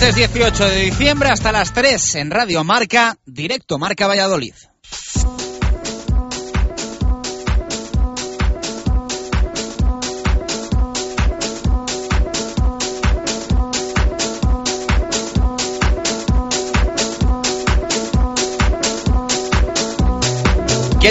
[0.00, 4.54] Martes 18 de diciembre hasta las 3 en Radio Marca, directo Marca Valladolid.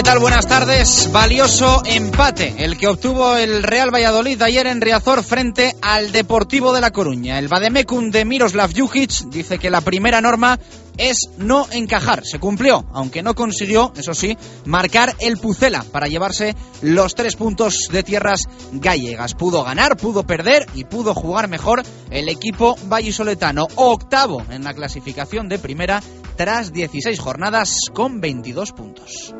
[0.00, 0.18] ¿Qué tal?
[0.18, 1.12] Buenas tardes.
[1.12, 6.80] Valioso empate, el que obtuvo el Real Valladolid ayer en Riazor frente al Deportivo de
[6.80, 7.38] La Coruña.
[7.38, 10.58] El Bademecum de Miroslav Jukic dice que la primera norma
[11.00, 12.24] es no encajar.
[12.24, 14.36] Se cumplió, aunque no consiguió, eso sí,
[14.66, 19.34] marcar el Pucela para llevarse los tres puntos de tierras gallegas.
[19.34, 23.66] Pudo ganar, pudo perder y pudo jugar mejor el equipo vallisoletano.
[23.76, 26.02] Octavo en la clasificación de primera
[26.36, 29.34] tras 16 jornadas con 22 puntos.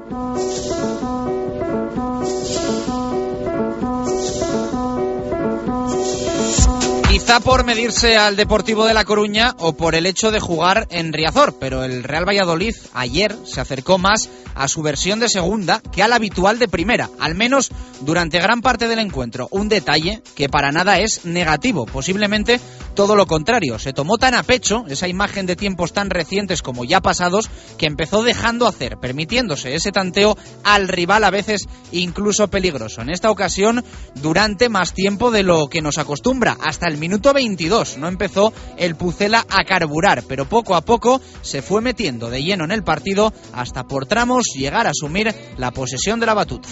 [7.11, 11.13] Quizá por medirse al Deportivo de La Coruña o por el hecho de jugar en
[11.13, 16.05] Riazor, pero el Real Valladolid ayer se acercó más a su versión de segunda que
[16.05, 19.49] a la habitual de primera, al menos durante gran parte del encuentro.
[19.51, 22.61] Un detalle que para nada es negativo, posiblemente
[22.95, 23.79] todo lo contrario.
[23.79, 27.87] Se tomó tan a pecho esa imagen de tiempos tan recientes como ya pasados que
[27.87, 33.03] empezó dejando hacer, permitiéndose ese tanteo al rival a veces incluso peligroso.
[33.03, 33.85] En esta ocasión,
[34.17, 38.95] durante más tiempo de lo que nos acostumbra, hasta el minuto 22 no empezó el
[38.95, 43.33] Pucela a carburar, pero poco a poco se fue metiendo de lleno en el partido
[43.53, 46.69] hasta por tramos llegar a asumir la posesión de la batuta.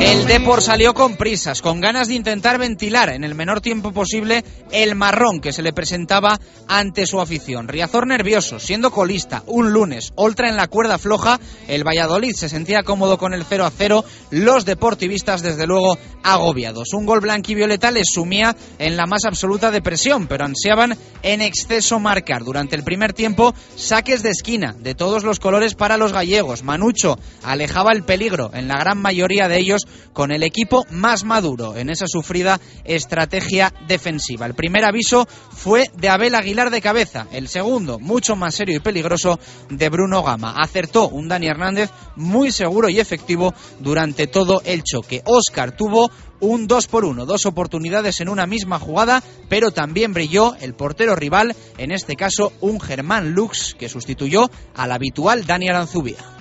[0.00, 4.44] El Depor salió con prisas, con ganas de intentar ventilar en el menor tiempo posible
[4.72, 7.68] el marrón que se le presentaba ante su afición.
[7.68, 12.82] Riazor nervioso, siendo colista, un lunes, Oltra en la cuerda floja, el Valladolid se sentía
[12.82, 16.92] cómodo con el 0 a 0, los deportivistas desde luego agobiados.
[16.92, 22.44] Un gol blanquivioleta les sumía en la más absoluta depresión, pero ansiaban en exceso marcar.
[22.44, 26.62] Durante el primer tiempo, saques de esquina de todos los colores para los gallegos.
[26.62, 29.67] Manucho alejaba el peligro en la gran mayoría de ellos
[30.12, 34.46] con el equipo más maduro en esa sufrida estrategia defensiva.
[34.46, 38.80] El primer aviso fue de Abel Aguilar de cabeza, el segundo, mucho más serio y
[38.80, 40.54] peligroso, de Bruno Gama.
[40.56, 45.22] Acertó un Dani Hernández muy seguro y efectivo durante todo el choque.
[45.24, 50.54] Oscar tuvo un 2 por 1, dos oportunidades en una misma jugada, pero también brilló
[50.60, 56.37] el portero rival, en este caso un Germán Lux, que sustituyó al habitual Dani Aranzubia.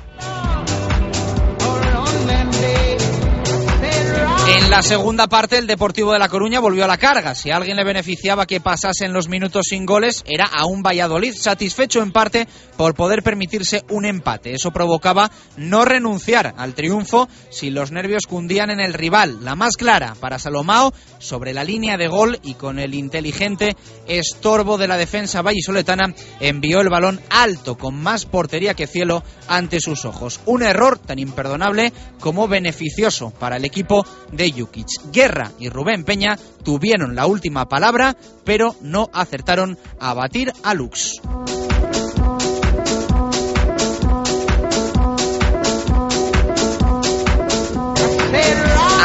[4.49, 7.35] En la segunda parte, el Deportivo de La Coruña volvió a la carga.
[7.35, 11.33] Si a alguien le beneficiaba que pasasen los minutos sin goles, era a un Valladolid
[11.35, 12.47] satisfecho en parte
[12.77, 14.53] por poder permitirse un empate.
[14.53, 19.43] Eso provocaba no renunciar al triunfo si los nervios cundían en el rival.
[19.43, 23.75] La más clara para Salomao sobre la línea de gol y con el inteligente
[24.07, 29.81] estorbo de la defensa vallisoletana envió el balón alto con más portería que cielo ante
[29.81, 30.39] sus ojos.
[30.45, 31.91] Un error tan imperdonable
[32.21, 34.87] como beneficioso para el equipo de Jukic.
[35.11, 41.21] Guerra y Rubén Peña tuvieron la última palabra, pero no acertaron a batir a Lux.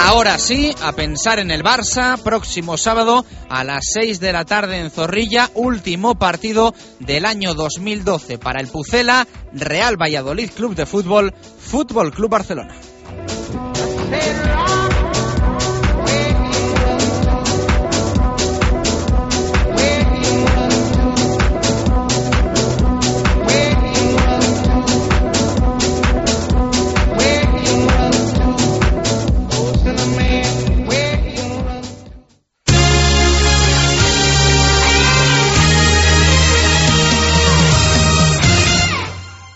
[0.05, 4.79] Ahora sí, a pensar en el Barça, próximo sábado a las 6 de la tarde
[4.79, 11.33] en Zorrilla, último partido del año 2012 para el Pucela, Real Valladolid Club de Fútbol,
[11.59, 12.75] Fútbol Club Barcelona.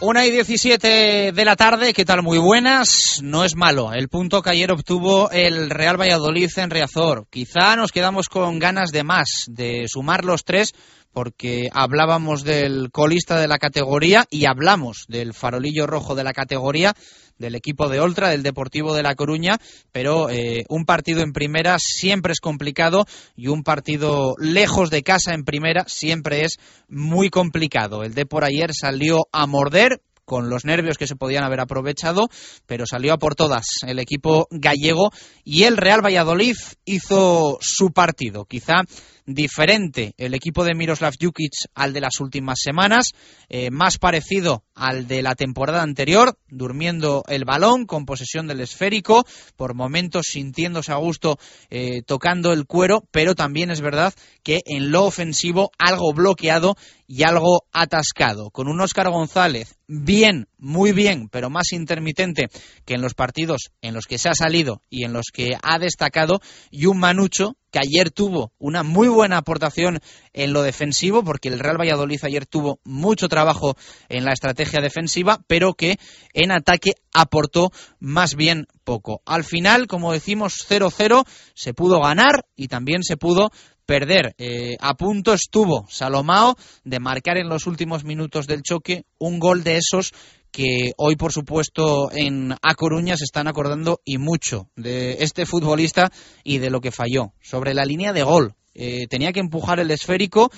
[0.09, 2.22] Una y 17 de la tarde, ¿qué tal?
[2.22, 3.19] Muy buenas.
[3.25, 7.27] No es malo el punto que ayer obtuvo el Real Valladolid en Riazor.
[7.28, 10.75] Quizá nos quedamos con ganas de más, de sumar los tres,
[11.16, 16.92] porque hablábamos del colista de la categoría y hablamos del farolillo rojo de la categoría
[17.39, 19.57] del equipo de Oltra, del Deportivo de La Coruña,
[19.92, 25.33] pero eh, un partido en primera siempre es complicado y un partido lejos de casa
[25.33, 28.03] en primera siempre es muy complicado.
[28.03, 32.28] El Depor ayer salió a morder, con los nervios que se podían haber aprovechado,
[32.66, 35.10] pero salió a por todas el equipo gallego
[35.45, 38.45] y el Real Valladolid hizo su partido.
[38.45, 38.83] Quizá
[39.27, 43.13] diferente el equipo de Miroslav Jukic al de las últimas semanas,
[43.49, 49.27] eh, más parecido al de la temporada anterior, durmiendo el balón con posesión del esférico,
[49.57, 51.39] por momentos sintiéndose a gusto
[51.71, 56.77] eh, tocando el cuero, pero también es verdad que en lo ofensivo algo bloqueado
[57.09, 62.49] y algo atascado, con un Óscar González bien, muy bien, pero más intermitente
[62.85, 65.79] que en los partidos en los que se ha salido y en los que ha
[65.79, 70.01] destacado, y un Manucho que ayer tuvo una muy buena aportación
[70.33, 73.77] en lo defensivo, porque el Real Valladolid ayer tuvo mucho trabajo
[74.09, 75.99] en la estrategia defensiva, pero que
[76.33, 79.21] en ataque aportó más bien poco.
[79.27, 83.51] Al final, como decimos, 0-0, se pudo ganar y también se pudo
[83.87, 84.35] perder.
[84.39, 89.63] Eh, a punto estuvo Salomao de marcar en los últimos minutos del choque un gol
[89.65, 90.13] de esos
[90.57, 96.11] que hoy, por supuesto, en A Coruña se están acordando y mucho de este futbolista
[96.45, 97.35] y de lo que falló.
[97.43, 100.51] Sobre la línea de gol, eh, tenía que empujar el esférico,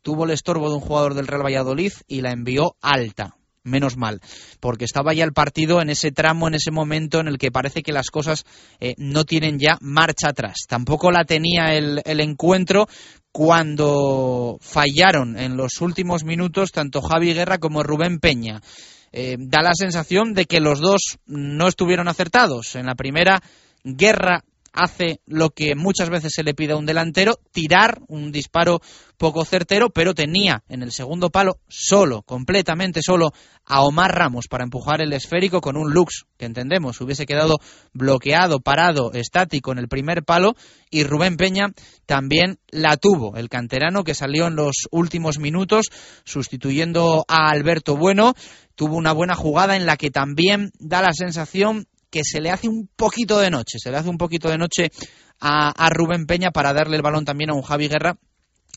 [0.00, 4.22] tuvo el estorbo de un jugador del Real Valladolid y la envió alta menos mal,
[4.58, 7.82] porque estaba ya el partido en ese tramo, en ese momento en el que parece
[7.82, 8.44] que las cosas
[8.80, 10.60] eh, no tienen ya marcha atrás.
[10.66, 12.88] Tampoco la tenía el, encuentro
[13.30, 18.62] cuando fallaron en los últimos minutos tanto Javi Guerra como Rubén Peña.
[19.12, 22.74] Eh, da la sensación de que los dos no estuvieron acertados.
[22.76, 23.42] En la primera,
[23.84, 24.42] Guerra
[24.72, 28.80] hace lo que muchas veces se le pide a un delantero, tirar un disparo
[29.16, 33.32] poco certero, pero tenía en el segundo palo solo, completamente solo,
[33.64, 37.58] a Omar Ramos para empujar el esférico con un Lux, que entendemos, hubiese quedado
[37.92, 40.56] bloqueado, parado, estático en el primer palo,
[40.90, 41.68] y Rubén Peña
[42.06, 45.86] también la tuvo, el canterano que salió en los últimos minutos
[46.24, 48.34] sustituyendo a Alberto Bueno,
[48.74, 52.68] tuvo una buena jugada en la que también da la sensación que se le hace
[52.68, 54.92] un poquito de noche, se le hace un poquito de noche
[55.40, 58.18] a, a Rubén Peña para darle el balón también a un Javi Guerra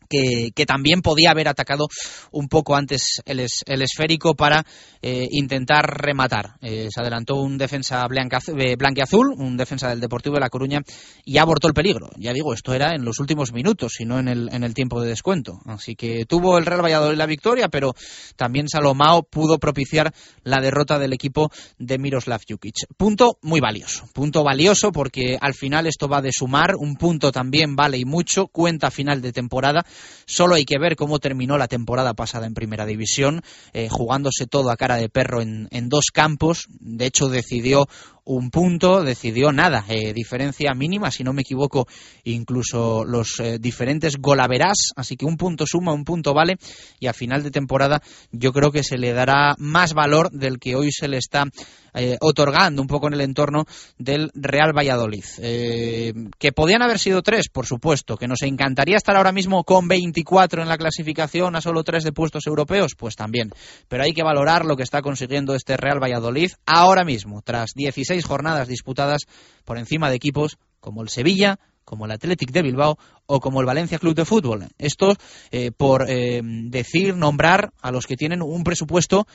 [0.09, 1.87] que, también podía haber atacado
[2.31, 3.39] un poco antes el,
[3.81, 4.65] esférico para
[5.01, 6.55] eh, intentar rematar.
[6.61, 10.81] Eh, se adelantó un defensa eh, blanqueazul, un defensa del Deportivo de La Coruña,
[11.23, 12.09] y abortó el peligro.
[12.17, 15.01] Ya digo, esto era en los últimos minutos y no en el, en el tiempo
[15.01, 15.59] de descuento.
[15.65, 17.93] Así que tuvo el Real Valladolid la victoria, pero
[18.35, 20.13] también Salomao pudo propiciar
[20.43, 22.75] la derrota del equipo de Miroslav Jukic.
[22.97, 24.07] Punto muy valioso.
[24.13, 26.75] Punto valioso porque al final esto va de sumar.
[26.77, 28.47] Un punto también vale y mucho.
[28.47, 29.85] Cuenta final de temporada
[30.25, 33.42] Solo hay que ver cómo terminó la temporada pasada en Primera División,
[33.74, 36.68] eh, jugándose todo a cara de perro en, en dos campos.
[36.80, 37.88] De hecho, decidió
[38.25, 41.88] un punto, decidió nada, eh, diferencia mínima, si no me equivoco,
[42.24, 46.57] incluso los eh, diferentes golaverás, así que un punto suma, un punto vale,
[47.00, 48.01] y a final de temporada
[48.31, 51.45] yo creo que se le dará más valor del que hoy se le está
[51.94, 53.66] eh, otorgando un poco en el entorno
[53.98, 55.24] del Real Valladolid.
[55.36, 60.62] que podían haber sido tres, por supuesto, que nos encantaría estar ahora mismo con 24
[60.63, 63.51] en la clasificación a solo tres de puestos europeos, pues también,
[63.88, 68.14] pero hay que valorar lo que está consiguiendo este Real Valladolid ahora mismo, tras 16
[68.23, 69.23] jornadas disputadas
[69.65, 73.65] por encima de equipos como el Sevilla, como el Athletic de Bilbao o como el
[73.65, 74.67] Valencia Club de Fútbol.
[74.77, 75.15] Esto
[75.51, 79.27] eh, por eh, decir, nombrar a los que tienen un presupuesto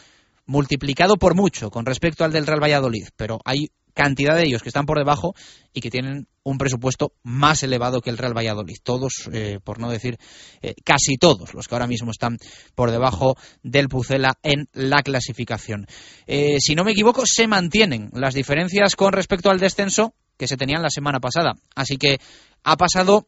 [0.46, 4.68] multiplicado por mucho con respecto al del Real Valladolid, pero hay cantidad de ellos que
[4.68, 5.34] están por debajo
[5.72, 8.76] y que tienen un presupuesto más elevado que el Real Valladolid.
[8.82, 10.18] Todos, eh, por no decir
[10.62, 12.38] eh, casi todos, los que ahora mismo están
[12.74, 15.86] por debajo del Pucela en la clasificación.
[16.26, 20.56] Eh, si no me equivoco, se mantienen las diferencias con respecto al descenso que se
[20.56, 21.54] tenían la semana pasada.
[21.74, 22.18] Así que
[22.64, 23.26] ha pasado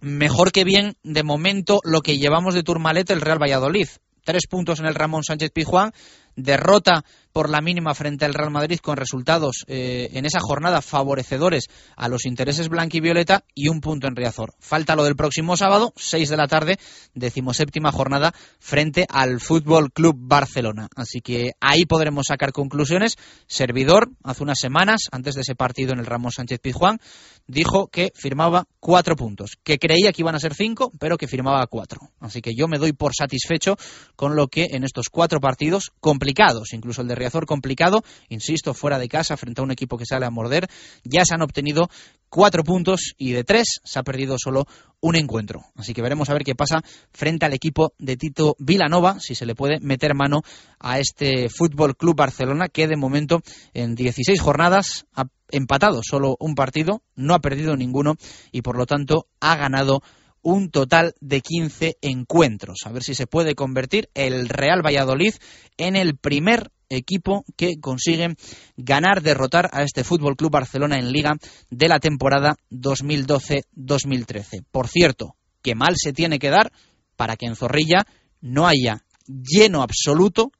[0.00, 3.88] mejor que bien de momento lo que llevamos de Turmalet el Real Valladolid.
[4.24, 5.92] Tres puntos en el Ramón Sánchez Pizjuán,
[6.36, 11.64] derrota por la mínima frente al Real Madrid con resultados eh, en esa jornada favorecedores
[11.96, 14.54] a los intereses blanquivioleta y un punto en Riazor.
[14.60, 16.78] Falta lo del próximo sábado, 6 de la tarde,
[17.12, 20.88] decimoséptima jornada frente al Fútbol Club Barcelona.
[20.94, 23.16] Así que ahí podremos sacar conclusiones.
[23.48, 27.00] Servidor, hace unas semanas, antes de ese partido en el Ramos Sánchez Pizjuán,
[27.48, 31.66] dijo que firmaba cuatro puntos, que creía que iban a ser cinco, pero que firmaba
[31.66, 32.12] cuatro.
[32.20, 33.76] Así que yo me doy por satisfecho
[34.14, 38.98] con lo que en estos cuatro partidos complicados, incluso el de Riazor complicado, insisto, fuera
[38.98, 40.68] de casa, frente a un equipo que sale a morder,
[41.04, 41.88] ya se han obtenido
[42.28, 44.66] cuatro puntos y de tres se ha perdido solo
[45.00, 45.64] un encuentro.
[45.74, 49.46] Así que veremos a ver qué pasa frente al equipo de Tito Vilanova, si se
[49.46, 50.42] le puede meter mano
[50.78, 53.40] a este Fútbol Club Barcelona, que de momento
[53.72, 58.16] en 16 jornadas ha empatado solo un partido, no ha perdido ninguno
[58.52, 60.02] y por lo tanto ha ganado
[60.42, 62.80] un total de 15 encuentros.
[62.84, 65.34] A ver si se puede convertir el Real Valladolid
[65.78, 68.36] en el primer equipo que consigue
[68.76, 71.36] ganar, derrotar a este Fútbol Club Barcelona en Liga
[71.70, 74.64] de la temporada 2012-2013.
[74.70, 76.72] Por cierto, que mal se tiene que dar
[77.16, 78.06] para que en Zorrilla
[78.40, 80.52] no haya lleno absoluto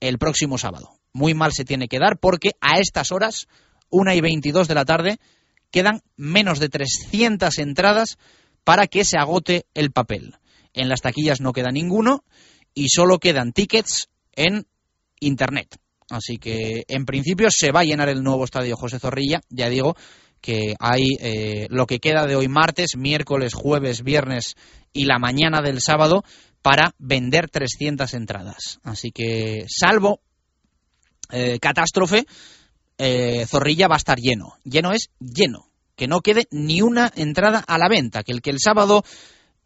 [0.00, 0.90] el próximo sábado.
[1.12, 3.48] Muy mal se tiene que dar porque a estas horas,
[3.90, 5.18] una y 22 de la tarde,
[5.70, 8.18] quedan menos de 300 entradas
[8.64, 10.36] para que se agote el papel.
[10.72, 12.24] En las taquillas no queda ninguno
[12.74, 14.66] y solo quedan tickets en
[15.20, 15.76] Internet.
[16.10, 19.40] Así que en principio se va a llenar el nuevo estadio José Zorrilla.
[19.48, 19.96] Ya digo
[20.40, 24.56] que hay eh, lo que queda de hoy martes, miércoles, jueves, viernes
[24.92, 26.24] y la mañana del sábado
[26.62, 28.80] para vender 300 entradas.
[28.82, 30.20] Así que salvo
[31.30, 32.26] eh, catástrofe,
[32.98, 34.54] eh, Zorrilla va a estar lleno.
[34.64, 35.66] Lleno es lleno.
[35.96, 38.22] Que no quede ni una entrada a la venta.
[38.22, 39.04] Que el que el sábado,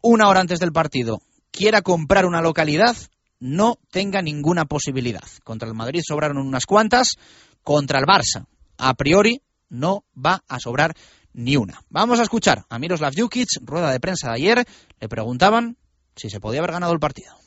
[0.01, 1.21] una hora antes del partido,
[1.51, 2.95] quiera comprar una localidad,
[3.39, 5.23] no tenga ninguna posibilidad.
[5.43, 7.15] Contra el Madrid sobraron unas cuantas,
[7.63, 8.45] contra el Barça,
[8.77, 10.95] a priori, no va a sobrar
[11.33, 11.81] ni una.
[11.89, 14.65] Vamos a escuchar a Miroslav Jukic, rueda de prensa de ayer,
[14.99, 15.77] le preguntaban
[16.15, 17.44] si se podía haber ganado el partido.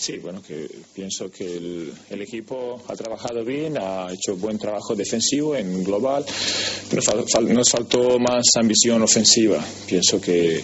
[0.00, 5.56] Sí, bueno, que pienso que el, equipo ha trabajado bien, ha hecho buen trabajo defensivo
[5.56, 6.24] en global.
[6.92, 9.58] Nos, faltó más ambición ofensiva.
[9.88, 10.62] Pienso que,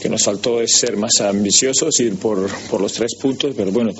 [0.00, 3.92] que, nos faltó ser más ambiciosos, ir por, por los tres puntos, pero bueno,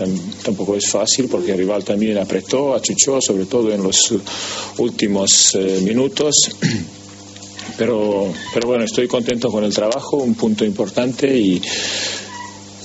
[0.42, 4.14] tampoco es fácil porque el rival también apretó, achuchó, sobre todo en los
[4.78, 6.34] últimos eh, minutos.
[7.78, 11.62] Pero, pero bueno, estoy contento con el trabajo, un punto importante y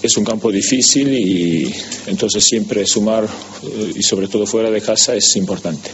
[0.06, 1.74] es un campo difícil y
[2.08, 5.92] entonces siempre sumar eh, y sobre todo fuera de casa es importante.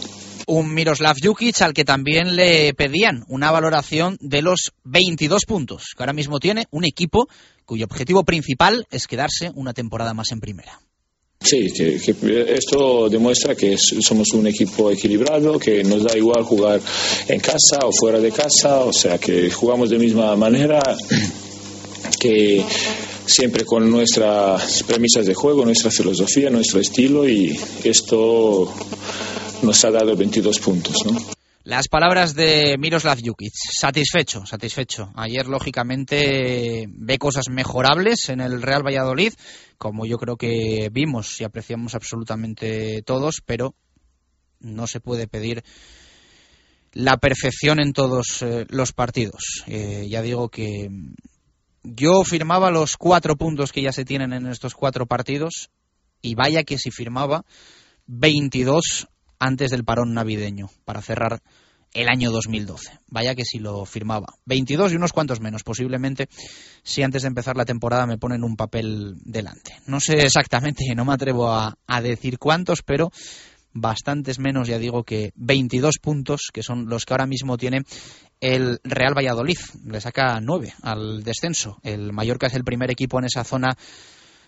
[0.48, 6.04] Un Miroslav Jukic al que también le pedían una valoración de los 22 puntos que
[6.04, 7.28] ahora mismo tiene un equipo
[7.66, 10.80] cuyo objetivo principal es quedarse una temporada más en primera.
[11.44, 11.96] Sí, que,
[12.54, 16.80] esto demuestra que somos un equipo equilibrado, que nos da igual jugar
[17.28, 20.80] en casa o fuera de casa, o sea que jugamos de misma manera,
[22.20, 22.64] que
[23.26, 28.74] siempre con nuestras premisas de juego, nuestra filosofía, nuestro estilo y esto
[29.62, 30.96] nos ha dado 22 puntos.
[31.06, 31.20] ¿no?
[31.64, 33.54] Las palabras de Miroslav Jukic.
[33.54, 35.12] Satisfecho, satisfecho.
[35.16, 39.34] Ayer, lógicamente, ve cosas mejorables en el Real Valladolid,
[39.78, 43.76] como yo creo que vimos y apreciamos absolutamente todos, pero
[44.60, 45.64] no se puede pedir
[46.94, 49.64] la perfección en todos eh, los partidos.
[49.68, 50.90] Eh, ya digo que
[51.84, 55.70] yo firmaba los cuatro puntos que ya se tienen en estos cuatro partidos
[56.22, 57.44] y vaya que si firmaba
[58.08, 59.08] 22
[59.40, 61.42] antes del parón navideño para cerrar
[61.94, 63.00] el año 2012.
[63.08, 64.28] Vaya que si lo firmaba.
[64.46, 66.30] 22 y unos cuantos menos, posiblemente,
[66.84, 69.78] si antes de empezar la temporada me ponen un papel delante.
[69.88, 73.12] No sé exactamente, no me atrevo a, a decir cuántos, pero
[73.74, 77.84] bastantes menos, ya digo, que 22 puntos, que son los que ahora mismo tiene
[78.42, 79.58] el Real Valladolid.
[79.86, 81.78] Le saca 9 al descenso.
[81.84, 83.78] El Mallorca es el primer equipo en esa zona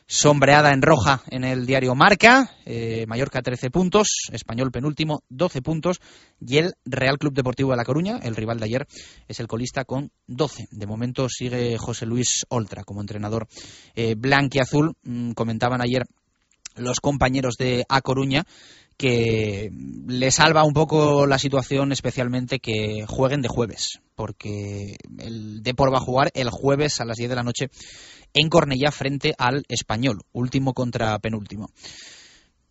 [0.05, 2.49] sombreada en roja en el diario Marca.
[2.65, 6.01] Eh, Mallorca 13 puntos, Español penúltimo 12 puntos
[6.41, 8.87] y el Real Club Deportivo de La Coruña, el rival de ayer,
[9.27, 10.67] es el colista con 12.
[10.71, 13.47] De momento sigue José Luis Oltra como entrenador
[13.95, 14.93] eh, blanquiazul.
[15.03, 16.03] Mm, comentaban ayer
[16.75, 18.45] los compañeros de A Coruña
[18.97, 19.71] que
[20.07, 25.97] le salva un poco la situación, especialmente que jueguen de jueves, porque el Depor va
[25.97, 27.69] a jugar el jueves a las 10 de la noche
[28.33, 31.69] en Cornellá frente al Español, último contra penúltimo.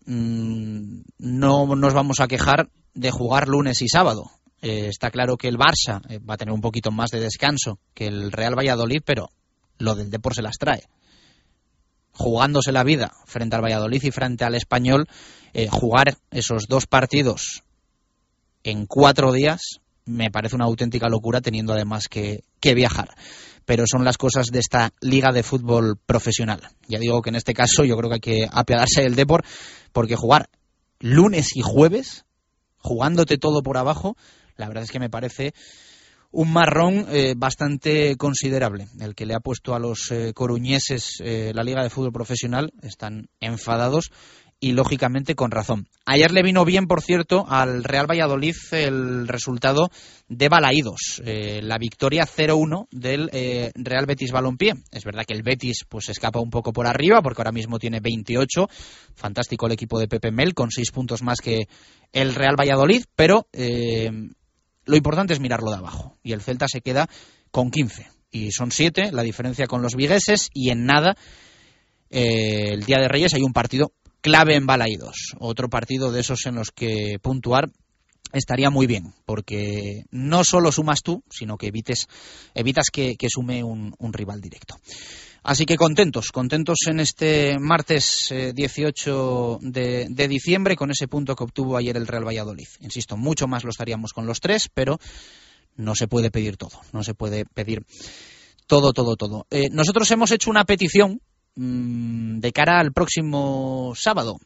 [0.06, 4.30] Mm, no nos vamos a quejar de jugar lunes y sábado.
[4.60, 7.78] Eh, está claro que el Barça eh, va a tener un poquito más de descanso
[7.94, 9.30] que el Real Valladolid, pero
[9.78, 10.84] lo del Depor se las trae
[12.12, 15.08] jugándose la vida frente al Valladolid y frente al Español,
[15.54, 17.62] eh, jugar esos dos partidos
[18.64, 23.14] en cuatro días me parece una auténtica locura teniendo además que, que viajar.
[23.64, 26.60] Pero son las cosas de esta liga de fútbol profesional.
[26.88, 29.44] Ya digo que en este caso yo creo que hay que apiadarse del Depor
[29.92, 30.48] porque jugar
[30.98, 32.24] lunes y jueves,
[32.78, 34.16] jugándote todo por abajo,
[34.56, 35.54] la verdad es que me parece
[36.32, 41.52] un marrón eh, bastante considerable, el que le ha puesto a los eh, coruñeses eh,
[41.54, 42.72] la Liga de Fútbol Profesional.
[42.82, 44.10] Están enfadados
[44.58, 45.88] y lógicamente con razón.
[46.06, 49.90] Ayer le vino bien, por cierto, al Real Valladolid el resultado
[50.28, 53.28] de Balaídos, la victoria 0-1 del
[53.74, 54.74] Real Betis Balompié.
[54.92, 57.98] Es verdad que el Betis pues escapa un poco por arriba porque ahora mismo tiene
[57.98, 58.68] 28,
[59.16, 61.66] fantástico el equipo de Pepe Mel con 6 puntos más que
[62.12, 63.48] el Real Valladolid, pero
[64.84, 66.16] lo importante es mirarlo de abajo.
[66.22, 67.08] Y el Celta se queda
[67.50, 68.06] con 15.
[68.30, 70.48] Y son 7, la diferencia con los vigueses.
[70.54, 71.16] Y en nada,
[72.10, 75.34] eh, el Día de Reyes hay un partido clave en Balaídos.
[75.38, 77.70] Otro partido de esos en los que puntuar
[78.32, 82.06] estaría muy bien, porque no solo sumas tú, sino que evites,
[82.54, 84.76] evitas que, sume un, rival directo.
[85.42, 91.42] Así que contentos, contentos en este martes 18 eh, de, diciembre con ese punto que
[91.42, 92.68] obtuvo ayer el Real Valladolid.
[92.80, 95.00] Insisto, mucho más lo estaríamos con los tres, pero
[95.74, 97.84] no se puede pedir todo, no se puede pedir
[98.68, 99.46] todo, todo, todo.
[99.50, 101.20] Eh, nosotros hemos hecho una petición
[101.56, 104.36] mm, de cara al próximo sábado.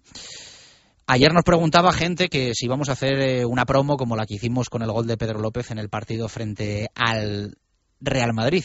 [1.07, 4.37] Ayer nos preguntaba gente que si vamos a hacer eh, una promo como la que
[4.37, 7.59] hicimos con el gol de Pedro López en el partido frente al
[8.01, 8.65] Real Madrid.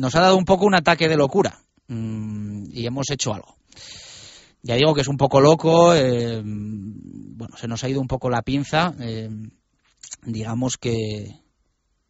[0.00, 3.56] Nos ha dado un poco un ataque de locura mm, y hemos hecho algo.
[4.62, 8.30] Ya digo que es un poco loco, eh, bueno, se nos ha ido un poco
[8.30, 8.94] la pinza.
[8.98, 9.28] Eh,
[10.22, 11.42] digamos que,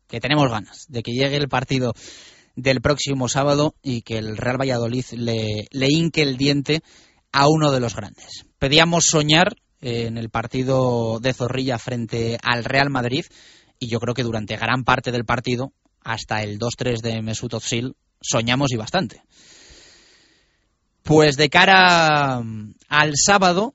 [0.08, 1.92] que tenemos ganas de que llegue el partido
[2.54, 6.82] del próximo sábado y que el Real Valladolid le, le hinque el diente
[7.32, 12.62] a uno de los grandes pedíamos soñar eh, en el partido de Zorrilla frente al
[12.64, 13.24] Real Madrid
[13.80, 17.96] y yo creo que durante gran parte del partido, hasta el 2-3 de Mesut Özil,
[18.20, 19.22] soñamos y bastante.
[21.02, 23.74] Pues de cara mm, al sábado,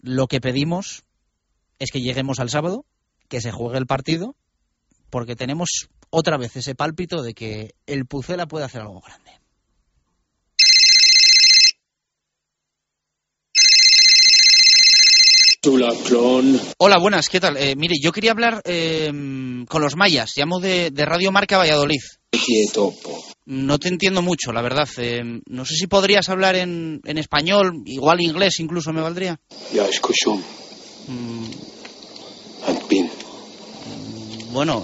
[0.00, 1.04] lo que pedimos
[1.78, 2.84] es que lleguemos al sábado,
[3.28, 4.36] que se juegue el partido,
[5.08, 9.39] porque tenemos otra vez ese pálpito de que el Pucela puede hacer algo grande.
[16.78, 17.58] Hola, buenas, ¿qué tal?
[17.58, 19.12] Eh, mire, yo quería hablar eh,
[19.68, 22.00] con los mayas, llamo de, Radio Marca Valladolid.
[23.44, 24.88] No te entiendo mucho, la verdad.
[24.96, 29.38] Eh, no sé si podrías hablar en, español, igual inglés incluso me valdría.
[29.74, 30.36] Ya, escucho.
[31.08, 31.50] Mm.
[34.52, 34.82] Bueno,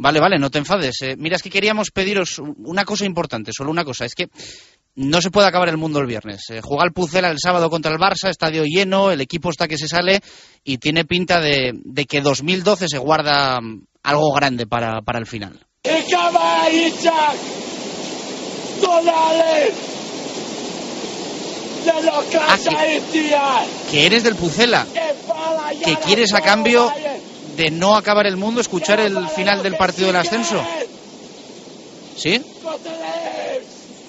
[0.00, 0.98] Vale, vale, no te enfades.
[1.16, 4.04] mira, es que queríamos pediros una cosa importante, solo una cosa.
[4.04, 4.28] Es que
[4.94, 6.42] no se puede acabar el mundo el viernes.
[6.50, 9.78] Eh, juega el Pucela el sábado contra el Barça, estadio lleno, el equipo está que
[9.78, 10.20] se sale
[10.64, 11.72] y tiene pinta de,
[12.08, 15.60] que 2012 se guarda mm, algo grande para, el final.
[22.40, 22.56] Ah,
[23.90, 24.86] que eres del Pucela,
[25.84, 26.92] que quieres a cambio
[27.56, 30.62] de no acabar el mundo escuchar el final del partido del ascenso.
[32.16, 32.42] ¿Sí?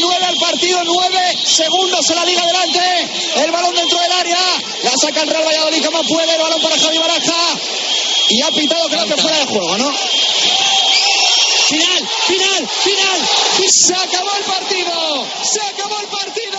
[0.00, 3.10] nueve al partido, nueve segundos en la liga adelante.
[3.36, 4.38] El balón dentro del área.
[4.82, 6.34] La saca el Real Valladolid como puede.
[6.34, 7.58] El balón para Javi Baraja.
[8.30, 9.92] Y ha pitado creo que fuera de juego, ¿no?
[11.68, 13.28] Final, final, final.
[13.68, 15.26] Se acabó el partido.
[15.42, 16.53] Se acabó el partido.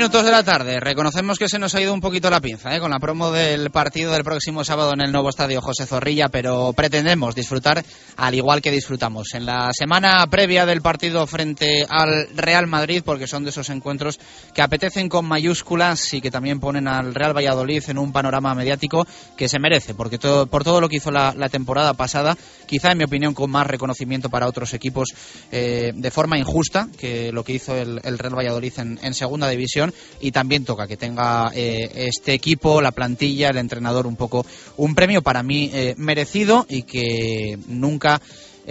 [0.00, 0.80] Minutos de la tarde.
[0.80, 2.80] Reconocemos que se nos ha ido un poquito la pinza ¿eh?
[2.80, 6.72] con la promo del partido del próximo sábado en el nuevo estadio José Zorrilla, pero
[6.72, 7.84] pretendemos disfrutar
[8.16, 13.26] al igual que disfrutamos en la semana previa del partido frente al Real Madrid, porque
[13.26, 14.18] son de esos encuentros
[14.54, 19.06] que apetecen con mayúsculas y que también ponen al Real Valladolid en un panorama mediático
[19.36, 22.98] que se merece, porque todo, por todo lo que hizo la, temporada pasada, quizá en
[22.98, 25.10] mi opinión con más reconocimiento para otros equipos
[25.52, 29.89] eh, de forma injusta que lo que hizo el, Real Valladolid en, en segunda división
[30.20, 34.44] y también toca que tenga eh, este equipo, la plantilla, el entrenador un poco
[34.76, 38.20] un premio para mí eh, merecido y que nunca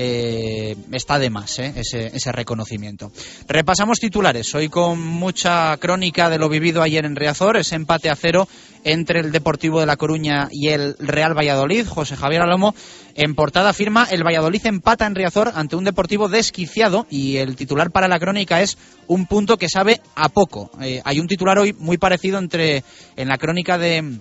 [0.01, 1.73] eh, está de más ¿eh?
[1.75, 3.11] ese, reconocimiento.
[3.49, 4.55] Repasamos titulares.
[4.55, 8.47] Hoy con mucha crónica de lo vivido ayer en Riazor, ese empate a cero
[8.85, 11.85] entre el Deportivo de La Coruña y el Real Valladolid.
[11.85, 12.73] José Javier Alomo
[13.13, 17.91] en portada firma el Valladolid empata en Riazor ante un Deportivo desquiciado y el titular
[17.91, 20.71] para la crónica es un punto que sabe a poco.
[20.81, 22.85] Eh, hay un titular hoy muy parecido entre
[23.17, 24.19] en la crónica de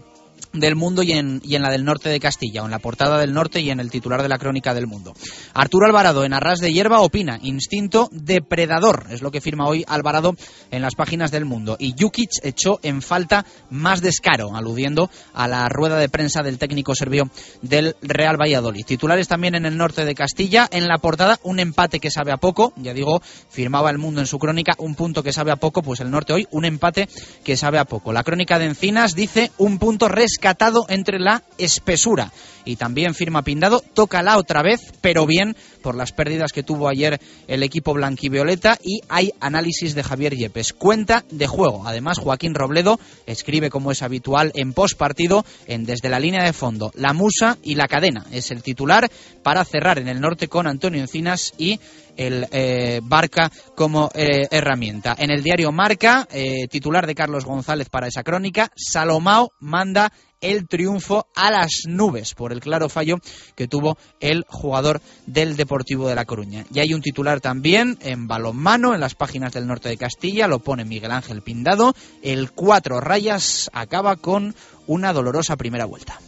[0.53, 3.19] del mundo y en, y en la del norte de Castilla, o en la portada
[3.19, 5.15] del norte y en el titular de la crónica del mundo.
[5.55, 10.35] Arturo Alvarado en Arras de Hierba opina, instinto depredador, es lo que firma hoy Alvarado
[10.71, 11.77] en las páginas del mundo.
[11.79, 16.95] Y Jukic echó en falta más descaro, aludiendo a la rueda de prensa del técnico
[16.95, 17.31] serbio
[17.63, 18.85] del Real Valladolid.
[18.85, 22.37] Titulares también en el norte de Castilla, en la portada un empate que sabe a
[22.37, 25.83] poco, ya digo, firmaba el mundo en su crónica, un punto que sabe a poco,
[25.83, 27.09] pues el norte hoy un empate
[27.45, 28.13] que sabe a poco.
[28.13, 32.31] La crónica de Encinas dice un punto res rescatado entre la espesura.
[32.64, 37.18] Y también firma Pindado, tócala otra vez, pero bien, por las pérdidas que tuvo ayer
[37.48, 38.79] el equipo blanquivioleta.
[38.83, 40.74] Y hay análisis de Javier Yepes.
[40.74, 41.85] Cuenta de juego.
[41.87, 46.53] Además, Joaquín Robledo escribe, como es habitual, en post partido, en Desde la línea de
[46.53, 48.27] fondo, La Musa y la cadena.
[48.31, 49.11] Es el titular
[49.42, 51.81] para cerrar en el norte con Antonio Encinas y
[52.18, 55.16] el eh, Barca como eh, herramienta.
[55.18, 60.68] En el diario Marca, eh, titular de Carlos González para esa crónica, Salomao manda el
[60.68, 63.16] triunfo a las nubes por el claro fallo
[63.55, 66.64] que tuvo el jugador del Deportivo de La Coruña.
[66.72, 70.61] Y hay un titular también en balonmano en las páginas del norte de Castilla, lo
[70.61, 74.55] pone Miguel Ángel Pindado, el cuatro rayas acaba con
[74.87, 76.18] una dolorosa primera vuelta.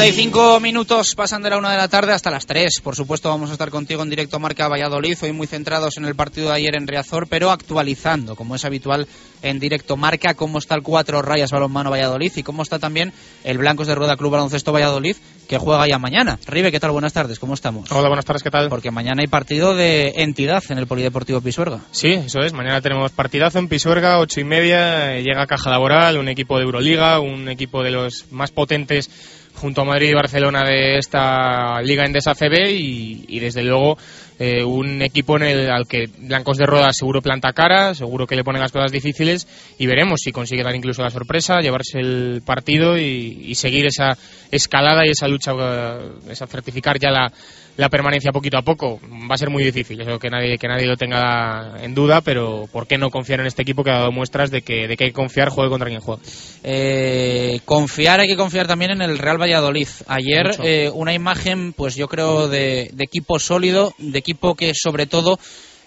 [0.00, 2.80] 35 minutos pasan de la una de la tarde hasta las 3.
[2.82, 6.14] Por supuesto, vamos a estar contigo en directo Marca Valladolid, hoy muy centrados en el
[6.14, 9.06] partido de ayer en Riazor, pero actualizando, como es habitual
[9.42, 13.12] en directo Marca, cómo está el 4 Rayas Balonmano Valladolid y cómo está también
[13.44, 16.38] el Blancos de Rueda Club Baloncesto Valladolid, que juega ya mañana.
[16.46, 16.92] Ribe, ¿qué tal?
[16.92, 17.92] Buenas tardes, ¿cómo estamos?
[17.92, 18.70] Hola, buenas tardes, ¿qué tal?
[18.70, 21.80] Porque mañana hay partido de entidad en el Polideportivo Pisuerga.
[21.90, 26.28] Sí, eso es, mañana tenemos partidazo en Pisuerga, ocho y media, llega Caja Laboral, un
[26.28, 29.10] equipo de Euroliga, un equipo de los más potentes
[29.54, 33.98] junto a Madrid y Barcelona de esta liga en CB y, y desde luego
[34.42, 38.36] eh, un equipo en el al que Blancos de Roda seguro planta cara, seguro que
[38.36, 39.46] le pone las cosas difíciles
[39.78, 44.16] y veremos si consigue dar incluso la sorpresa, llevarse el partido y, seguir esa
[44.50, 47.30] escalada y esa lucha, eh, esa certificar ya la,
[47.76, 49.00] la permanencia poquito a poco.
[49.30, 52.68] Va a ser muy difícil, eso que nadie, que nadie lo tenga en duda, pero
[52.70, 55.04] ¿por qué no confiar en este equipo que ha dado muestras de que, de que
[55.04, 56.22] hay que confiar, juegue contra quien juega?
[56.62, 59.88] Eh, confiar, hay que confiar también en el Real Valladolid.
[60.06, 65.38] Ayer eh, una imagen, pues yo creo, de, equipo sólido, de equipo que sobre todo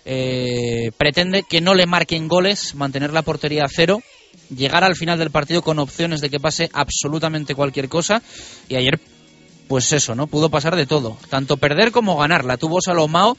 [0.06, 4.01] eh, pretende que no le marquen goles, mantener la portería a cero
[4.56, 8.21] llegar al final del partido con opciones de que pase absolutamente cualquier cosa
[8.67, 8.99] y ayer
[9.67, 10.27] pues eso, ¿no?
[10.27, 12.45] Pudo pasar de todo, tanto perder como ganar.
[12.45, 13.38] La tuvo Salomao,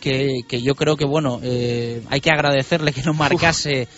[0.00, 3.88] que, que yo creo que, bueno, eh, hay que agradecerle que no marcase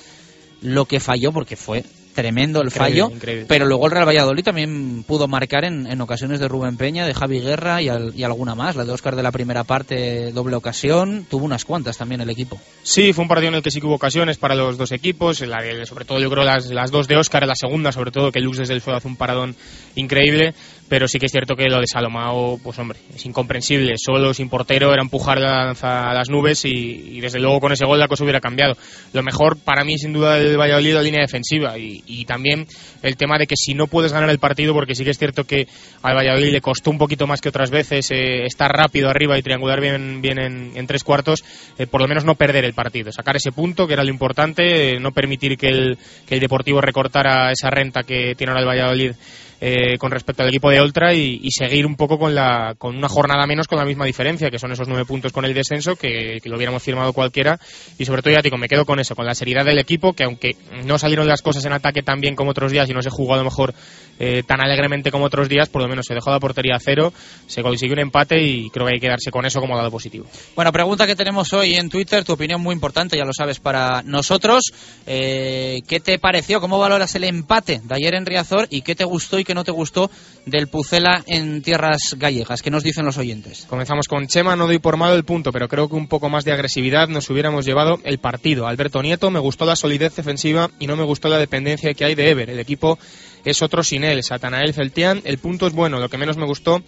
[0.63, 1.85] lo que falló, porque fue
[2.17, 3.45] tremendo el Increíble, fallo, increíble.
[3.47, 7.15] pero luego el Real Valladolid también pudo marcar en, en ocasiones de Rubén Peña, de
[7.15, 8.75] Javi Guerra y, al- y alguna más.
[8.75, 12.59] La de Oscar de la primera parte, doble ocasión, tuvo unas cuantas también el equipo.
[12.83, 15.41] Sí, fue un partido en el que sí que hubo ocasiones para los dos equipos,
[15.43, 18.33] la de- sobre todo yo creo las, las dos de Óscar, la segunda sobre todo,
[18.33, 19.55] que Lux desde el suelo hace un paradón
[19.95, 20.55] increíble,
[20.89, 24.49] pero sí que es cierto que lo de Salomao, pues hombre, es incomprensible, solo sin
[24.49, 27.99] portero era empujar la lanza a las nubes y, y desde luego con ese gol
[27.99, 28.77] la cosa hubiera cambiado.
[29.13, 32.67] Lo mejor para mí sin duda del Valladolid la línea defensiva y, y también
[33.03, 35.45] el tema de que si no puedes ganar el partido, porque sí que es cierto
[35.45, 35.67] que
[36.03, 39.43] al Valladolid le costó un poquito más que otras veces eh, estar rápido arriba y
[39.43, 41.45] triangular bien, bien en, tres cuartos,
[41.79, 44.93] eh, por lo menos no perder el partido, sacar ese punto que era lo importante,
[44.93, 48.69] eh, no permitir que el, que el Deportivo recortara esa renta que tiene ahora el
[48.69, 49.13] Valladolid
[49.61, 53.09] eh, con respecto al equipo de Oltra y, seguir un poco con la con una
[53.09, 56.39] jornada menos con la misma diferencia que son esos nueve puntos con el descenso que,
[56.45, 57.59] lo hubiéramos firmado cualquiera
[57.99, 60.25] y sobre todo ya digo me quedo con eso con la seriedad del equipo que
[60.25, 63.11] aunque no salieron las cosas en ataque tan bien como otros días y no se
[63.11, 63.75] jugó a lo mejor
[64.19, 67.13] eh, tan alegremente como otros días por lo menos se dejó la portería a cero
[67.47, 70.27] se consiguió un empate y creo que hay que quedarse con eso como dado positivo
[70.55, 74.03] Bueno, pregunta que tenemos hoy en Twitter, tu opinión muy importante, ya lo sabes, para
[74.03, 74.65] nosotros.
[75.07, 76.61] Eh, ¿Qué te pareció?
[76.61, 78.67] ¿Cómo valoras el empate de ayer en Riazor?
[78.71, 80.11] ¿Y qué te gustó y qué no te gustó
[80.45, 82.61] del Pucela en tierras gallegas?
[82.61, 83.65] ¿Qué nos dicen los oyentes?
[83.69, 86.45] Comenzamos con Chema, no doy por malo el punto, pero creo que un poco más
[86.45, 88.67] de agresividad nos hubiéramos llevado el partido.
[88.67, 92.15] Alberto Nieto, me gustó la solidez defensiva y no me gustó la dependencia que hay
[92.15, 92.51] de Ever.
[92.51, 92.99] El equipo
[93.45, 94.23] es otro sin él.
[94.23, 96.01] Satanael Celtián, el punto es bueno.
[96.01, 96.83] Lo que menos me gustó,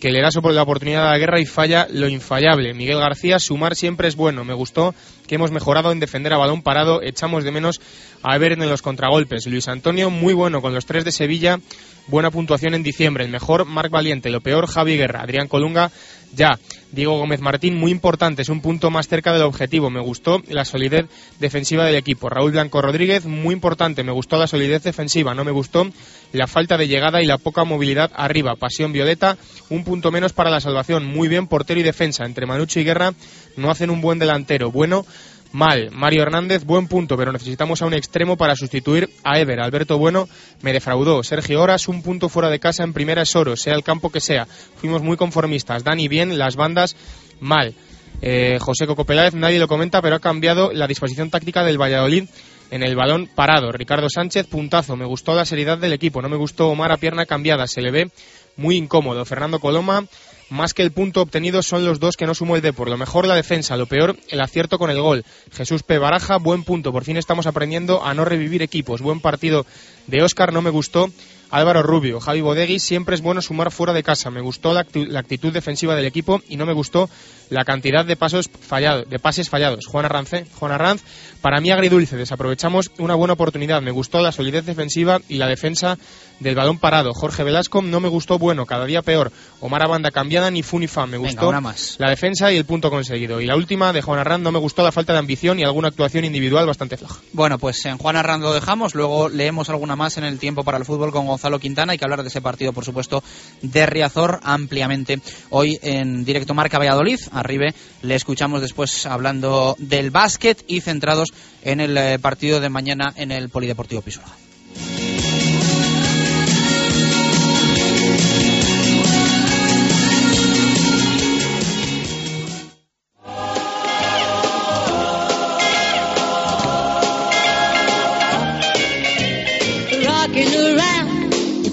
[0.00, 2.74] que le da la oportunidad a la guerra y falla lo infallable.
[2.74, 4.44] Miguel García, sumar siempre es bueno.
[4.44, 4.94] Me gustó
[5.26, 7.02] que hemos mejorado en defender a balón parado.
[7.02, 7.80] Echamos de menos
[8.22, 9.46] a Ever en los contragolpes.
[9.46, 11.58] Luis Antonio, muy bueno con los tres de Sevilla.
[12.06, 13.24] Buena puntuación en diciembre.
[13.24, 14.28] El mejor, Marc Valiente.
[14.28, 15.22] Lo peor, Javi Guerra.
[15.22, 15.90] Adrián Colunga,
[16.34, 16.58] ya.
[16.92, 18.42] Diego Gómez Martín, muy importante.
[18.42, 19.90] Es un punto más cerca del objetivo.
[19.90, 21.06] Me gustó la solidez
[21.40, 22.28] defensiva del equipo.
[22.28, 24.04] Raúl Blanco Rodríguez, muy importante.
[24.04, 25.34] Me gustó la solidez defensiva.
[25.34, 25.88] No me gustó
[26.32, 28.54] la falta de llegada y la poca movilidad arriba.
[28.54, 29.36] Pasión Violeta,
[29.70, 31.04] un punto menos para la salvación.
[31.04, 32.24] Muy bien, portero y defensa.
[32.24, 33.12] Entre Manucho y Guerra
[33.56, 34.70] no hacen un buen delantero.
[34.70, 35.04] Bueno,
[35.54, 35.90] mal.
[35.92, 39.60] Mario Hernández, buen punto, pero necesitamos a un extremo para sustituir a Ever.
[39.60, 40.28] Alberto Bueno
[40.62, 41.22] me defraudó.
[41.22, 44.20] Sergio Horas, un punto fuera de casa en primera es oro, sea el campo que
[44.20, 44.46] sea.
[44.46, 45.84] Fuimos muy conformistas.
[45.84, 46.96] Dani bien, las bandas
[47.40, 47.72] mal.
[48.20, 52.24] Eh, José Coco Peláez, nadie lo comenta, pero ha cambiado la disposición táctica del Valladolid
[52.72, 53.70] en el balón parado.
[53.70, 54.96] Ricardo Sánchez, puntazo.
[54.96, 56.20] Me gustó la seriedad del equipo.
[56.20, 57.68] No me gustó Omar a pierna cambiada.
[57.68, 58.10] Se le ve
[58.56, 59.24] muy incómodo.
[59.24, 60.04] Fernando Coloma,
[60.50, 62.88] más que el punto obtenido son los dos que no sumó el Depor.
[62.88, 65.24] Lo mejor la defensa, lo peor el acierto con el gol.
[65.52, 65.98] Jesús P.
[65.98, 66.92] Baraja, buen punto.
[66.92, 69.00] Por fin estamos aprendiendo a no revivir equipos.
[69.00, 69.66] Buen partido
[70.06, 71.10] de Óscar, no me gustó.
[71.50, 74.30] Álvaro Rubio, Javi Bodegui, siempre es bueno sumar fuera de casa.
[74.30, 77.08] Me gustó la actitud defensiva del equipo y no me gustó
[77.54, 79.86] la cantidad de pasos fallados, de pases fallados.
[79.86, 80.32] Juan Arranz.
[80.54, 81.02] Juan Arranz,
[81.40, 83.80] para mí agridulce, desaprovechamos una buena oportunidad.
[83.82, 85.96] Me gustó la solidez defensiva y la defensa
[86.40, 87.14] del balón parado.
[87.14, 89.30] Jorge Velasco no me gustó bueno, cada día peor.
[89.60, 91.06] Omar a banda cambiada ni fu ni fa.
[91.06, 91.96] Me Venga, gustó una más.
[91.98, 93.40] la defensa y el punto conseguido.
[93.40, 95.88] Y la última de Juan Arranz no me gustó la falta de ambición y alguna
[95.88, 97.20] actuación individual bastante floja.
[97.32, 100.78] Bueno, pues en Juan Arrando lo dejamos, luego leemos alguna más en el tiempo para
[100.78, 101.92] el fútbol con Gonzalo Quintana.
[101.92, 103.22] Hay que hablar de ese partido, por supuesto,
[103.62, 107.20] de Riazor ampliamente hoy en directo Marca Valladolid.
[107.44, 111.28] Arriba le escuchamos después hablando del básquet y centrados
[111.62, 114.32] en el eh, partido de mañana en el Polideportivo Pisuerga.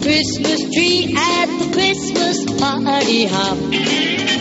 [0.01, 4.40] Christmas tree at Christmas party.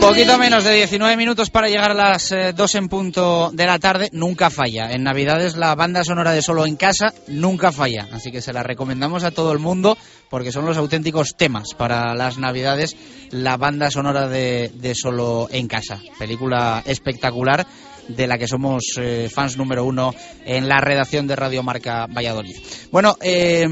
[0.00, 4.08] Poquito menos de 19 minutos para llegar a las 2 en punto de la tarde.
[4.12, 4.90] Nunca falla.
[4.92, 8.08] En Navidades la banda sonora de Solo en Casa nunca falla.
[8.12, 9.98] Así que se la recomendamos a todo el mundo
[10.30, 12.96] porque son los auténticos temas para las Navidades.
[13.30, 16.00] La banda sonora de, de Solo en Casa.
[16.18, 17.66] Película espectacular
[18.08, 22.56] de la que somos eh, fans número uno en la redacción de Radio Marca Valladolid.
[22.90, 23.66] Bueno, eh,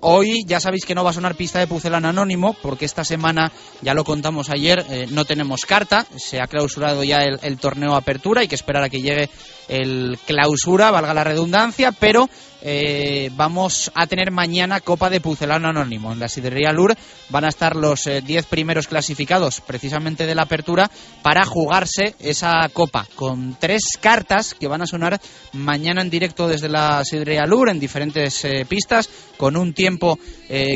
[0.00, 3.52] hoy ya sabéis que no va a sonar pista de Pucelana Anónimo, porque esta semana,
[3.82, 7.94] ya lo contamos ayer, eh, no tenemos carta, se ha clausurado ya el, el torneo
[7.94, 9.30] Apertura, hay que esperar a que llegue
[9.70, 12.28] el clausura, valga la redundancia, pero
[12.62, 16.12] eh, vamos a tener mañana Copa de Pucelano Anónimo.
[16.12, 16.94] En la Sidrería Lur
[17.30, 20.90] van a estar los 10 eh, primeros clasificados precisamente de la apertura
[21.22, 25.20] para jugarse esa copa con tres cartas que van a sonar
[25.52, 30.18] mañana en directo desde la Sidrería Lur en diferentes eh, pistas con un tiempo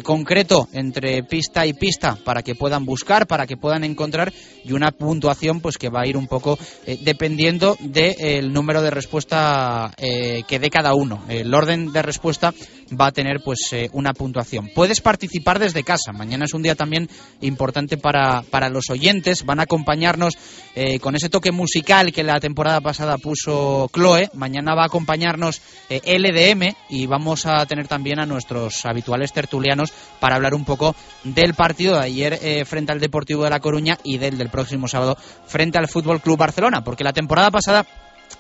[0.05, 4.33] concreto entre pista y pista para que puedan buscar, para que puedan encontrar
[4.65, 6.57] y una puntuación pues que va a ir un poco
[7.01, 11.25] dependiendo del número de respuesta que dé cada uno.
[11.29, 12.53] El orden de respuesta
[12.93, 14.71] va a tener pues eh, una puntuación.
[14.75, 16.13] Puedes participar desde casa.
[16.13, 17.09] Mañana es un día también
[17.41, 19.45] importante para, para los oyentes.
[19.45, 20.35] Van a acompañarnos
[20.75, 24.31] eh, con ese toque musical que la temporada pasada puso Chloe.
[24.35, 29.93] Mañana va a acompañarnos eh, LDM y vamos a tener también a nuestros habituales tertulianos
[30.21, 30.95] para hablar un poco
[31.25, 35.17] del partido de ayer frente al Deportivo de La Coruña y del del próximo sábado
[35.47, 36.83] frente al Fútbol Club Barcelona.
[36.83, 37.87] Porque la temporada pasada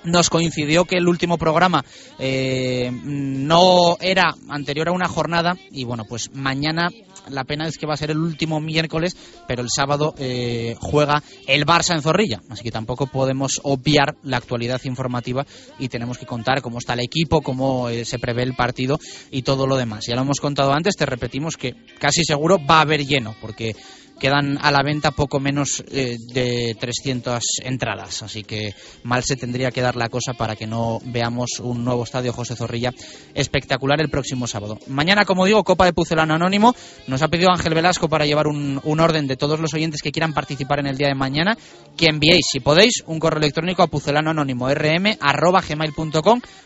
[0.04, 1.84] nos coincidió que el último programa
[2.18, 6.90] eh, no era anterior a una jornada y bueno, pues mañana
[7.28, 9.16] la pena es que va a ser el último miércoles,
[9.48, 14.36] pero el sábado eh, juega el Barça en Zorrilla, así que tampoco podemos obviar la
[14.36, 15.46] actualidad informativa
[15.78, 18.98] y tenemos que contar cómo está el equipo, cómo eh, se prevé el partido
[19.30, 20.04] y todo lo demás.
[20.06, 23.74] Ya lo hemos contado antes, te repetimos que casi seguro va a haber lleno, porque
[24.18, 29.70] quedan a la venta poco menos eh, de 300 entradas, así que mal se tendría
[29.70, 32.92] que dar la cosa para que no veamos un nuevo estadio José Zorrilla
[33.34, 34.78] espectacular el próximo sábado.
[34.86, 36.74] Mañana, como digo, Copa de Pucelano Anónimo.
[37.06, 40.32] Nos ha pedido Ángel Velasco para llevar un, orden de todos los oyentes que quieran
[40.32, 41.56] participar en el día de mañana,
[41.96, 45.16] que enviéis, si podéis, un correo electrónico a pucelano anónimo rm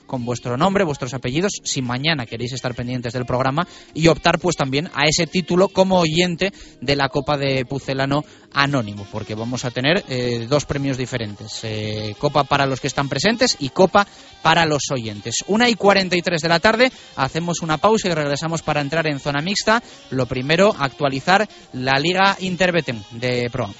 [0.06, 4.56] con vuestro nombre, vuestros apellidos, si mañana queréis estar pendientes del programa y optar pues
[4.56, 9.70] también a ese título como oyente de la Copa de Pucelano Anónimo, porque vamos a
[9.70, 14.07] tener eh, dos premios diferentes, eh, Copa para los que están presentes y Copa
[14.42, 15.37] para los oyentes.
[15.46, 19.40] Una y 43 de la tarde, hacemos una pausa y regresamos para entrar en zona
[19.40, 19.83] mixta.
[20.11, 23.70] Lo primero, actualizar la Liga Interbeten de Pro.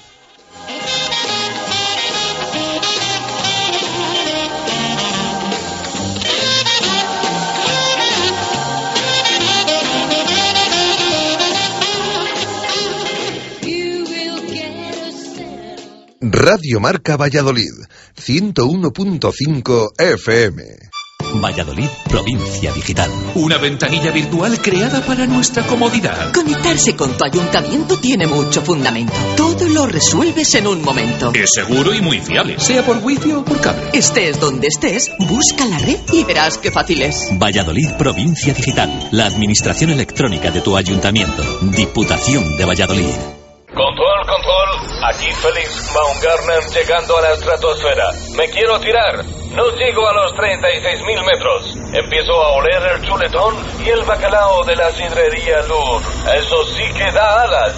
[16.21, 17.71] Radio Marca Valladolid,
[18.17, 20.63] 101.5 FM.
[21.41, 23.09] Valladolid, provincia digital.
[23.35, 26.33] Una ventanilla virtual creada para nuestra comodidad.
[26.33, 29.13] Conectarse con tu ayuntamiento tiene mucho fundamento.
[29.37, 31.31] Todo lo resuelves en un momento.
[31.33, 33.91] Es seguro y muy fiable, sea por wifi o por cable.
[33.93, 37.29] Estés donde estés, busca la red y verás qué fácil es.
[37.31, 39.07] Valladolid, provincia digital.
[39.13, 41.43] La administración electrónica de tu ayuntamiento.
[41.61, 43.38] Diputación de Valladolid.
[43.79, 44.69] Control, control.
[45.07, 48.11] Aquí Félix Baumgartner llegando a la estratosfera.
[48.35, 49.23] Me quiero tirar.
[49.51, 51.75] No llego a los 36.000 metros.
[51.93, 56.01] Empiezo a oler el chuletón y el bacalao de la sidrería Lur.
[56.35, 57.73] Eso sí que da alas.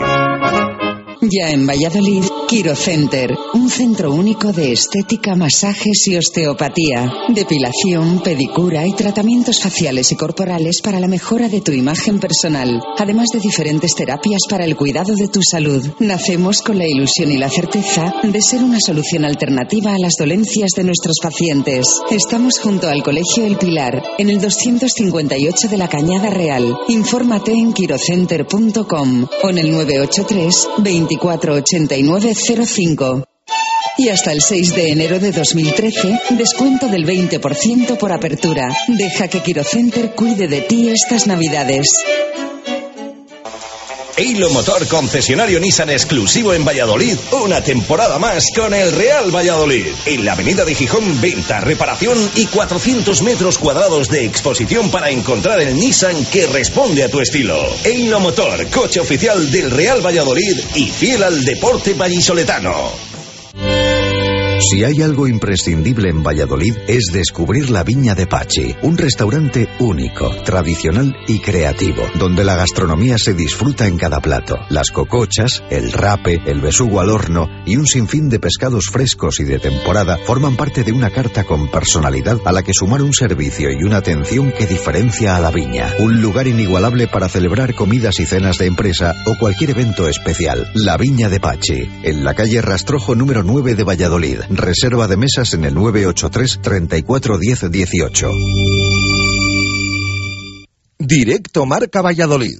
[1.22, 8.88] Ya en Valladolid, Quiro Center, un centro único de estética, masajes y osteopatía, depilación, pedicura
[8.88, 13.96] y tratamientos faciales y corporales para la mejora de tu imagen personal, además de diferentes
[13.96, 15.86] terapias para el cuidado de tu salud.
[16.00, 20.70] Nacemos con la ilusión y la certeza de ser una solución alternativa a las dolencias
[20.74, 21.86] de nuestros pacientes.
[22.10, 26.78] Estamos junto al Colegio El Pilar, en el 258 de la Cañada Real.
[26.88, 33.24] Infórmate en quirocenter.com o en el 983 20 248905.
[33.98, 38.70] Y hasta el 6 de enero de 2013, descuento del 20% por apertura.
[38.88, 42.02] Deja que Quirocenter cuide de ti estas Navidades.
[44.18, 49.88] Eilo Motor concesionario Nissan exclusivo en Valladolid, una temporada más con el Real Valladolid.
[50.06, 55.60] En la avenida de Gijón, venta, reparación y 400 metros cuadrados de exposición para encontrar
[55.62, 57.60] el Nissan que responde a tu estilo.
[57.84, 63.09] Eilo Motor, coche oficial del Real Valladolid y fiel al deporte vallisoletano.
[64.60, 70.30] Si hay algo imprescindible en Valladolid es descubrir la Viña de Pachi, un restaurante único,
[70.44, 74.58] tradicional y creativo, donde la gastronomía se disfruta en cada plato.
[74.68, 79.46] Las cocochas, el rape, el besugo al horno y un sinfín de pescados frescos y
[79.46, 83.70] de temporada forman parte de una carta con personalidad a la que sumar un servicio
[83.72, 85.94] y una atención que diferencia a la viña.
[86.00, 90.70] Un lugar inigualable para celebrar comidas y cenas de empresa o cualquier evento especial.
[90.74, 94.49] La Viña de Pachi, en la calle Rastrojo número 9 de Valladolid.
[94.50, 98.32] Reserva de mesas en el 983 34 10 18.
[100.98, 102.60] Directo Marca Valladolid.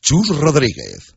[0.00, 1.14] Chus Rodríguez.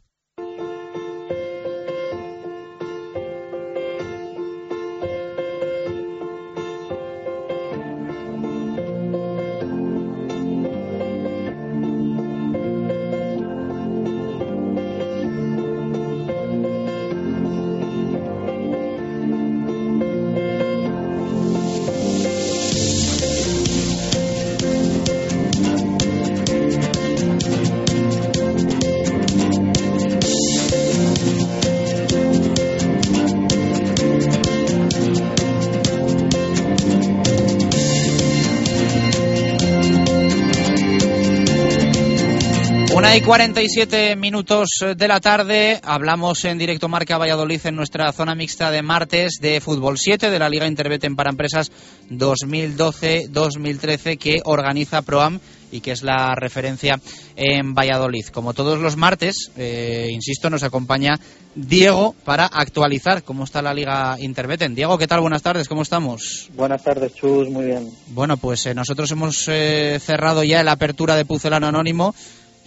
[43.27, 48.81] 47 minutos de la tarde, hablamos en directo Marca Valladolid en nuestra zona mixta de
[48.81, 51.69] martes de Fútbol 7 de la Liga Interbeten para Empresas
[52.09, 55.41] 2012-2013 que organiza ProAm
[55.73, 57.01] y que es la referencia
[57.35, 58.27] en Valladolid.
[58.27, 61.19] Como todos los martes, eh, insisto, nos acompaña
[61.53, 64.73] Diego para actualizar cómo está la Liga Interbeten.
[64.73, 65.19] Diego, ¿qué tal?
[65.19, 66.49] Buenas tardes, ¿cómo estamos?
[66.55, 67.89] Buenas tardes, Chus, muy bien.
[68.07, 72.15] Bueno, pues eh, nosotros hemos eh, cerrado ya la apertura de Pucelano Anónimo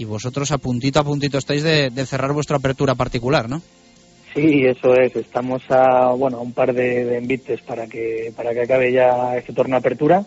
[0.00, 3.60] y vosotros a puntito a puntito estáis de, de cerrar vuestra apertura particular, ¿no?
[4.34, 5.14] Sí, eso es.
[5.14, 9.36] Estamos a bueno a un par de, de envites para que para que acabe ya
[9.36, 10.24] este torneo de apertura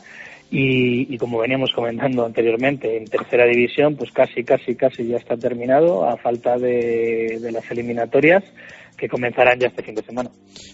[0.51, 5.38] y, y, como veníamos comentando anteriormente en tercera división, pues casi casi casi ya está
[5.38, 8.43] terminado a falta de, de las eliminatorias
[8.95, 10.30] que comenzarán ya este fin de semana.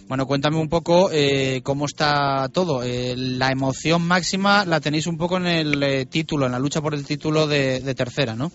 [0.08, 2.82] Bueno, cuéntame un poco eh, cómo está todo.
[2.82, 6.82] Eh, la emoción máxima la tenéis un poco en el eh, título, en la lucha
[6.82, 8.52] por el título de, de tercera, ¿no?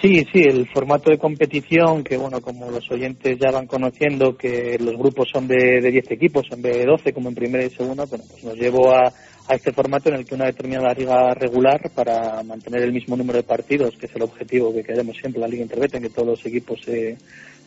[0.00, 4.76] Sí, sí, el formato de competición, que bueno, como los oyentes ya van conociendo, que
[4.78, 7.70] los grupos son de, de 10 equipos en vez de 12, como en primera y
[7.70, 9.12] segunda, bueno, pues nos llevó a,
[9.48, 13.38] a este formato en el que una determinada liga regular, para mantener el mismo número
[13.38, 16.46] de partidos, que es el objetivo que queremos siempre, la Liga Interbeten, que todos los
[16.46, 17.16] equipos se,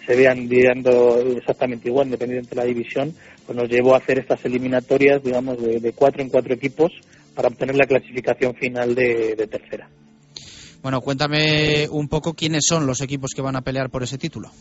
[0.05, 3.15] se vean viendo exactamente igual, independiente de la división,
[3.45, 6.91] pues nos llevó a hacer estas eliminatorias, digamos, de, de cuatro en cuatro equipos
[7.34, 9.88] para obtener la clasificación final de tercera.
[10.88, 14.51] Bueno, cuéntame un poco quiénes son los equipos que van a pelear por ese título.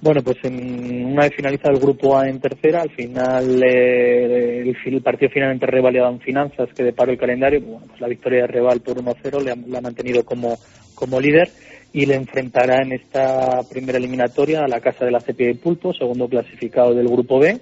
[0.00, 5.02] Bueno, pues en, una vez finalizado el grupo A en tercera, al final eh, el,
[5.02, 8.42] partido final entre Reval y Adam Finanzas, que deparó el calendario, bueno, pues la victoria
[8.42, 10.56] de Reval por 1-0 le, ha, mantenido como,
[10.94, 11.48] como líder
[11.92, 15.92] y le enfrentará en esta primera eliminatoria a la casa de la CP de Pulpo,
[15.92, 17.58] segundo clasificado del grupo B.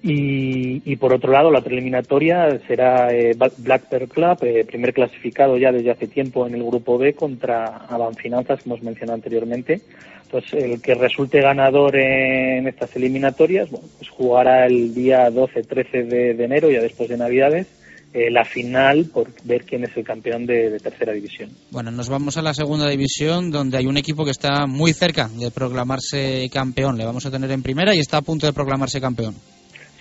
[0.00, 4.94] Y, y, por otro lado, la otra eliminatoria será eh, Black Bear Club, eh, primer
[4.94, 9.16] clasificado ya desde hace tiempo en el grupo B contra Avan Finanzas, que hemos mencionado
[9.16, 9.80] anteriormente.
[10.22, 16.34] Entonces, el que resulte ganador en estas eliminatorias, bueno, pues jugará el día 12-13 de,
[16.34, 17.66] de, enero, ya después de Navidades,
[18.14, 21.50] eh, la final por ver quién es el campeón de, tercera división.
[21.70, 25.28] Bueno, nos vamos a la segunda división, donde hay un equipo que está muy cerca
[25.28, 26.96] de proclamarse campeón.
[26.96, 29.34] Le vamos a tener en primera y está a punto de proclamarse campeón.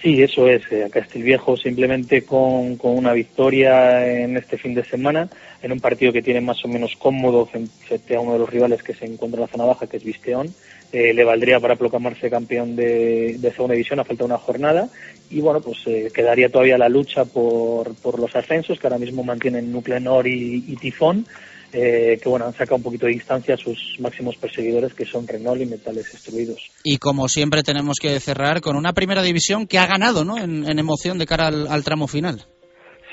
[0.08, 0.62] Sí, eso es.
[0.72, 5.28] Eh, Castilviejo simplemente con, una victoria en este fin de semana,
[5.62, 8.82] en un partido que tiene más o menos cómodo frente a uno de los rivales
[8.82, 10.56] que se encuentra en la zona baja, que es Visteón,
[10.94, 14.88] eh, le valdría para proclamarse campeón de, de, segunda división a falta de una jornada.
[15.30, 19.26] Y bueno, pues eh, quedaría todavía la lucha por, por los ascensos, que ahora mismo
[19.26, 21.26] mantienen Nuclenor y, y Tifón
[21.74, 25.28] eh, que bueno, han sacado un poquito de distancia a sus máximos perseguidores que son
[25.28, 26.72] Renault y Metales Destruidos.
[26.84, 30.38] Y como siempre tenemos que cerrar con una primera división que ha ganado ¿no?
[30.38, 32.42] en, en emoción de cara al, al, tramo final.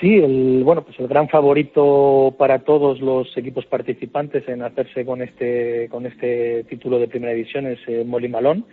[0.01, 5.23] Sí, el, bueno, pues el gran favorito para todos los equipos participantes en hacerse con
[5.23, 8.67] este, con este título de primera división es eh, Molly Malón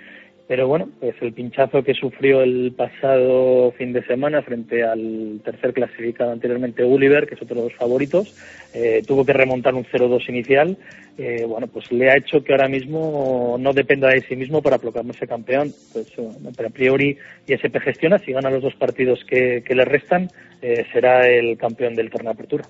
[0.52, 5.72] pero bueno, pues el pinchazo que sufrió el pasado fin de semana frente al tercer
[5.72, 8.36] clasificado anteriormente, Gulliver, que es otro de los favoritos,
[8.74, 10.78] eh, tuvo que remontar un 0-2 inicial.
[11.18, 14.78] Eh, bueno, pues le ha hecho que ahora mismo no dependa de sí mismo para
[14.78, 15.74] proclamarse campeón.
[15.94, 16.12] Pues,
[16.58, 20.28] pero a priori, ISP gestiona, si gana los dos partidos que, le restan,
[20.62, 22.66] eh, será el campeón del torneo apertura.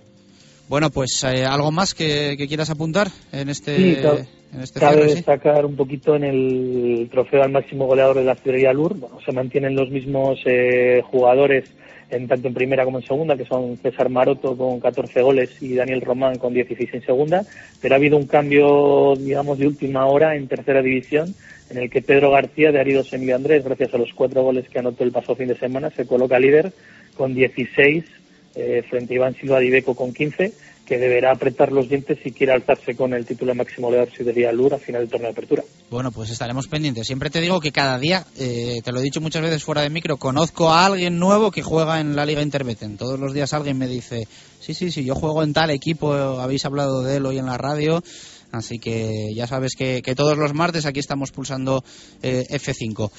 [0.71, 4.79] Bueno, pues eh, algo más que, que quieras apuntar en este, Sí, cabe, en este
[4.79, 5.15] cabe cierre, sí?
[5.15, 8.97] destacar un poquito en el trofeo al máximo goleador de la Ciudadela Lur.
[8.97, 11.65] Bueno, se mantienen los mismos eh, jugadores
[12.09, 15.75] en tanto en primera como en segunda, que son César Maroto con 14 goles y
[15.75, 17.43] Daniel Román con 16 en segunda,
[17.81, 21.35] pero ha habido un cambio, digamos, de última hora en tercera división,
[21.69, 24.79] en el que Pedro García de Aridos Emilio Andrés, gracias a los cuatro goles que
[24.79, 26.71] anotó el pasado fin de semana, se coloca líder
[27.17, 28.20] con 16
[28.55, 30.53] eh, frente a Iván Silva de Ibeco con 15,
[30.85, 34.51] que deberá apretar los dientes si quiere alzarse con el título de máximo goleador Sidería
[34.51, 35.63] Lur a final del torneo de apertura.
[35.89, 37.07] Bueno, pues estaremos pendientes.
[37.07, 39.89] Siempre te digo que cada día, eh, te lo he dicho muchas veces fuera de
[39.89, 42.97] micro, conozco a alguien nuevo que juega en la Liga Interbeten.
[42.97, 44.27] Todos los días alguien me dice,
[44.59, 47.57] sí, sí, sí, yo juego en tal equipo, habéis hablado de él hoy en la
[47.57, 48.03] radio.
[48.51, 51.85] Así que ya sabes que, que todos los martes aquí estamos pulsando
[52.21, 53.11] eh, F5.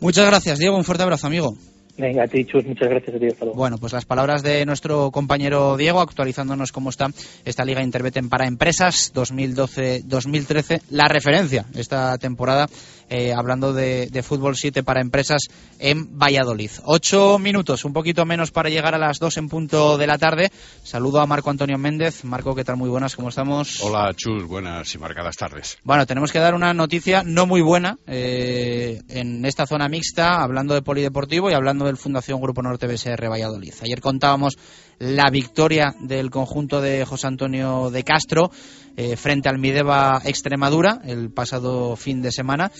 [0.00, 0.76] Muchas gracias, Diego.
[0.76, 1.56] Un fuerte abrazo, amigo.
[1.98, 3.26] Venga, a ti, muchas gracias a ti.
[3.54, 7.08] Bueno, pues las palabras de nuestro compañero Diego, actualizándonos cómo está
[7.44, 12.68] esta Liga Interbeten para Empresas 2012-2013, la referencia esta temporada,
[13.08, 15.42] eh, hablando de, de Fútbol 7 para Empresas
[15.78, 16.70] en Valladolid.
[16.84, 20.50] Ocho minutos, un poquito menos para llegar a las dos en punto de la tarde.
[20.82, 22.24] Saludo a Marco Antonio Méndez.
[22.24, 22.76] Marco, ¿qué tal?
[22.76, 23.80] Muy buenas, ¿cómo estamos?
[23.82, 25.78] Hola, Chus, buenas y marcadas tardes.
[25.84, 30.74] Bueno, tenemos que dar una noticia no muy buena eh, en esta zona mixta, hablando
[30.74, 33.74] de polideportivo y hablando del Fundación Grupo Norte BSR Valladolid.
[33.82, 34.56] Ayer contábamos
[34.98, 38.50] la victoria del conjunto de José Antonio de Castro
[38.98, 42.72] eh, frente al Mideva Extremadura el pasado fin de semana.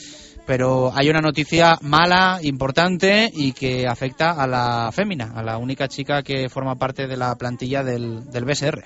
[0.47, 5.87] Pero hay una noticia mala, importante y que afecta a la fémina, a la única
[5.87, 8.85] chica que forma parte de la plantilla del, del BSR.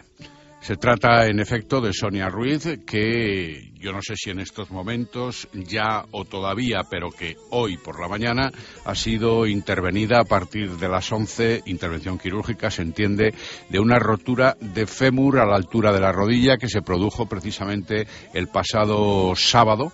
[0.62, 5.48] Se trata, en efecto, de Sonia Ruiz, que yo no sé si en estos momentos
[5.52, 8.52] ya o todavía, pero que hoy por la mañana
[8.84, 13.34] ha sido intervenida a partir de las 11, intervención quirúrgica, se entiende,
[13.70, 18.06] de una rotura de fémur a la altura de la rodilla que se produjo precisamente
[18.32, 19.90] el pasado sábado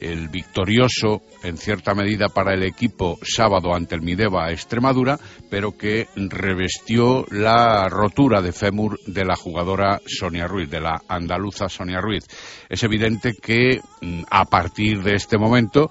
[0.00, 5.18] el victorioso en cierta medida para el equipo sábado ante el Mideva Extremadura,
[5.50, 11.68] pero que revestió la rotura de fémur de la jugadora Sonia Ruiz, de la andaluza
[11.68, 12.24] Sonia Ruiz.
[12.68, 15.90] Es evidente que mm, a partir de este momento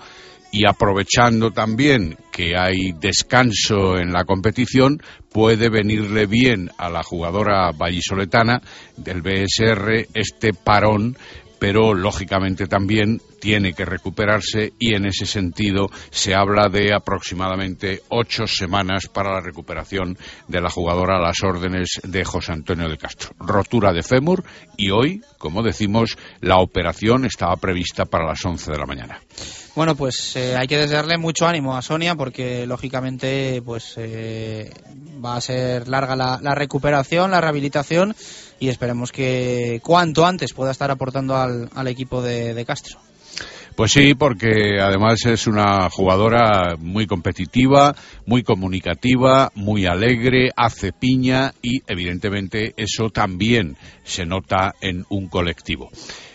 [0.51, 5.01] y aprovechando también que hay descanso en la competición,
[5.31, 8.61] puede venirle bien a la jugadora vallisoletana
[8.97, 11.15] del BSR este parón
[11.59, 18.47] pero lógicamente también tiene que recuperarse y en ese sentido se habla de aproximadamente ocho
[18.47, 23.31] semanas para la recuperación de la jugadora a las órdenes de José Antonio de Castro.
[23.39, 24.43] Rotura de fémur
[24.77, 29.21] y hoy, como decimos, la operación estaba prevista para las 11 de la mañana.
[29.75, 34.71] Bueno, pues eh, hay que desearle mucho ánimo a Sonia porque lógicamente pues eh,
[35.23, 38.15] va a ser larga la, la, recuperación, la rehabilitación
[38.59, 42.99] y esperemos que cuanto antes pueda estar aportando al, al equipo de, de Castro.
[43.75, 47.95] Pues sí, porque además es una jugadora muy competitiva,
[48.25, 55.89] muy comunicativa, muy alegre, hace piña y evidentemente eso también se nota en un colectivo.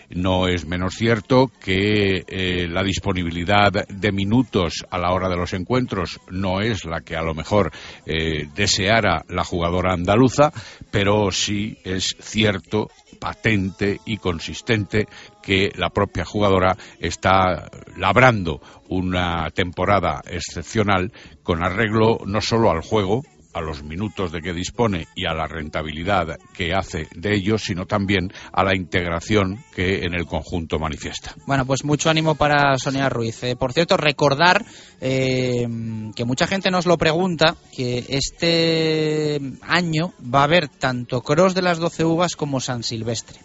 [0.09, 5.53] No es menos cierto que eh, la disponibilidad de minutos a la hora de los
[5.53, 7.71] encuentros no es la que a lo mejor
[8.05, 10.51] eh, deseara la jugadora andaluza,
[10.91, 12.89] pero sí es cierto
[13.19, 15.07] patente y consistente
[15.41, 21.11] que la propia jugadora está labrando una temporada excepcional
[21.43, 23.23] con arreglo no solo al juego,
[23.55, 27.85] a los minutos de que dispone y a la rentabilidad que hace de ellos, sino
[27.85, 31.33] también a la integración que en el conjunto manifiesta.
[31.47, 33.41] Bueno, pues mucho ánimo para Sonia Ruiz.
[33.43, 34.65] Eh, por cierto, recordar
[34.99, 35.65] eh,
[36.13, 41.61] que mucha gente nos lo pregunta, que este año va a haber tanto Cross de
[41.61, 43.39] las 12 uvas como San Silvestre.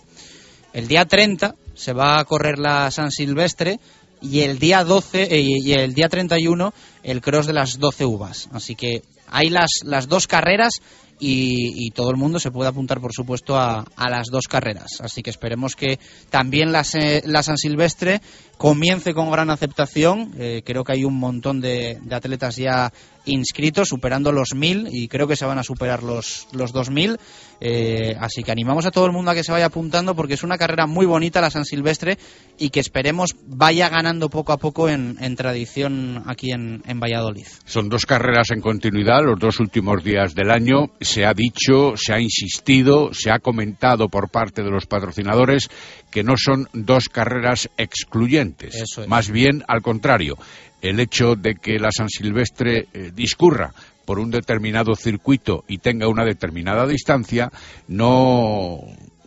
[0.73, 3.79] El día 30 se va a correr la San Silvestre
[4.21, 8.49] y el día 12 eh, y el día 31 el cross de las 12 uvas.
[8.53, 10.75] Así que hay las, las dos carreras
[11.23, 15.01] y, todo el mundo se puede apuntar, por supuesto, a, a las dos carreras.
[15.01, 15.99] Así que esperemos que
[16.31, 16.83] también la,
[17.25, 18.23] la San Silvestre
[18.61, 20.33] comience con gran aceptación.
[20.39, 22.93] Eh, creo que hay un montón de, atletas ya
[23.25, 27.19] inscritos, superando los mil y creo que se van a superar los, los dos mil.
[27.63, 30.43] Eh, así que animamos a todo el mundo a que se vaya apuntando porque es
[30.43, 32.19] una carrera muy bonita la San Silvestre
[32.59, 37.47] y que esperemos vaya ganando poco a poco en, en tradición aquí en, en Valladolid.
[37.65, 42.13] Son dos carreras en continuidad los dos últimos días del año se ha dicho, se
[42.13, 45.71] ha insistido, se ha comentado por parte de los patrocinadores
[46.11, 48.50] que no son dos carreras excluyentes.
[48.59, 49.09] Eso es.
[49.09, 50.37] Más bien al contrario.
[50.81, 53.73] El hecho de que la San Silvestre eh, discurra
[54.05, 57.51] por un determinado circuito y tenga una determinada distancia
[57.87, 58.81] no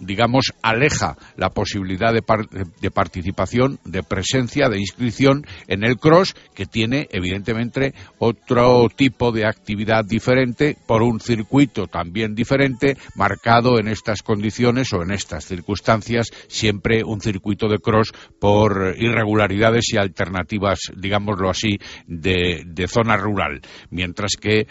[0.06, 6.36] digamos, aleja la posibilidad de, par- de participación, de presencia, de inscripción en el cross,
[6.54, 13.88] que tiene, evidentemente, otro tipo de actividad diferente por un circuito también diferente, marcado en
[13.88, 20.80] estas condiciones o en estas circunstancias, siempre un circuito de cross por irregularidades y alternativas,
[20.96, 21.78] digámoslo así,
[22.08, 23.62] de, de zona rural.
[23.90, 24.68] Mientras que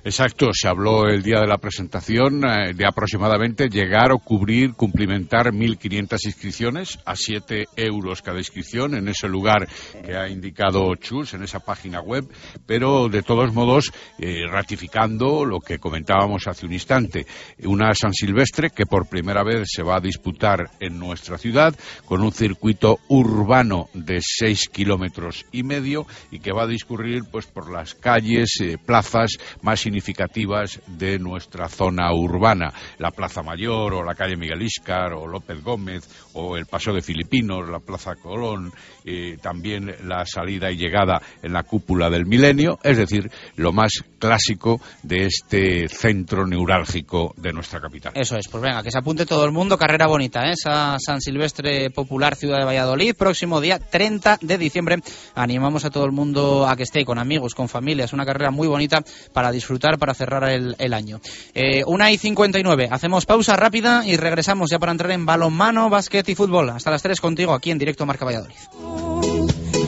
[0.04, 5.52] Exacto, se habló el día de la presentación eh, de aproximadamente llegar o cubrir, cumplimentar
[5.52, 9.68] 1.500 inscripciones a 7 euros cada inscripción en ese lugar
[10.04, 12.26] que ha indicado Chus, en esa página web,
[12.66, 17.26] pero de todos modos eh, ratificando lo que comentábamos hace un instante,
[17.64, 21.76] una San Silvestre que por primera vez se va a disputar en nuestra ciudad
[22.06, 27.48] con un circuito urbano de 6 kilómetros y medio y que va a discurrir pues
[27.48, 34.04] por las calles, eh, plazas más significativas de nuestra zona urbana, la Plaza Mayor o
[34.04, 38.72] la calle Miguel Íscar o López Gómez el Paso de Filipinos, la Plaza Colón,
[39.06, 44.04] eh, también la salida y llegada en la cúpula del milenio, es decir, lo más
[44.20, 48.14] clásico de este centro neurálgico de nuestra capital.
[48.16, 50.54] Eso es, pues venga, que se apunte todo el mundo, carrera bonita, ¿eh?
[50.54, 54.98] esa San Silvestre Popular Ciudad de Valladolid, próximo día 30 de diciembre.
[55.36, 58.68] Animamos a todo el mundo a que esté con amigos, con familias, una carrera muy
[58.68, 61.20] bonita para disfrutar, para cerrar el, el año.
[61.54, 66.29] Eh, una y 59, hacemos pausa rápida y regresamos ya para entrar en balonmano, básquet
[66.32, 66.70] y fútbol.
[66.70, 68.56] Hasta las 3 contigo aquí en directo Marca Valladolid.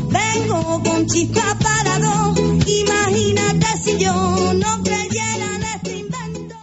[0.10, 2.40] Vengo con chispa para dos.
[2.68, 4.14] Imagínate si yo
[4.54, 6.56] no creyera en este invento.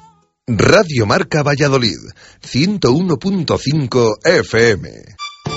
[0.47, 1.99] Radio Marca Valladolid,
[2.43, 4.89] 101.5 FM.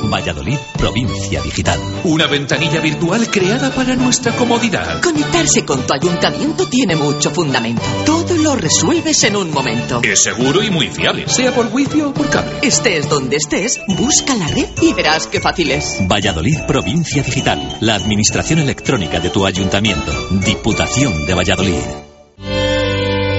[0.03, 1.79] Valladolid, provincia digital.
[2.03, 5.01] Una ventanilla virtual creada para nuestra comodidad.
[5.01, 7.81] Conectarse con tu ayuntamiento tiene mucho fundamento.
[8.05, 10.01] Todo lo resuelves en un momento.
[10.03, 12.51] Es seguro y muy fiable, sea por wifi o por cable.
[12.61, 15.99] Estés donde estés, busca la red y verás qué fácil es.
[16.07, 17.77] Valladolid, provincia digital.
[17.81, 20.11] La administración electrónica de tu ayuntamiento.
[20.45, 22.10] Diputación de Valladolid.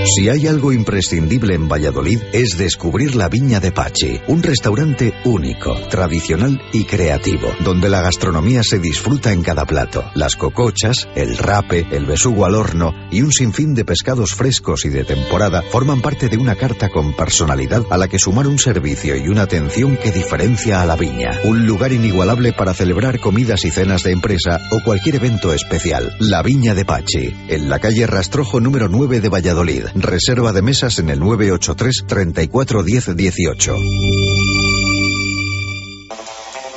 [0.04, 5.74] Si hay algo imprescindible en Valladolid es descubrir la Viña de Pachi, un restaurante único,
[5.90, 10.04] tradicional y creativo, donde la gastronomía se disfruta en cada plato.
[10.14, 14.88] Las cocochas, el rape, el besugo al horno y un sinfín de pescados frescos y
[14.88, 19.16] de temporada forman parte de una carta con personalidad a la que sumar un servicio
[19.16, 21.38] y una atención que diferencia a la Viña.
[21.44, 26.16] Un lugar inigualable para celebrar comidas y cenas de empresa o cualquier evento especial.
[26.18, 29.91] La Viña de Pachi, en la calle Rastrojo número 9 de Valladolid.
[29.94, 33.76] Reserva de mesas en el 983 34 10 18.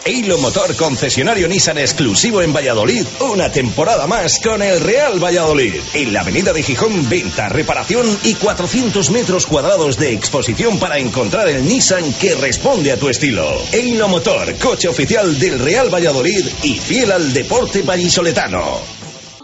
[0.06, 5.74] Eilo Motor, concesionario Nissan exclusivo en Valladolid, una temporada más con el Real Valladolid.
[5.96, 11.50] En la avenida de Gijón, venta, reparación y 400 metros cuadrados de exposición para encontrar
[11.50, 13.48] el Nissan que responde a tu estilo.
[13.72, 18.62] Eilo Motor, coche oficial del Real Valladolid y fiel al deporte vallisoletano.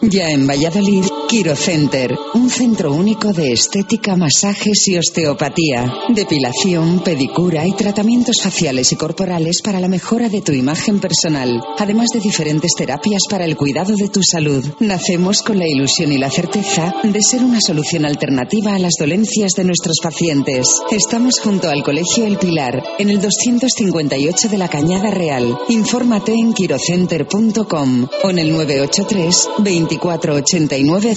[0.04, 7.72] Ya en Valladolid, Quirocenter, un centro único de estética, masajes y osteopatía, depilación, pedicura y
[7.72, 13.22] tratamientos faciales y corporales para la mejora de tu imagen personal, además de diferentes terapias
[13.30, 14.62] para el cuidado de tu salud.
[14.82, 19.54] Nacemos con la ilusión y la certeza de ser una solución alternativa a las dolencias
[19.56, 20.68] de nuestros pacientes.
[20.92, 25.58] Estamos junto al Colegio El Pilar, en el 258 de la Cañada Real.
[25.70, 29.48] Infórmate en quirocenter.com o en el 983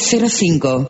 [0.04, 0.88] 248905.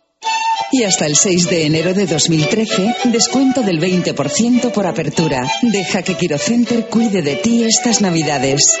[0.71, 5.49] Y hasta el 6 de enero de 2013, descuento del 20% por apertura.
[5.61, 8.77] Deja que Quirocenter cuide de ti estas navidades.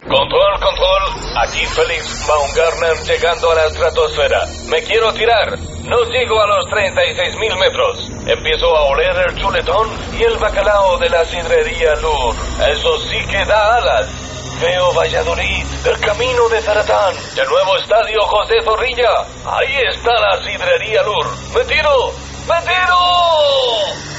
[0.00, 0.96] Control, control.
[1.42, 4.46] Aquí Félix Baumgartner llegando a la estratosfera.
[4.70, 5.58] Me quiero tirar.
[5.58, 8.10] No llego a los 36.000 metros.
[8.26, 9.88] Empiezo a oler el chuletón
[10.18, 12.34] y el bacalao de la sidrería Lur.
[12.70, 14.35] Eso sí que da alas.
[14.60, 19.10] Veo Valladolid, el camino de Zaratán, el nuevo estadio José Zorrilla.
[19.44, 21.26] Ahí está la sidrería Lur.
[21.54, 22.10] ¡Me tiro!
[22.48, 22.96] ¡Me tiro!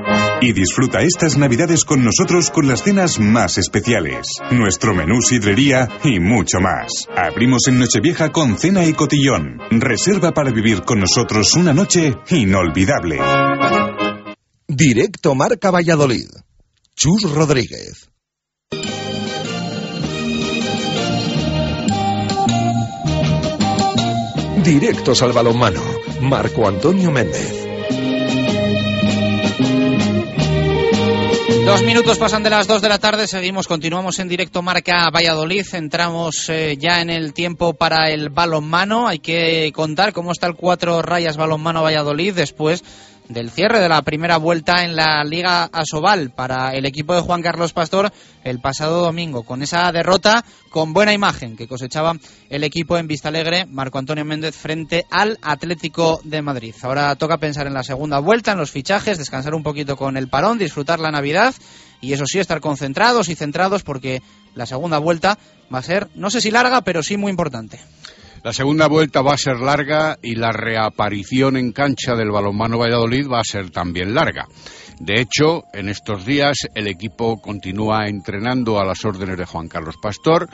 [0.41, 6.20] Y disfruta estas navidades con nosotros con las cenas más especiales, nuestro menú sidrería y
[6.20, 7.07] mucho más.
[7.16, 9.59] Abrimos en Nochevieja con cena y cotillón.
[9.70, 13.20] Reserva para vivir con nosotros una noche inolvidable.
[14.68, 16.30] Directo Marca Valladolid.
[16.95, 18.09] Chus Rodríguez.
[24.64, 25.82] Directos al balonmano.
[26.22, 27.61] Marco Antonio Méndez.
[31.72, 35.65] Dos minutos pasan de las dos de la tarde, seguimos, continuamos en directo Marca Valladolid,
[35.72, 40.55] entramos eh, ya en el tiempo para el balonmano, hay que contar cómo está el
[40.55, 42.84] cuatro rayas balonmano Valladolid después
[43.30, 47.41] del cierre de la primera vuelta en la Liga Asobal para el equipo de Juan
[47.41, 48.11] Carlos Pastor
[48.43, 49.43] el pasado domingo.
[49.43, 52.15] Con esa derrota, con buena imagen que cosechaba
[52.49, 56.76] el equipo en Vistalegre, Marco Antonio Méndez frente al Atlético de Madrid.
[56.82, 60.28] Ahora toca pensar en la segunda vuelta, en los fichajes, descansar un poquito con el
[60.28, 61.53] parón, disfrutar la Navidad
[62.01, 64.22] y eso sí, estar concentrados y centrados porque
[64.55, 65.38] la segunda vuelta
[65.74, 67.80] va a ser, no sé si larga, pero sí muy importante.
[68.43, 73.27] La segunda vuelta va a ser larga y la reaparición en cancha del balonmano Valladolid
[73.31, 74.47] va a ser también larga.
[74.99, 79.95] De hecho, en estos días el equipo continúa entrenando a las órdenes de Juan Carlos
[80.01, 80.49] Pastor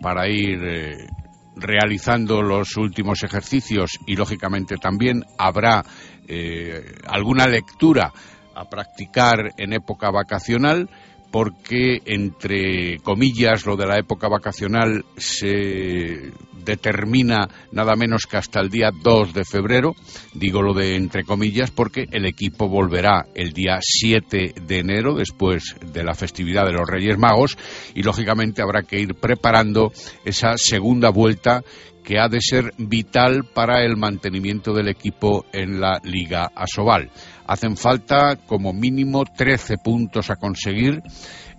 [0.00, 1.08] para ir eh,
[1.56, 5.84] realizando los últimos ejercicios y, lógicamente, también habrá
[6.28, 8.12] eh, alguna lectura
[8.54, 10.88] a practicar en época vacacional
[11.32, 16.30] porque, entre comillas, lo de la época vacacional se
[16.64, 19.94] determina nada menos que hasta el día 2 de febrero,
[20.34, 25.76] digo lo de entre comillas, porque el equipo volverá el día 7 de enero, después
[25.80, 27.56] de la festividad de los Reyes Magos,
[27.94, 29.92] y lógicamente habrá que ir preparando
[30.24, 31.62] esa segunda vuelta
[32.02, 37.10] que ha de ser vital para el mantenimiento del equipo en la Liga Asobal.
[37.46, 41.00] Hacen falta como mínimo 13 puntos a conseguir.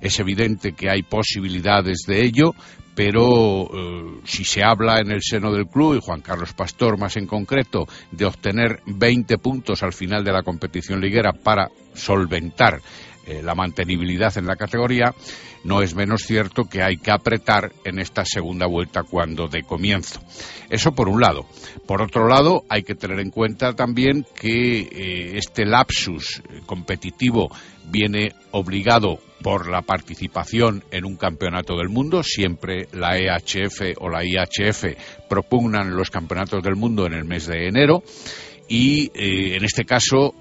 [0.02, 2.54] Es evidente que hay posibilidades de ello,
[2.96, 7.18] pero eh, si se habla en el seno del club, y Juan Carlos Pastor más
[7.18, 12.82] en concreto, de obtener 20 puntos al final de la competición liguera para solventar
[13.26, 15.14] eh, la mantenibilidad en la categoría,
[15.64, 20.20] no es menos cierto que hay que apretar en esta segunda vuelta cuando de comienzo.
[20.70, 21.46] Eso por un lado.
[21.88, 27.50] Por otro lado, hay que tener en cuenta también que eh, este lapsus competitivo
[27.86, 32.24] viene obligado por la participación en un campeonato del mundo.
[32.24, 34.86] Siempre la EHF o la IHF
[35.30, 38.02] propugnan los campeonatos del mundo en el mes de enero
[38.68, 40.34] y eh, en este caso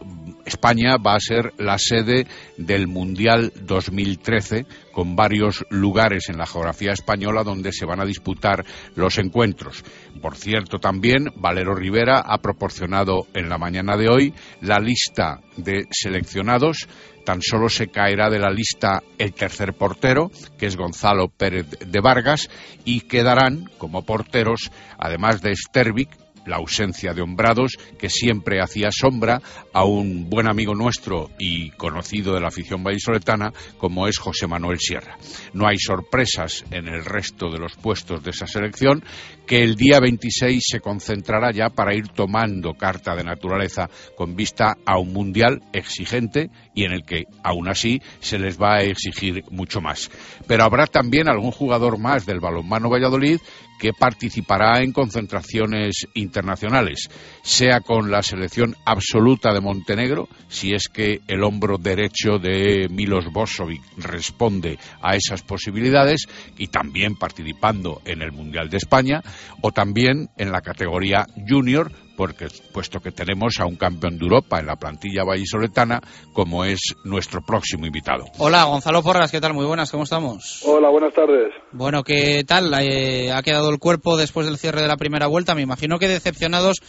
[0.45, 2.27] España va a ser la sede
[2.57, 8.65] del Mundial 2013 con varios lugares en la geografía española donde se van a disputar
[8.95, 9.85] los encuentros.
[10.21, 15.87] Por cierto, también Valero Rivera ha proporcionado en la mañana de hoy la lista de
[15.91, 16.89] seleccionados
[17.25, 22.01] tan solo se caerá de la lista el tercer portero, que es Gonzalo Pérez de
[22.01, 22.51] Vargas,
[22.85, 26.11] y quedarán como porteros, además de Stervik,
[26.47, 29.41] la ausencia de Hombrados, que siempre hacía sombra
[29.73, 34.79] a un buen amigo nuestro y conocido de la afición vallisoletana, como es José Manuel
[34.79, 35.17] Sierra.
[35.53, 39.05] No hay sorpresas en el resto de los puestos de esa selección,
[39.47, 44.77] que el día 26 se concentrará ya para ir tomando carta de naturaleza con vista
[44.87, 49.45] a un mundial exigente y en el que, aún así, se les va a exigir
[49.51, 50.11] mucho más.
[50.47, 53.39] Pero habrá también algún jugador más del balonmano Valladolid
[53.83, 57.11] que participará en concentraciones internacionales
[57.43, 63.25] sea con la selección absoluta de Montenegro, si es que el hombro derecho de Milos
[63.33, 69.21] Bosovic responde a esas posibilidades, y también participando en el Mundial de España,
[69.61, 74.61] o también en la categoría junior, porque, puesto que tenemos a un campeón de Europa
[74.61, 76.01] en la plantilla vallisoletana,
[76.33, 78.25] como es nuestro próximo invitado.
[78.39, 79.55] Hola, Gonzalo Porras, ¿qué tal?
[79.55, 80.63] Muy buenas, ¿cómo estamos?
[80.65, 81.53] Hola, buenas tardes.
[81.73, 82.73] Bueno, ¿qué tal?
[82.81, 85.55] Eh, ¿Ha quedado el cuerpo después del cierre de la primera vuelta?
[85.55, 86.81] Me imagino que decepcionados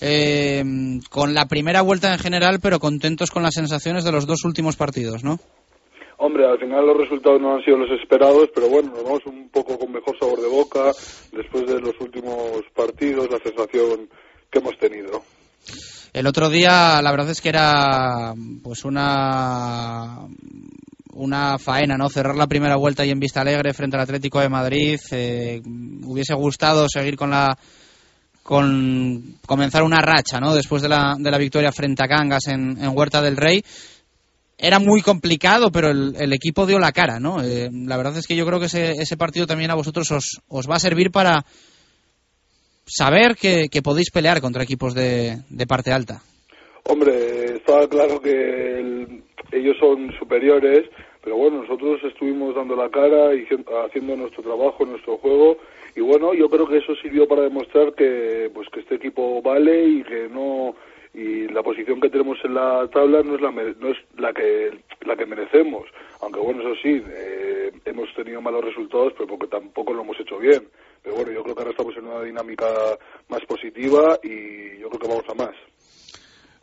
[0.00, 0.64] eh,
[1.10, 4.76] con la primera vuelta en general, pero contentos con las sensaciones de los dos últimos
[4.76, 5.40] partidos, ¿no?
[6.20, 9.48] Hombre, al final los resultados no han sido los esperados, pero bueno, nos vamos un
[9.50, 10.90] poco con mejor sabor de boca
[11.32, 14.08] después de los últimos partidos, la sensación
[14.50, 15.22] que hemos tenido.
[16.12, 20.26] El otro día, la verdad es que era pues una
[21.12, 22.08] una faena, ¿no?
[22.08, 24.98] Cerrar la primera vuelta y en Vista Alegre frente al Atlético de Madrid.
[25.12, 25.60] Eh,
[26.04, 27.56] hubiese gustado seguir con la
[28.42, 30.54] con comenzar una racha, ¿no?
[30.54, 33.62] Después de la, de la victoria frente a Cangas en, en Huerta del Rey.
[34.60, 37.42] Era muy complicado, pero el, el equipo dio la cara, ¿no?
[37.44, 40.40] Eh, la verdad es que yo creo que ese, ese partido también a vosotros os,
[40.48, 41.44] os va a servir para
[42.86, 46.20] saber que, que podéis pelear contra equipos de, de parte alta.
[46.84, 48.30] Hombre, estaba claro que
[48.80, 50.88] el- ellos son superiores,
[51.22, 55.58] pero bueno, nosotros estuvimos dando la cara y hacien- haciendo nuestro trabajo, nuestro juego,
[55.94, 59.84] y bueno, yo creo que eso sirvió para demostrar que pues que este equipo vale
[59.88, 60.74] y que no
[61.18, 64.70] y la posición que tenemos en la tabla no es la no es la que
[65.04, 65.88] la que merecemos,
[66.20, 70.38] aunque bueno, eso sí, eh, hemos tenido malos resultados, pero porque tampoco lo hemos hecho
[70.38, 70.68] bien.
[71.02, 72.66] Pero bueno, yo creo que ahora estamos en una dinámica
[73.28, 75.56] más positiva y yo creo que vamos a más.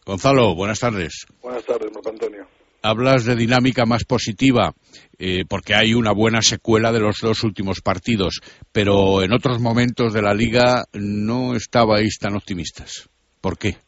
[0.05, 1.25] Gonzalo, buenas tardes.
[1.41, 2.47] Buenas tardes, Marco Antonio.
[2.81, 4.73] Hablas de dinámica más positiva
[5.17, 8.39] eh, porque hay una buena secuela de los dos últimos partidos,
[8.71, 13.09] pero en otros momentos de la liga no estabais tan optimistas.
[13.41, 13.84] ¿Por qué?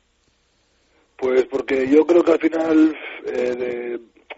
[1.18, 2.96] Pues porque yo creo que al final
[3.26, 3.56] eh,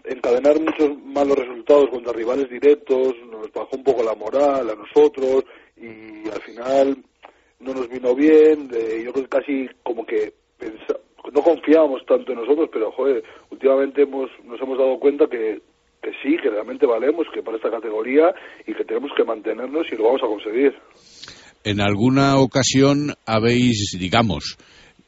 [0.04, 4.74] de encadenar muchos malos resultados contra rivales directos nos bajó un poco la moral a
[4.74, 5.44] nosotros
[5.76, 6.96] y al final
[7.60, 8.68] no nos vino bien.
[8.68, 10.32] de- yo creo que casi como que
[11.32, 15.60] no confiábamos tanto en nosotros, pero joder, últimamente hemos, nos hemos dado cuenta que,
[16.02, 18.34] que sí, que realmente valemos, que para esta categoría
[18.66, 20.74] y que tenemos que mantenernos y lo vamos a conseguir.
[21.62, 24.56] En alguna ocasión habéis, digamos,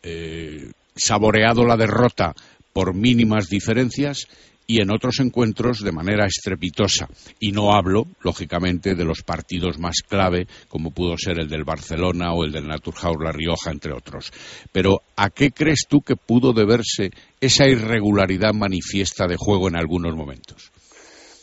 [0.03, 2.35] eh, saboreado la derrota
[2.73, 4.29] por mínimas diferencias
[4.67, 7.09] y en otros encuentros de manera estrepitosa.
[7.41, 12.33] Y no hablo, lógicamente, de los partidos más clave, como pudo ser el del Barcelona
[12.33, 14.31] o el del Naturhaus La Rioja, entre otros.
[14.73, 20.15] Pero, ¿a qué crees tú que pudo deberse esa irregularidad manifiesta de juego en algunos
[20.17, 20.71] momentos?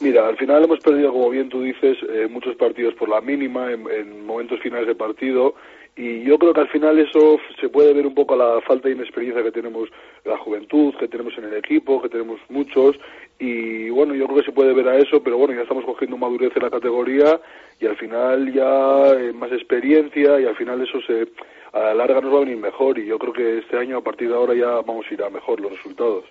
[0.01, 3.71] Mira, al final hemos perdido, como bien tú dices, eh, muchos partidos por la mínima
[3.71, 5.55] en, en momentos finales de partido
[5.95, 8.87] y yo creo que al final eso se puede ver un poco a la falta
[8.87, 9.89] de inexperiencia que tenemos
[10.23, 12.97] la juventud, que tenemos en el equipo, que tenemos muchos
[13.37, 16.17] y bueno, yo creo que se puede ver a eso, pero bueno, ya estamos cogiendo
[16.17, 17.39] madurez en la categoría
[17.79, 21.27] y al final ya eh, más experiencia y al final eso se
[21.73, 24.03] a la larga nos va a venir mejor y yo creo que este año a
[24.03, 26.25] partir de ahora ya vamos a ir a mejor los resultados.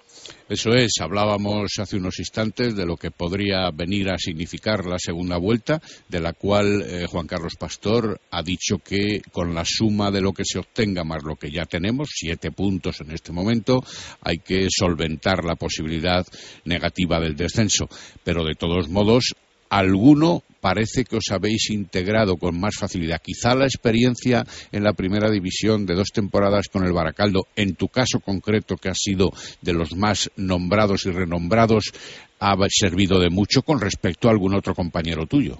[0.48, 5.38] Eso es, hablábamos hace unos instantes de lo que podría venir a significar la segunda
[5.38, 10.20] vuelta, de la cual eh, Juan Carlos Pastor ha dicho que con la suma de
[10.20, 13.80] lo que se obtenga más lo que ya tenemos, siete puntos en este momento,
[14.22, 16.26] hay que solventar la posibilidad
[16.64, 17.88] negativa del descenso.
[18.24, 19.34] Pero de todos modos,
[19.70, 23.20] alguno parece que os habéis integrado con más facilidad.
[23.22, 27.88] Quizá la experiencia en la primera división de dos temporadas con el Baracaldo, en tu
[27.88, 29.30] caso concreto, que has sido
[29.62, 31.92] de los más nombrados y renombrados,
[32.40, 35.58] ha servido de mucho con respecto a algún otro compañero tuyo.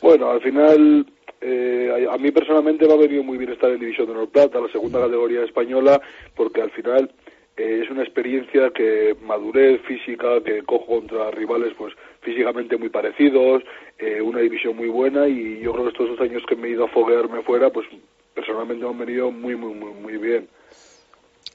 [0.00, 1.06] Bueno, al final,
[1.40, 4.30] eh, a a mí personalmente me ha venido muy bien estar en División de Honor
[4.30, 6.00] Plata, la segunda categoría española,
[6.36, 7.10] porque al final
[7.58, 11.92] es una experiencia que madurez física, que cojo contra rivales pues
[12.22, 13.62] físicamente muy parecidos,
[13.98, 16.72] eh, una división muy buena y yo creo que estos dos años que me he
[16.72, 17.86] ido a foguearme fuera, pues
[18.34, 20.48] personalmente me han venido muy, muy, muy, muy bien.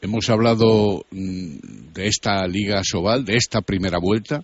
[0.01, 4.41] Hemos hablado mm, de esta Liga Sobal, de esta primera vuelta.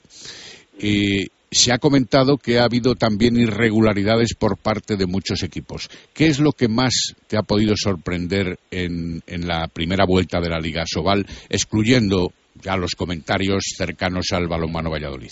[0.82, 5.90] Eh, se ha comentado que ha habido también irregularidades por parte de muchos equipos.
[6.14, 10.50] ¿Qué es lo que más te ha podido sorprender en, en la primera vuelta de
[10.50, 12.32] la Liga Sobal, excluyendo
[12.62, 15.32] ya los comentarios cercanos al balonmano Valladolid?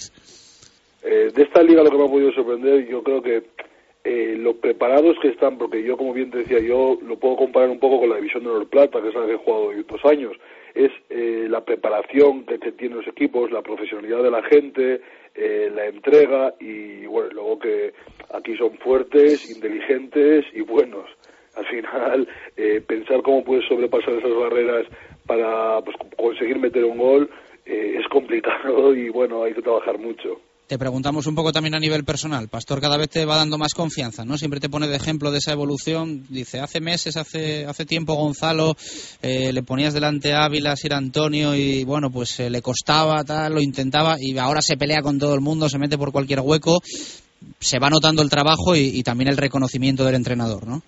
[1.03, 3.43] Eh, de esta liga lo que me ha podido sorprender, yo creo que
[4.03, 7.69] eh, lo preparados que están, porque yo, como bien te decía, yo lo puedo comparar
[7.69, 10.05] un poco con la división de Honor Plata, que es la que he jugado dos
[10.05, 10.33] años,
[10.73, 15.01] es eh, la preparación que, que tienen los equipos, la profesionalidad de la gente,
[15.37, 17.93] eh, la entrega y, bueno, luego que
[18.33, 21.05] aquí son fuertes, inteligentes y buenos.
[21.55, 24.87] al final eh, pensar cómo puedes sobrepasar esas barreras
[25.27, 27.29] para pues, conseguir meter un gol
[27.65, 30.41] eh, es complicado y bueno, hay que trabajar mucho.
[30.67, 32.49] Te preguntamos un poco también a nivel personal.
[32.49, 34.37] Pastor cada vez te va dando más confianza, ¿no?
[34.37, 36.25] Siempre te pone de ejemplo de esa evolución.
[36.27, 38.75] Dice, hace meses, hace, hace tiempo Gonzalo,
[39.21, 43.53] eh, le ponías delante a Ávila, Sir Antonio y bueno, pues eh, le costaba, tal,
[43.53, 46.81] lo intentaba y ahora se pelea con todo el mundo, se mete por cualquier hueco.
[47.59, 50.81] Se va notando el trabajo y, y también el reconocimiento del entrenador, ¿no?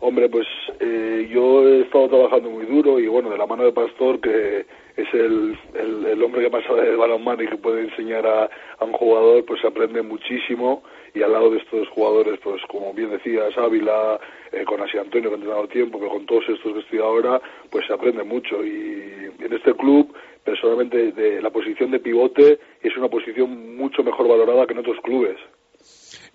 [0.00, 0.46] Hombre, pues
[0.80, 4.66] eh, yo he estado trabajando muy duro y bueno, de la mano de Pastor, que
[4.96, 8.48] es el, el, hombre que sabe de balonmano y que puede enseñar a,
[8.80, 10.82] un jugador, pues aprende muchísimo
[11.14, 14.20] y al lado de estos jugadores, pues como bien decías, Ávila,
[14.52, 17.40] eh, con Asi Antonio que han entrenado tiempo, pero con todos estos que estoy ahora,
[17.70, 20.14] pues se aprende mucho y en este club,
[20.44, 24.98] personalmente, de la posición de pivote es una posición mucho mejor valorada que en otros
[25.02, 25.36] clubes.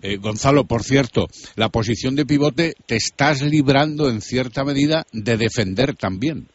[0.02, 5.36] Eh, Gonzalo, por cierto, la posición de pivote te estás librando en cierta medida de
[5.36, 6.48] defender también.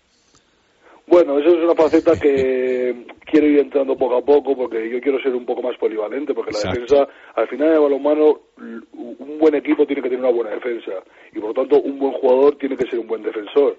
[1.07, 5.19] Bueno, eso es una faceta que quiero ir entrando poco a poco porque yo quiero
[5.21, 6.81] ser un poco más polivalente porque la Exacto.
[6.81, 10.91] defensa, al final de balonmano, un buen equipo tiene que tener una buena defensa
[11.31, 13.77] y por lo tanto un buen jugador tiene que ser un buen defensor.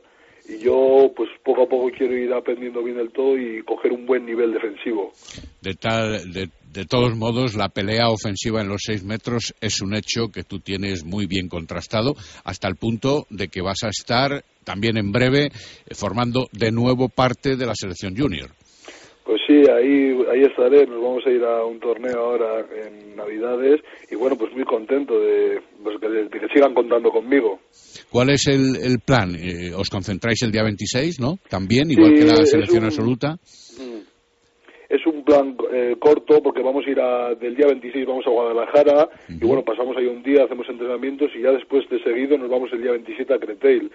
[0.49, 4.07] Y yo, pues poco a poco quiero ir aprendiendo bien del todo y coger un
[4.07, 5.11] buen nivel defensivo.
[5.61, 9.95] De tal, de, de todos modos, la pelea ofensiva en los seis metros es un
[9.95, 12.15] hecho que tú tienes muy bien contrastado,
[12.45, 15.49] hasta el punto de que vas a estar también en breve
[15.93, 18.51] formando de nuevo parte de la selección junior.
[19.25, 20.87] Pues sí, ahí, ahí estaré.
[20.87, 25.19] Nos vamos a ir a un torneo ahora en Navidades y bueno, pues muy contento
[25.19, 27.59] de, pues, que, de que sigan contando conmigo.
[28.11, 29.35] ¿Cuál es el, el plan?
[29.35, 31.39] Eh, ¿Os concentráis el día 26, no?
[31.49, 33.37] También, igual sí, que la selección un, absoluta.
[34.89, 38.31] Es un plan eh, corto porque vamos a ir a, del día 26 vamos a
[38.31, 39.43] Guadalajara uh -huh.
[39.43, 42.73] y bueno, pasamos ahí un día, hacemos entrenamientos y ya después de seguido nos vamos
[42.73, 43.91] el día 27 a Creteil,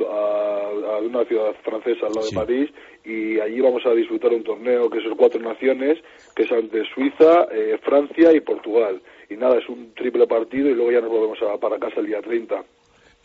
[0.00, 2.34] a, a una ciudad francesa al lado sí.
[2.34, 2.70] de París
[3.04, 5.98] y allí vamos a disfrutar un torneo que es cuatro naciones,
[6.34, 9.00] que es ante Suiza, eh, Francia y Portugal.
[9.30, 12.06] Y nada, es un triple partido y luego ya nos volvemos a, para casa el
[12.06, 12.64] día 30.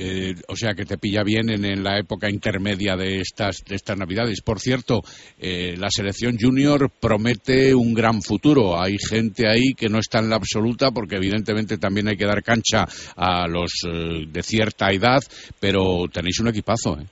[0.04, 3.76] Eh, o sea que te pilla bien en, en, la época intermedia de estas, de
[3.76, 4.42] estas Navidades.
[4.42, 5.02] Por cierto,
[5.40, 8.82] eh, la selección junior promete un gran futuro.
[8.82, 12.42] Hay gente ahí que no está en la absoluta porque evidentemente también hay que dar
[12.42, 12.86] cancha
[13.16, 15.20] a los eh, de cierta edad,
[15.60, 16.98] pero tenéis un equipazo.
[17.00, 17.06] ¿eh?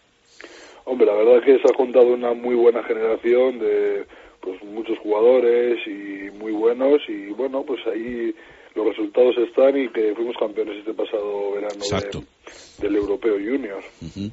[0.85, 4.05] Hombre, la verdad es que se ha juntado una muy buena generación de
[4.41, 8.33] pues muchos jugadores y muy buenos y bueno, pues ahí
[8.76, 13.84] los resultados están y que fuimos campeones este pasado verano de, del Europeo Junior.
[14.01, 14.32] Uh -huh.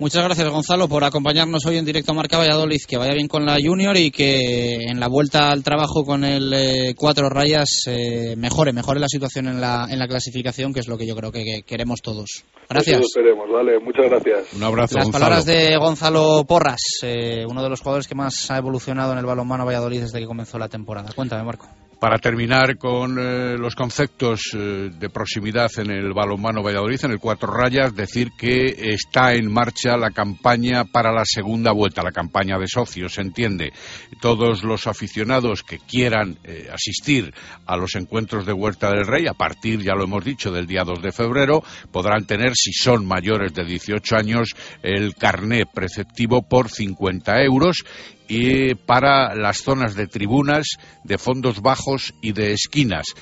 [0.00, 2.78] Muchas gracias, Gonzalo, por acompañarnos hoy en directo a Marca Valladolid.
[2.88, 6.50] Que vaya bien con la Junior y que en la vuelta al trabajo con el
[6.54, 10.88] eh, Cuatro Rayas eh, mejore, mejore la situación en la, en la clasificación, que es
[10.88, 12.44] lo que yo creo que, que queremos todos.
[12.66, 12.96] Gracias.
[12.98, 14.54] Eso esperemos, vale, muchas gracias.
[14.54, 15.22] Un abrazo, Las Gonzalo.
[15.22, 19.26] palabras de Gonzalo Porras, eh, uno de los jugadores que más ha evolucionado en el
[19.26, 21.10] balonmano Valladolid desde que comenzó la temporada.
[21.14, 21.68] Cuéntame, Marco.
[22.00, 27.18] Para terminar con eh, los conceptos eh, de proximidad en el balonmano Valladolid, en el
[27.18, 32.58] Cuatro Rayas, decir que está en marcha la campaña para la segunda vuelta, la campaña
[32.58, 33.74] de socios, se entiende.
[34.18, 37.34] Todos los aficionados que quieran eh, asistir
[37.66, 40.84] a los encuentros de Huerta del Rey, a partir, ya lo hemos dicho, del día
[40.84, 46.70] 2 de febrero, podrán tener, si son mayores de 18 años, el carné preceptivo por
[46.70, 47.84] 50 euros
[48.30, 53.14] y para las zonas de tribunas, de fondos bajos y de esquinas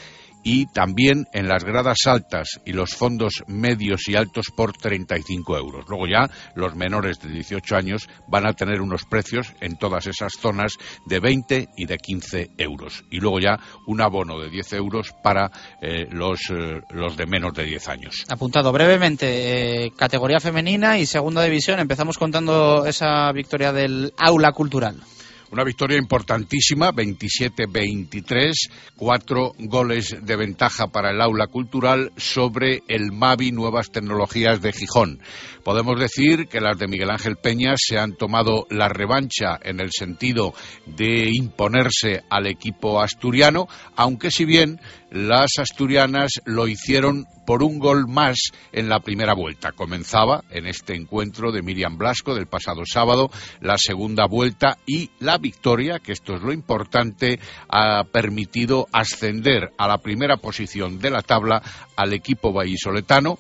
[0.42, 5.84] y también en las gradas altas y los fondos medios y altos por 35 euros.
[5.88, 10.32] Luego ya los menores de 18 años van a tener unos precios en todas esas
[10.40, 10.72] zonas
[11.06, 13.04] de 20 y de 15 euros.
[13.10, 17.52] Y luego ya un abono de 10 euros para eh, los, eh, los de menos
[17.54, 18.24] de 10 años.
[18.28, 21.80] Apuntado brevemente, eh, categoría femenina y segunda división.
[21.80, 24.96] Empezamos contando esa victoria del aula cultural.
[25.50, 28.52] Una victoria importantísima, 27-23,
[28.96, 35.20] cuatro goles de ventaja para el aula cultural sobre el Mavi Nuevas Tecnologías de Gijón.
[35.68, 39.90] Podemos decir que las de Miguel Ángel Peña se han tomado la revancha en el
[39.92, 40.54] sentido
[40.86, 48.06] de imponerse al equipo asturiano, aunque si bien las asturianas lo hicieron por un gol
[48.08, 48.38] más
[48.72, 49.72] en la primera vuelta.
[49.72, 53.28] Comenzaba en este encuentro de Miriam Blasco del pasado sábado
[53.60, 59.86] la segunda vuelta y la victoria, que esto es lo importante, ha permitido ascender a
[59.86, 61.60] la primera posición de la tabla
[61.94, 63.38] al equipo vallisoletano,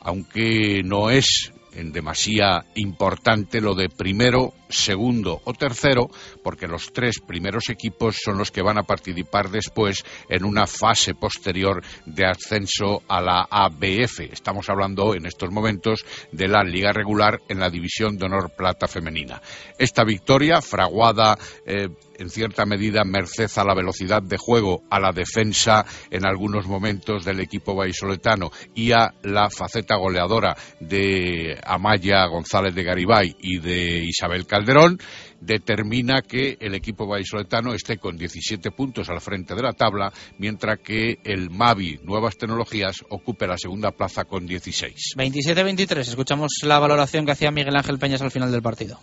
[0.00, 6.08] aunque no es en demasía importante lo de primero segundo o tercero,
[6.42, 11.14] porque los tres primeros equipos son los que van a participar después en una fase
[11.14, 14.20] posterior de ascenso a la ABF.
[14.32, 18.88] Estamos hablando en estos momentos de la liga regular en la división de honor plata
[18.88, 19.40] femenina.
[19.78, 21.88] Esta victoria, fraguada eh,
[22.18, 27.24] en cierta medida merced a la velocidad de juego, a la defensa en algunos momentos
[27.24, 34.04] del equipo vallisoletano y a la faceta goleadora de Amaya González de Garibay y de
[34.04, 34.98] Isabel Calderón,
[35.40, 40.80] determina que el equipo vallisoletano esté con 17 puntos al frente de la tabla, mientras
[40.80, 45.14] que el Mavi Nuevas Tecnologías ocupe la segunda plaza con 16.
[45.16, 45.98] 27-23.
[46.00, 48.98] Escuchamos la valoración que hacía Miguel Ángel Peñas al final del partido.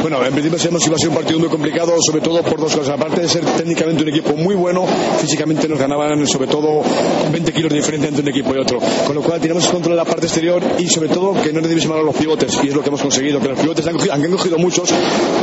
[0.00, 2.60] Bueno, en principio sabemos que iba a ser un partido muy complicado, sobre todo por
[2.60, 2.94] dos cosas.
[2.94, 4.86] Aparte de ser técnicamente un equipo muy bueno,
[5.20, 6.82] físicamente nos ganaban sobre todo
[7.32, 8.78] 20 kilos de diferencia entre un equipo y otro.
[9.06, 11.86] Con lo cual tiramos control de la parte exterior y sobre todo que no le
[11.86, 12.58] mal a los pivotes.
[12.62, 13.40] Y es lo que hemos conseguido.
[13.40, 14.90] Que los pivotes han cogido, han cogido muchos,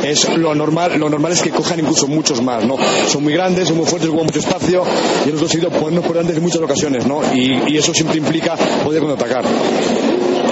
[0.04, 2.76] es lo normal, lo normal es que cojan incluso muchos más, ¿no?
[3.08, 4.84] Son muy grandes, son muy fuertes, ocupan mucho espacio
[5.26, 7.22] y hemos conseguido ponernos por delante en muchas ocasiones, ¿no?
[7.34, 9.46] Y, y eso siempre implica poder contraatacar.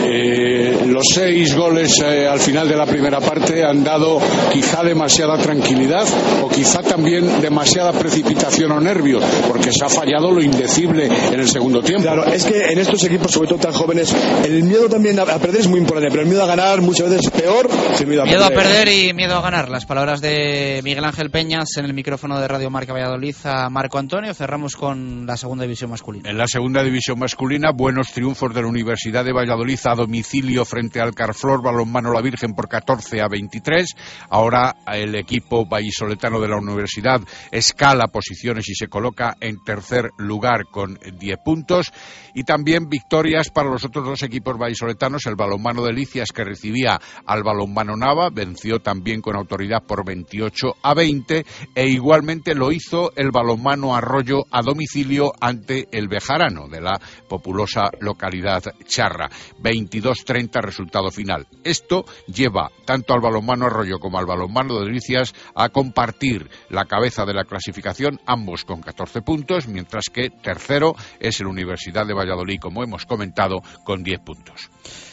[0.06, 4.20] Eh, los seis goles eh, al final de la primera parte han dado
[4.52, 6.06] quizá demasiada tranquilidad
[6.42, 11.48] o quizá también demasiada precipitación o nervios, porque se ha fallado lo indecible en el
[11.48, 12.04] segundo tiempo.
[12.04, 14.14] Claro, es que en estos equipos, sobre todo tan jóvenes,
[14.46, 17.28] el miedo también a perder es muy importante, pero el miedo a ganar muchas veces
[17.28, 18.58] es peor que el miedo a miedo perder.
[18.58, 19.70] a perder y miedo a ganar.
[19.70, 23.98] Las palabras de Miguel Ángel Peñas en el micrófono de Radio Marca Valladolid a Marco
[23.98, 24.34] Antonio.
[24.34, 26.30] Cerramos con la segunda división masculina.
[26.30, 31.00] En la segunda división masculina, buenos triunfos de la Universidad de Valladolid a domicilio frente
[31.00, 33.96] al Carflor Balonmano La Virgen por 14 a 23.
[34.32, 37.22] Ahora el equipo vallisoletano de la universidad
[37.52, 41.92] escala posiciones y se coloca en tercer lugar con 10 puntos.
[42.34, 45.26] Y también victorias para los otros dos equipos vallisoletanos.
[45.26, 50.76] El balonmano de Licias que recibía al balonmano Nava venció también con autoridad por 28
[50.82, 51.46] a 20.
[51.76, 57.84] E igualmente lo hizo el balonmano Arroyo a domicilio ante el Bejarano de la populosa
[58.00, 59.30] localidad Charra.
[59.62, 61.48] 22-30 resultado final.
[61.64, 67.26] Esto lleva tanto al balonmano Arroyo como al balonmano de Delicias a compartir la cabeza
[67.26, 72.23] de la clasificación, ambos con 14 puntos, mientras que tercero es el Universidad de Valladolid,
[72.60, 74.70] como hemos comentado, con 10 puntos.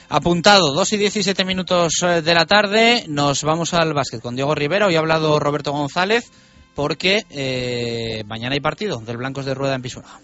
[0.08, 4.54] Apuntado, 2 y 17 minutos eh, de la tarde, nos vamos al básquet con Diego
[4.54, 4.86] Rivera.
[4.86, 6.30] Hoy ha hablado Roberto González
[6.74, 10.18] porque eh, mañana hay partido del Blancos de Rueda en Pisuerga.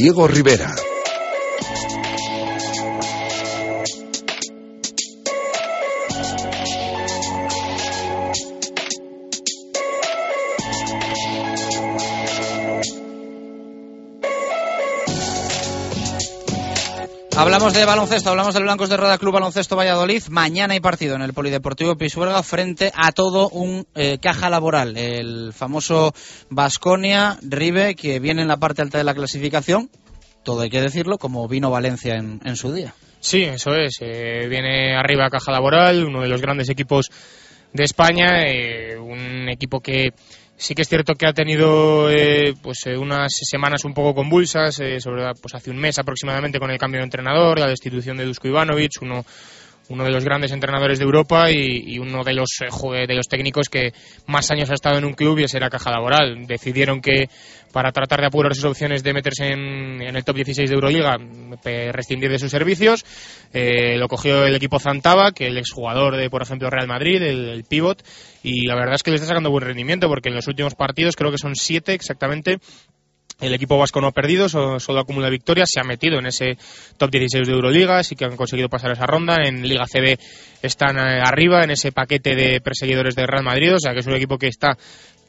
[0.00, 0.87] Diego Rivera.
[17.38, 20.24] Hablamos de baloncesto, hablamos del Blancos de Rueda Club Baloncesto Valladolid.
[20.28, 24.96] Mañana hay partido en el Polideportivo Pisuerga frente a todo un eh, caja laboral.
[24.96, 26.12] El famoso
[26.50, 29.88] Basconia Ribe, que viene en la parte alta de la clasificación,
[30.42, 32.92] todo hay que decirlo, como vino Valencia en, en su día.
[33.20, 33.98] Sí, eso es.
[34.00, 37.08] Eh, viene arriba Caja Laboral, uno de los grandes equipos
[37.72, 40.12] de España, eh, un equipo que
[40.60, 44.80] Sí que es cierto que ha tenido eh, pues eh, unas semanas un poco convulsas,
[44.80, 48.24] eh, sobre pues hace un mes aproximadamente con el cambio de entrenador, la destitución de
[48.24, 49.24] Dusko Ivanovic, uno
[49.88, 53.68] uno de los grandes entrenadores de Europa y, uno de los eh, de los técnicos
[53.68, 53.92] que
[54.26, 56.46] más años ha estado en un club y ese era Caja Laboral.
[56.46, 57.28] Decidieron que
[57.72, 61.18] para tratar de apurar sus opciones de meterse en, el top 16 de Euroliga,
[61.92, 63.04] rescindir de sus servicios.
[63.52, 67.48] Eh, lo cogió el equipo Zantaba, que el exjugador de, por ejemplo, Real Madrid, el,
[67.48, 68.02] el pivot,
[68.42, 71.16] y la verdad es que le está sacando buen rendimiento porque en los últimos partidos,
[71.16, 72.58] creo que son siete exactamente,
[73.40, 76.58] el equipo vasco no ha perdido, so- solo acumula victorias, se ha metido en ese
[76.96, 79.36] top 16 de Euroliga, sí que han conseguido pasar esa ronda.
[79.44, 80.18] En Liga CB
[80.62, 84.06] están eh, arriba en ese paquete de perseguidores de Real Madrid, o sea que es
[84.06, 84.76] un equipo que está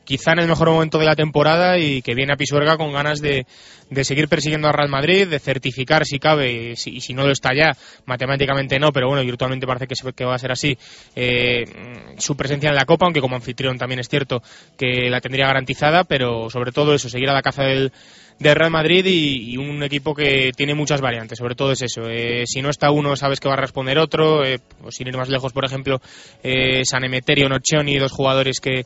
[0.09, 3.21] quizá en el mejor momento de la temporada y que viene a Pisuerga con ganas
[3.21, 3.45] de,
[3.91, 7.51] de seguir persiguiendo a Real Madrid, de certificar si cabe, y si, no lo está
[7.55, 10.75] ya, matemáticamente no, pero bueno, virtualmente parece que, se- que va a ser así,
[11.15, 11.63] eh,
[12.17, 14.41] su presencia en la Copa, aunque como anfitrión también es cierto
[14.77, 17.91] que la tendría garantizada, pero sobre todo eso, seguir a la caza del,
[18.39, 22.09] del Real Madrid y, un equipo que tiene muchas variantes, sobre todo es eso.
[22.09, 24.43] eh, si no está uno, sabes que va a responder otro.
[24.43, 26.01] eh, pues sin ir más lejos, por ejemplo,
[26.41, 28.85] eh, San Emeterio, Nocioni, dos jugadores que,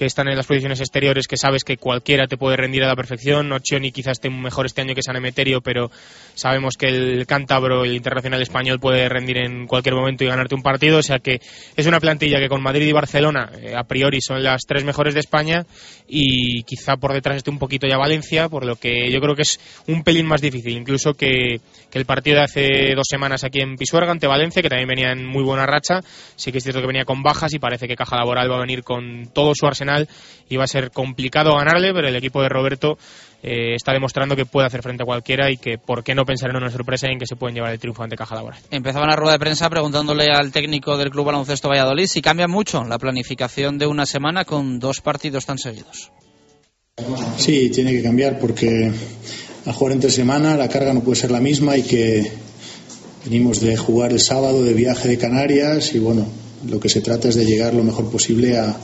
[0.00, 2.96] que están en las posiciones exteriores que sabes que cualquiera te puede rendir a la
[2.96, 3.50] perfección.
[3.50, 5.90] Nocioni quizás esté mejor este año que San Emeterio, pero
[6.34, 10.62] sabemos que el cántabro, el internacional español, puede rendir en cualquier momento y ganarte un
[10.62, 11.00] partido.
[11.00, 11.42] O sea que
[11.76, 15.12] es una plantilla que con Madrid y Barcelona eh, a priori son las tres mejores
[15.12, 15.66] de España
[16.08, 19.42] y quizá por detrás esté un poquito ya Valencia, por lo que yo creo que
[19.42, 21.60] es un pelín más difícil, incluso que
[21.92, 25.26] el partido de hace dos semanas aquí en Pisuerga ante Valencia, que también venía en
[25.26, 26.00] muy buena racha.
[26.36, 28.60] Sí que es cierto que venía con bajas y parece que Caja Laboral va a
[28.60, 29.89] venir con todo su arsenal
[30.48, 32.98] y va a ser complicado ganarle, pero el equipo de Roberto
[33.42, 36.50] eh, está demostrando que puede hacer frente a cualquiera y que por qué no pensar
[36.50, 38.60] en una sorpresa y en que se pueden llevar el triunfo ante Caja Laboral.
[38.70, 42.84] Empezaba la rueda de prensa preguntándole al técnico del Club Baloncesto Valladolid si cambia mucho
[42.84, 46.10] la planificación de una semana con dos partidos tan seguidos.
[47.38, 48.92] Sí, tiene que cambiar porque
[49.64, 52.30] a jugar entre semana la carga no puede ser la misma y que
[53.24, 56.26] venimos de jugar el sábado de viaje de Canarias y bueno,
[56.68, 58.76] lo que se trata es de llegar lo mejor posible a,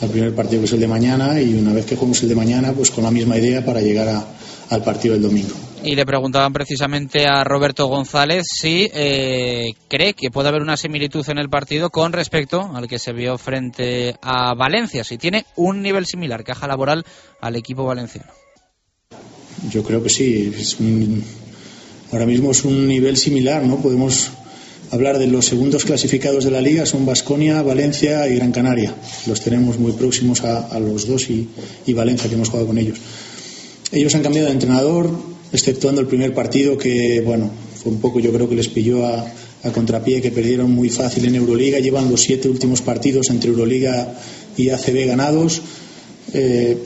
[0.00, 2.34] al primer partido que es el de mañana y una vez que juguemos el de
[2.34, 4.24] mañana pues con la misma idea para llegar a,
[4.70, 5.54] al partido del domingo.
[5.82, 11.26] Y le preguntaban precisamente a Roberto González si eh, cree que puede haber una similitud
[11.28, 15.82] en el partido con respecto al que se vio frente a Valencia, si tiene un
[15.82, 17.04] nivel similar, caja laboral,
[17.40, 18.30] al equipo valenciano.
[19.70, 20.52] Yo creo que sí.
[20.56, 21.24] Es un,
[22.12, 23.76] ahora mismo es un nivel similar, ¿no?
[23.76, 24.30] Podemos
[24.90, 28.94] hablar de los segundos clasificados de la liga son Basconia, Valencia y Gran Canaria.
[29.26, 32.98] Los tenemos muy próximos a, los dos y, Valencia, que hemos jugado con ellos.
[33.92, 35.10] Ellos han cambiado de entrenador,
[35.52, 37.50] exceptuando el primer partido que, bueno,
[37.82, 39.26] fue un poco, yo creo que les pilló a,
[39.62, 41.78] a contrapié, que perdieron muy fácil en Euroliga.
[41.78, 44.14] Llevan los siete últimos partidos entre Euroliga
[44.56, 45.62] y ACB ganados.
[46.32, 46.76] Eh,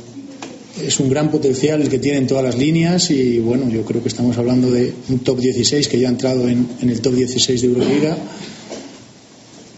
[0.83, 4.03] es un gran potencial el que tiene en todas las líneas y bueno, yo creo
[4.03, 7.15] que estamos hablando de un top 16 que ya ha entrado en, en el top
[7.15, 8.17] 16 de Euroliga.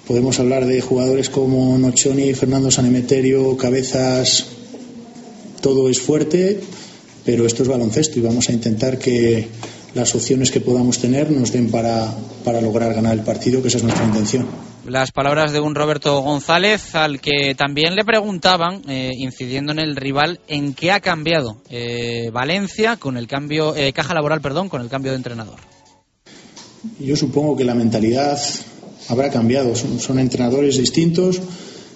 [0.07, 4.47] Podemos hablar de jugadores como Nochoni, Fernando Sanemeterio, Cabezas,
[5.61, 6.61] todo es fuerte,
[7.25, 9.49] pero esto es baloncesto y vamos a intentar que
[9.95, 12.15] las opciones que podamos tener nos den para,
[12.45, 14.47] para lograr ganar el partido, que esa es nuestra intención
[14.89, 19.97] las palabras de un Roberto González al que también le preguntaban, eh, incidiendo en el
[19.97, 24.81] rival, en qué ha cambiado eh, Valencia con el cambio, eh, caja laboral, perdón, con
[24.81, 25.57] el cambio de entrenador.
[27.01, 28.39] Yo supongo que la mentalidad
[29.09, 29.75] habrá cambiado.
[29.75, 31.41] Son, entrenadores distintos,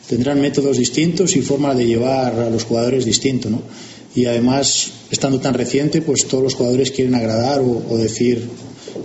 [0.08, 3.62] tendrán métodos distintos y forma de llevar a los jugadores distinto, ¿no?
[4.14, 8.48] Y además, estando tan reciente, pues todos los jugadores quieren agradar o, o decir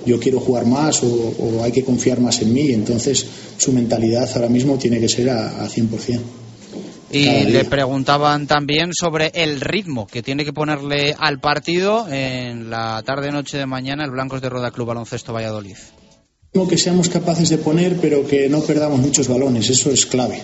[0.05, 2.71] yo quiero jugar más o, o, hay que confiar más en mí.
[2.71, 3.25] Entonces,
[3.57, 6.19] su mentalidad ahora mismo tiene que ser a, a 100%.
[7.11, 13.01] Y le preguntaban también sobre el ritmo que tiene que ponerle al partido en la
[13.05, 15.77] tarde-noche de mañana el Blancos de Roda Club Baloncesto Valladolid.
[16.69, 20.41] Que seamos capaces de poner, pero que no perdamos muchos balones, eso es clave.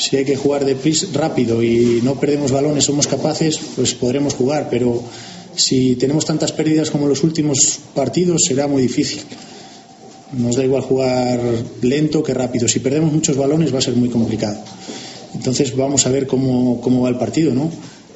[0.00, 4.32] Si hay que jugar de pris rápido y no perdemos balones, somos capaces, pues podremos
[4.32, 5.02] jugar, pero
[5.54, 9.20] si tenemos tantas pérdidas como los últimos partidos, será muy difícil.
[10.32, 11.38] Nos da igual jugar
[11.82, 12.66] lento que rápido.
[12.66, 14.56] Si perdemos muchos balones va a ser muy complicado.
[15.34, 17.70] Entonces vamos a ver cómo, cómo va el partido, ¿no?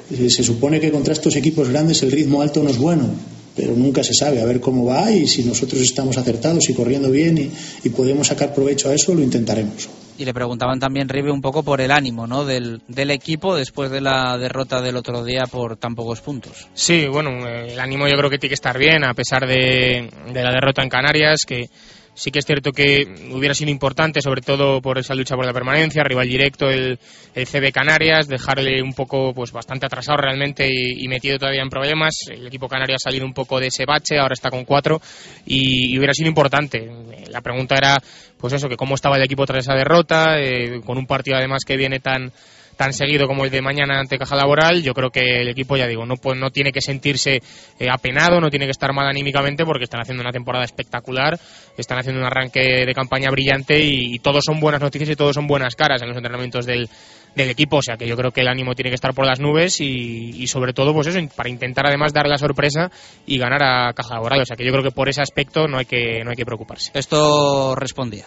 [0.09, 3.09] Se supone que contra estos equipos grandes el ritmo alto no es bueno,
[3.55, 7.11] pero nunca se sabe a ver cómo va y si nosotros estamos acertados y corriendo
[7.11, 7.51] bien y,
[7.83, 9.87] y podemos sacar provecho a eso, lo intentaremos.
[10.17, 12.45] Y le preguntaban también, Ribe, un poco por el ánimo ¿no?
[12.45, 16.67] del, del equipo después de la derrota del otro día por tan pocos puntos.
[16.73, 20.43] Sí, bueno, el ánimo yo creo que tiene que estar bien, a pesar de, de
[20.43, 21.69] la derrota en Canarias, que
[22.15, 25.53] sí que es cierto que hubiera sido importante, sobre todo por esa lucha por la
[25.53, 26.97] permanencia, rival directo el,
[27.35, 32.15] el CB Canarias, dejarle un poco, pues bastante atrasado realmente y, metido todavía en problemas.
[32.29, 35.01] El equipo Canarias ha salido un poco de ese bache, ahora está con cuatro
[35.45, 36.89] y hubiera sido importante.
[37.29, 37.97] La pregunta era,
[38.39, 41.63] pues eso, que cómo estaba el equipo tras esa derrota, eh, con un partido además
[41.65, 42.31] que viene tan
[42.75, 45.87] tan seguido como el de mañana ante Caja Laboral, yo creo que el equipo, ya
[45.87, 47.39] digo, no, pues, no tiene que sentirse
[47.79, 51.39] eh, apenado, no tiene que estar mal anímicamente porque están haciendo una temporada espectacular,
[51.77, 55.35] están haciendo un arranque de campaña brillante y, y todos son buenas noticias y todos
[55.35, 56.89] son buenas caras en los entrenamientos del,
[57.35, 59.39] del equipo, o sea que yo creo que el ánimo tiene que estar por las
[59.39, 62.91] nubes y, y, sobre todo pues eso, para intentar además dar la sorpresa
[63.25, 65.77] y ganar a Caja Laboral, o sea que yo creo que por ese aspecto no
[65.77, 66.91] hay que, no hay que preocuparse.
[66.93, 68.25] Esto respondía.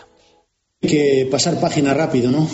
[0.83, 2.49] Hay que pasar página rápido, ¿no?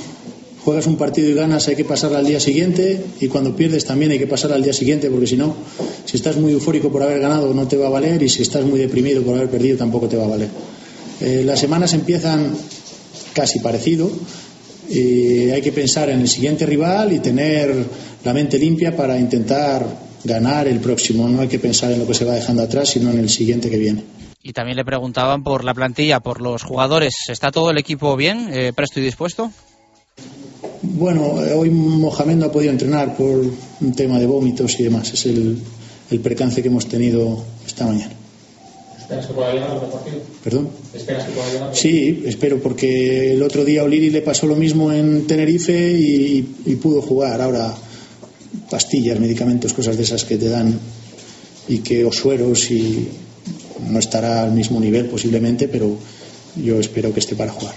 [0.65, 4.13] juegas un partido y ganas hay que pasar al día siguiente y cuando pierdes también
[4.13, 5.55] hay que pasar al día siguiente porque si no,
[6.07, 8.65] si estás muy eufórico por haber ganado no te va a valer y si estás
[8.65, 10.49] muy deprimido por haber perdido tampoco te va a valer.
[11.21, 12.57] Eh, las semanas empiezan
[13.35, 14.11] casi parecido
[14.89, 17.85] y hay que pensar en el siguiente rival y tener
[18.25, 19.87] la mente limpia para intentar
[20.25, 21.29] ganar el próximo.
[21.29, 23.71] No hay que pensar en lo que se va dejando atrás, sino en el siguiente
[23.71, 24.03] que viene.
[24.43, 27.15] Y también le preguntaban por la plantilla, por los jugadores.
[27.29, 29.51] ¿Está todo el equipo bien, eh, presto y dispuesto?
[30.83, 33.43] Bueno, eh, hoy Mohamed no ha podido entrenar por
[33.81, 35.13] un tema de vómitos y demás.
[35.15, 35.59] Es el,
[36.11, 38.13] el percance que hemos tenido esta mañana.
[39.05, 40.17] ¿Esperas que pueda llegar al partido?
[40.43, 40.71] ¿Perdón?
[40.95, 41.77] ¿Esperas que pueda llegar?
[41.77, 46.55] Sí, espero, porque el otro día a Oliri le pasó lo mismo en Tenerife y,
[46.65, 47.43] y pudo jugar.
[47.43, 47.75] Ahora,
[48.71, 50.79] pastillas, medicamentos, cosas de esas que te dan
[51.69, 53.09] y que o sueros y
[53.91, 55.99] no estará al mismo nivel posiblemente, pero
[56.57, 57.75] yo espero que esté para jugar.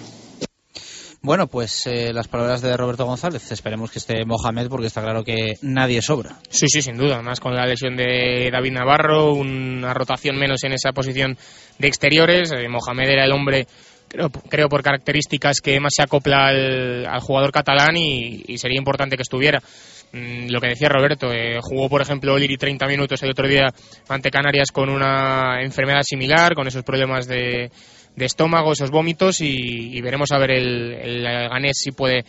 [1.22, 3.52] Bueno, pues eh, las palabras de Roberto González.
[3.52, 6.38] Esperemos que esté Mohamed porque está claro que nadie sobra.
[6.49, 7.15] Sí, sí, sin duda.
[7.15, 11.38] Además, con la lesión de David Navarro, una rotación menos en esa posición
[11.80, 12.52] de exteriores.
[12.52, 13.68] Eh, Mohamed era el hombre,
[14.07, 19.23] creo, creo por características, que más se acopla al, jugador catalán y, sería importante que
[19.23, 19.60] estuviera.
[20.14, 23.73] Mm, lo que decía Roberto, eh, jugó, por ejemplo, Oliri 30 minutos el otro día
[24.07, 27.72] ante Canarias con una enfermedad similar, con esos problemas de
[28.18, 32.26] de estómago, esos vómitos y, y veremos a ver el, el, ganés si puede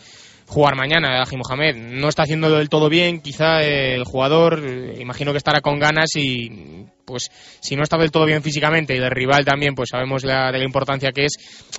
[0.47, 1.75] jugar mañana, Aji Mohamed.
[1.75, 4.63] No está haciéndolo del todo bien, quizá el jugador,
[4.97, 8.99] imagino que estará con ganas y pues si no está del todo bien físicamente y
[8.99, 11.33] el rival también, pues sabemos la, de la importancia que es,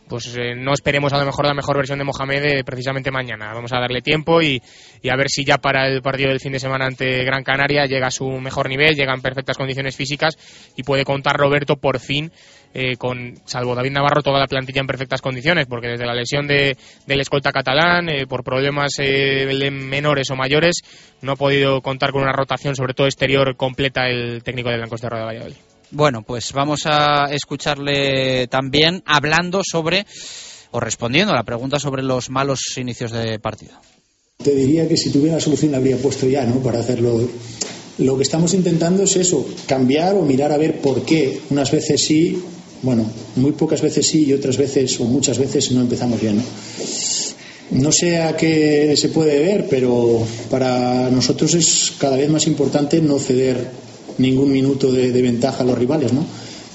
[0.08, 3.54] pues eh, no esperemos a lo mejor la mejor versión de Mohamed eh, precisamente mañana.
[3.54, 4.60] Vamos a darle tiempo y,
[5.00, 7.84] y, a ver si ya para el partido del fin de semana ante Gran Canaria
[7.86, 10.36] llega a su mejor nivel, llega en perfectas condiciones físicas
[10.76, 12.32] y puede contar Roberto por fin
[12.74, 16.46] eh, con, salvo David Navarro, toda la plantilla en perfectas condiciones, porque desde la lesión
[16.46, 16.76] de,
[17.06, 20.82] del escolta catalán, eh, por problemas menores o mayores,
[21.22, 25.00] no ha podido contar con una rotación, sobre todo exterior, completa el técnico de Blancos
[25.00, 25.56] de Rueda Valladolid.
[25.92, 30.06] Bueno, pues vamos a escucharle también hablando sobre,
[30.70, 33.72] o respondiendo a la pregunta sobre los malos inicios de partido.
[34.42, 36.62] Te diría que si tuviera solución la habría puesto ya, ¿no?
[36.62, 37.28] Para hacerlo
[37.98, 41.40] lo que estamos intentando es eso, cambiar o mirar a ver por qué.
[41.50, 42.42] Unas veces sí,
[42.82, 43.04] bueno,
[43.36, 46.38] muy pocas veces sí y otras veces o muchas veces no empezamos bien.
[46.38, 46.42] ¿no?
[47.70, 53.00] No sé a qué se puede ver, pero para nosotros es cada vez más importante
[53.00, 53.68] no ceder
[54.18, 56.26] ningún minuto de, ventaja a los rivales, ¿no?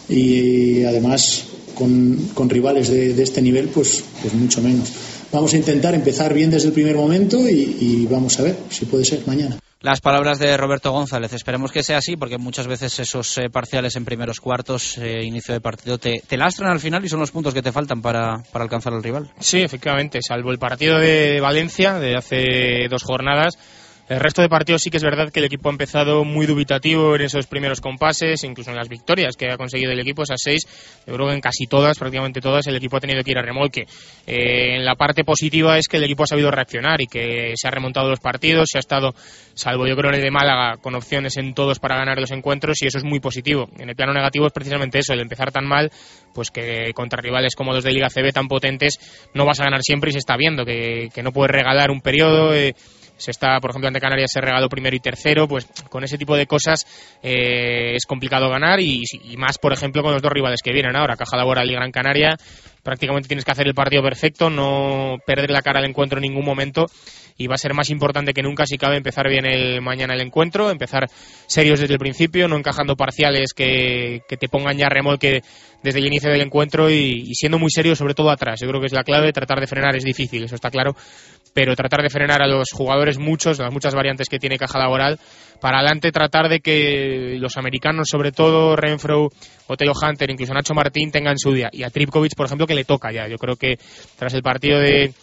[0.07, 1.43] Y, además
[1.73, 4.89] con, rivales de, este nivel, pues, pues mucho menos.
[5.31, 9.03] Vamos a intentar empezar bien desde el primer momento y vamos a ver si puede
[9.03, 11.32] ser mañana las palabras de Roberto González.
[11.34, 15.53] Esperemos que sea así, porque muchas veces esos eh, parciales en primeros cuartos, eh, inicio
[15.53, 18.41] de partido, te, te, lastran al final y son los puntos que te faltan para,
[18.52, 19.30] para, alcanzar al rival.
[19.40, 23.60] Sí, efectivamente, salvo el partido de Valencia de hace dos jornadas.
[24.07, 27.15] El resto de partidos sí que es verdad que el equipo ha empezado muy dubitativo
[27.15, 30.61] en esos primeros compases, incluso en las victorias que ha conseguido el equipo, esas seis,
[31.07, 33.41] yo creo que en casi todas, prácticamente todas, el equipo ha tenido que ir a
[33.41, 33.88] remolque.
[34.27, 37.68] Eh, en la parte positiva es que el equipo ha sabido reaccionar y que se
[37.68, 39.15] ha remontado los partidos, se ha estado,
[39.56, 42.80] salvo yo creo en el de Málaga, con opciones en todos para ganar los encuentros
[42.84, 43.69] y eso es muy positivo.
[43.80, 45.91] En el plano negativo es precisamente eso, el empezar tan mal,
[46.32, 48.99] pues que contra rivales como los de Liga CB tan potentes
[49.34, 52.02] no vas a ganar siempre y se está viendo que, que no puedes regalar un
[52.02, 52.53] periodo.
[52.53, 52.76] Eh,
[53.17, 56.35] se está, por ejemplo, ante Canarias se regaló primero y tercero, pues con ese tipo
[56.35, 56.85] de cosas
[57.23, 60.95] eh, es complicado ganar y, y, más, por ejemplo, con los dos rivales que vienen
[60.95, 62.37] ahora, Caja Laboral y Gran Canaria,
[62.83, 66.45] prácticamente tienes que hacer el partido perfecto, no perder la cara al encuentro en ningún
[66.45, 66.85] momento
[67.37, 70.21] y va a ser más importante que nunca si cabe empezar bien el mañana el
[70.21, 71.07] encuentro, empezar
[71.47, 75.41] serios desde el principio, no encajando parciales que, que te pongan ya remolque
[75.83, 78.59] desde el inicio del encuentro y, y, siendo muy serios sobre todo atrás.
[78.61, 80.95] Yo creo que es la clave, tratar de frenar es difícil, eso está claro,
[81.56, 85.18] pero tratar de frenar a los jugadores muchos, las muchas variantes que tiene caja laboral,
[85.61, 89.30] para adelante tratar de que los americanos, sobre todo Renfro,
[89.68, 91.69] Otelo Hunter, incluso Nacho Martín, tengan su día.
[91.72, 93.30] Y a Tripkovic, por ejemplo, que le toca ya.
[93.30, 93.80] Yo creo que
[94.18, 95.14] tras el partido de,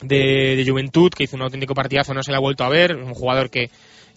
[0.00, 2.96] de, de Juventud, que hizo un auténtico partidazo, no se le ha vuelto a ver,
[2.96, 3.68] un jugador que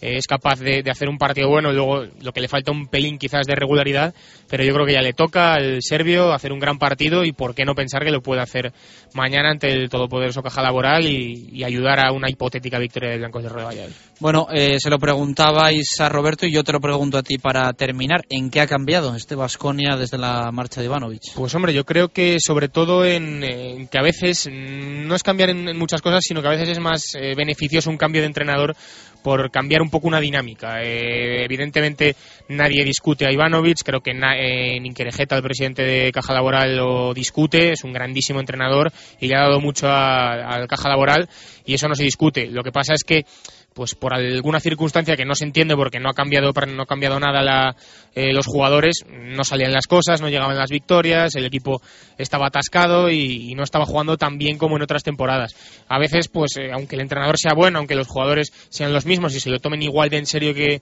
[0.04, 3.18] es capaz de, de, hacer un partido bueno, luego lo que le falta un pelín
[3.18, 4.14] quizás de regularidad,
[4.48, 7.54] pero yo creo que ya le toca al serbio hacer un gran partido y por
[7.54, 8.72] qué no pensar que lo puede hacer
[9.14, 13.42] mañana ante el todopoderoso Caja Laboral y, y ayudar a una hipotética victoria de Blancos
[13.42, 13.94] de Rueda Valladolid.
[14.20, 17.72] Bueno, eh, se lo preguntabais a Roberto y yo te lo pregunto a ti para
[17.72, 18.24] terminar.
[18.30, 21.34] ¿En qué ha cambiado este Vasconia desde la marcha de Ivanovic?
[21.34, 25.50] Pues hombre, yo creo que sobre todo en, en que a veces no es cambiar
[25.50, 28.28] en, en, muchas cosas, sino que a veces es más eh, beneficioso un cambio de
[28.28, 28.76] entrenador
[29.24, 30.82] por cambiar un poco una dinámica.
[30.82, 32.14] Eh, evidentemente
[32.48, 37.72] nadie discute a Ivanovic, creo que eh, Ninkerejeta, el presidente de Caja Laboral, lo discute,
[37.72, 41.26] es un grandísimo entrenador y le ha dado mucho al Caja Laboral
[41.64, 42.48] y eso no se discute.
[42.48, 43.24] Lo que pasa es que
[43.74, 47.18] pues por alguna circunstancia que no se entiende porque no ha cambiado no ha cambiado
[47.18, 47.76] nada la,
[48.14, 51.82] eh, los jugadores no salían las cosas no llegaban las victorias el equipo
[52.16, 55.54] estaba atascado y, no estaba jugando tan bien como en otras temporadas
[55.88, 59.34] a veces pues eh, aunque el entrenador sea bueno aunque los jugadores sean los mismos
[59.34, 60.80] y se lo tomen igual de en serio que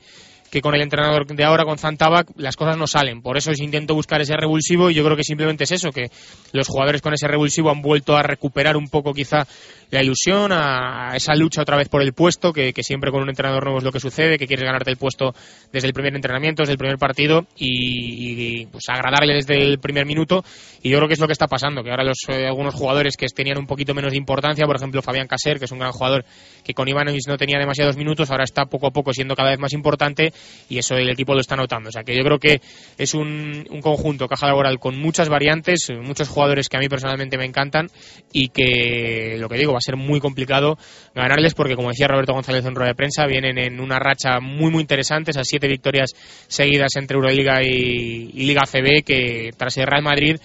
[0.52, 3.22] que con el entrenador de ahora, con Zantabac, las cosas no salen.
[3.22, 6.10] Por eso intento buscar ese revulsivo y yo creo que simplemente es eso, que
[6.52, 9.46] los jugadores con ese revulsivo han vuelto a recuperar un poco quizá
[9.92, 13.62] la ilusión, a esa lucha otra vez por el puesto, que, siempre con un entrenador
[13.64, 15.34] nuevo es lo que sucede, que quieres ganarte el puesto
[15.70, 20.42] desde el primer entrenamiento, desde el primer partido y, pues agradarle desde el primer minuto.
[20.82, 23.18] Y yo creo que es lo que está pasando, que ahora los, eh, algunos jugadores
[23.18, 25.92] que tenían un poquito menos de importancia, por ejemplo Fabián Caser, que es un gran
[25.92, 26.24] jugador
[26.64, 29.58] que con Ivanovic no tenía demasiados minutos, ahora está poco a poco siendo cada vez
[29.58, 30.32] más importante
[30.70, 31.90] y eso el equipo lo está notando.
[31.90, 32.62] O sea que yo creo que
[32.96, 37.44] es un, conjunto caja laboral con muchas variantes, muchos jugadores que a mí personalmente me
[37.44, 37.90] encantan
[38.32, 40.78] y que lo que digo va ser muy complicado
[41.14, 44.70] ganarles porque como decía Roberto González en rueda de prensa vienen en una racha muy
[44.70, 46.12] muy interesante, esas siete victorias
[46.48, 50.36] seguidas entre Euroliga y, y Liga CB que tras el Real Madrid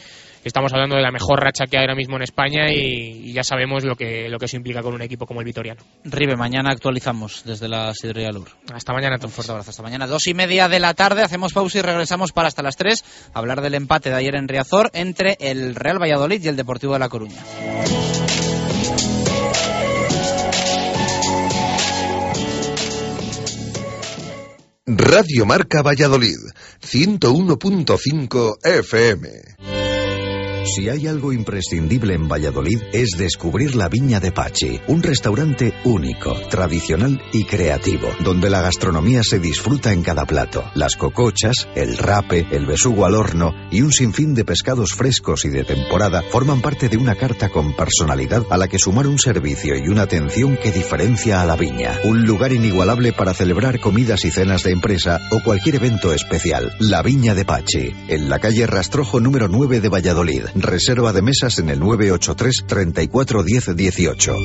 [0.47, 3.83] estamos hablando de la mejor racha que hay ahora mismo en España y, ya sabemos
[3.83, 5.81] lo que, lo que eso implica con un equipo como el Vitoriano.
[6.03, 8.49] Ribe, mañana actualizamos desde la Sidrería Lur.
[8.73, 9.69] Hasta mañana, Un fuerte abrazo.
[9.69, 11.21] Hasta mañana, dos y media de la tarde.
[11.21, 13.03] Hacemos pausa y regresamos para hasta las tres
[13.33, 16.99] hablar del empate de ayer en Riazor entre el Real Valladolid y el Deportivo de
[16.99, 17.43] La Coruña.
[24.89, 26.39] Radio Marca Valladolid,
[26.79, 29.76] 101.5 FM.
[30.67, 36.33] Si hay algo imprescindible en Valladolid es descubrir la Viña de Pachi, un restaurante único,
[36.49, 40.65] tradicional y creativo, donde la gastronomía se disfruta en cada plato.
[40.75, 45.49] Las cocochas, el rape, el besugo al horno y un sinfín de pescados frescos y
[45.49, 49.75] de temporada forman parte de una carta con personalidad a la que sumar un servicio
[49.77, 51.97] y una atención que diferencia a la viña.
[52.03, 56.73] Un lugar inigualable para celebrar comidas y cenas de empresa o cualquier evento especial.
[56.79, 60.43] La Viña de Pachi, en la calle Rastrojo número 9 de Valladolid.
[60.61, 64.35] Reserva de mesas en el 983 34 10 18.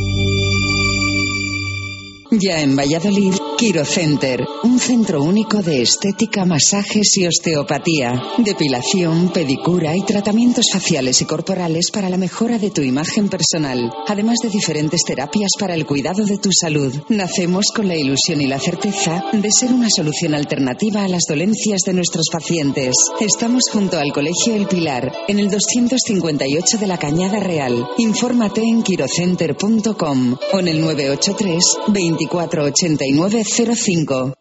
[2.41, 9.95] Ya en Valladolid, Quiro Center, un centro único de estética, masajes y osteopatía, depilación, pedicura
[9.95, 15.03] y tratamientos faciales y corporales para la mejora de tu imagen personal, además de diferentes
[15.03, 16.95] terapias para el cuidado de tu salud.
[17.11, 21.83] Nacemos con la ilusión y la certeza de ser una solución alternativa a las dolencias
[21.83, 22.95] de nuestros pacientes.
[23.21, 27.87] Estamos junto al Colegio El Pilar, en el 258 de la Cañada Real.
[27.99, 34.35] Infórmate en quirocenter.com o en el 983 20 248905.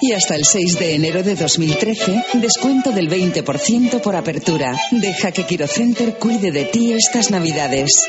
[0.00, 4.78] Y hasta el 6 de enero de 2013, descuento del 20% por apertura.
[4.90, 8.06] Deja que Quirocenter cuide de ti estas navidades.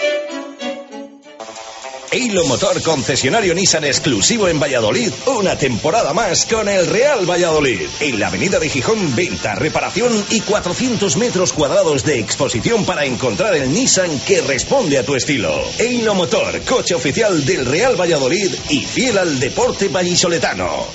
[2.11, 7.89] Eilo Motor concesionario Nissan exclusivo en Valladolid, una temporada más con el Real Valladolid.
[7.99, 13.55] En la avenida de Gijón, venta, reparación y 400 metros cuadrados de exposición para encontrar
[13.55, 15.53] el Nissan que responde a tu estilo.
[15.79, 20.85] Eilo Motor, coche oficial del Real Valladolid y fiel al deporte vallisoletano.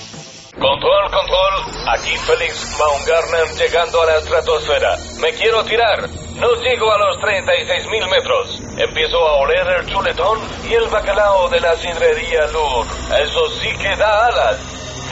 [0.53, 1.89] Control, control.
[1.95, 4.97] Aquí Félix Baumgartner llegando a la estratosfera.
[5.19, 6.22] Me quiero tirar.
[6.43, 8.61] No llego a los 36.000 metros.
[8.77, 12.85] Empiezo a oler el chuletón y el bacalao de la sidrería Lur.
[13.17, 14.59] Eso sí que da alas.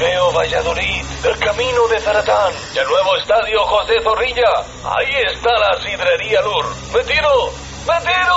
[0.01, 4.65] Veo Valladolid, el camino de Zaratán el nuevo estadio José Zorrilla.
[4.85, 6.67] Ahí está la sidrería Lur.
[6.95, 7.53] ¡Me tiro!
[7.87, 8.35] ¡Me tiro!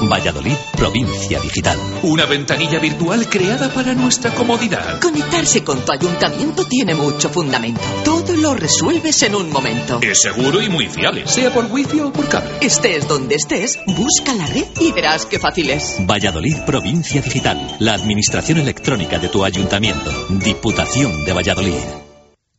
[0.10, 1.78] Valladolid, provincia digital.
[2.04, 5.00] Una ventanilla virtual creada para nuestra comodidad.
[5.00, 7.82] Conectarse con tu ayuntamiento tiene mucho fundamento.
[8.04, 10.00] Todo lo resuelves en un momento.
[10.02, 12.52] Es seguro y muy fiable, sea por wifi o por cable.
[12.62, 15.98] Estés donde estés, busca la red y verás qué fácil es.
[16.00, 17.78] Valladolid, provincia digital.
[17.80, 20.12] La administración electrónica de tu ayuntamiento.
[20.30, 21.74] Diputación de Valladolid.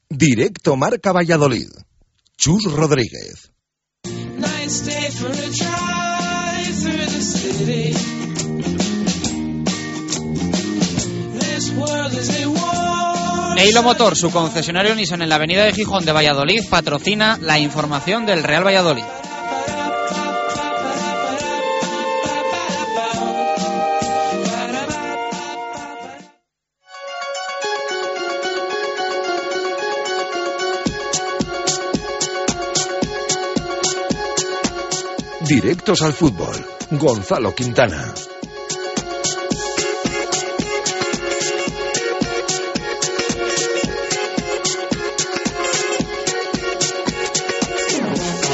[0.08, 1.68] Directo Marca Valladolid.
[2.36, 3.52] Chus Rodríguez.
[13.62, 18.26] Neilo Motor, su concesionario Nissan en la avenida de Gijón de Valladolid, patrocina la información
[18.26, 19.04] del Real Valladolid.
[35.46, 36.64] Directos al fútbol.
[36.92, 38.14] Gonzalo Quintana.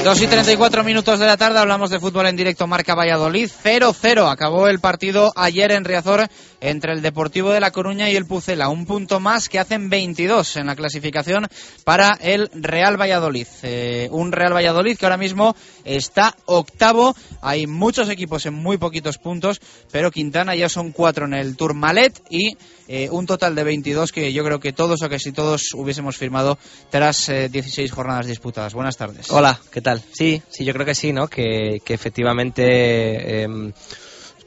[0.08, 3.50] 2 y 34 minutos de la tarde hablamos de fútbol en directo Marca Valladolid.
[3.62, 6.28] 0-0 acabó el partido ayer en Riazor
[6.60, 8.68] entre el Deportivo de La Coruña y el Pucela.
[8.68, 11.46] Un punto más que hacen 22 en la clasificación
[11.84, 13.46] para el Real Valladolid.
[13.62, 15.54] Eh, un Real Valladolid que ahora mismo
[15.84, 17.14] está octavo.
[17.40, 19.60] Hay muchos equipos en muy poquitos puntos,
[19.90, 22.56] pero Quintana ya son cuatro en el Tourmalet y
[22.88, 26.58] eh, un total de 22 que yo creo que todos o casi todos hubiésemos firmado
[26.90, 28.74] tras 16 jornadas disputadas.
[28.74, 29.30] Buenas tardes.
[29.30, 30.02] Hola, ¿qué tal?
[30.12, 31.28] Sí, sí, yo creo que sí, ¿no?
[31.28, 33.72] Que, que efectivamente em,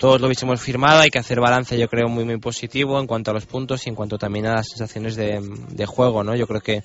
[0.01, 1.01] todos lo hubiésemos firmado.
[1.01, 3.89] Hay que hacer balance, yo creo, muy, muy positivo en cuanto a los puntos y
[3.89, 6.35] en cuanto también a las sensaciones de, de juego, ¿no?
[6.35, 6.81] Yo creo que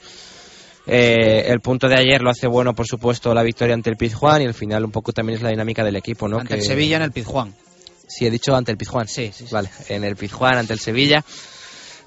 [0.87, 4.43] eh, el punto de ayer lo hace bueno, por supuesto, la victoria ante el Pizjuán
[4.43, 6.41] y al final un poco también es la dinámica del equipo, ¿no?
[6.41, 6.61] Ante que...
[6.61, 7.55] el Sevilla en el Pizjuán.
[8.07, 9.09] Sí, he dicho ante el Pizjuán.
[9.09, 9.51] Sí, sí, sí.
[9.51, 11.25] Vale, en el Pizjuán, ante el Sevilla.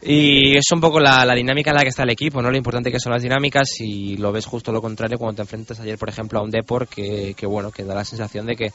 [0.04, 2.52] Y es un poco la, la, dinámica en la que está el equipo, ¿no?
[2.52, 5.80] Lo importante que son las dinámicas y lo ves justo lo contrario cuando te enfrentas
[5.80, 8.72] ayer, por ejemplo, a un Depor que, que bueno, que da la sensación de que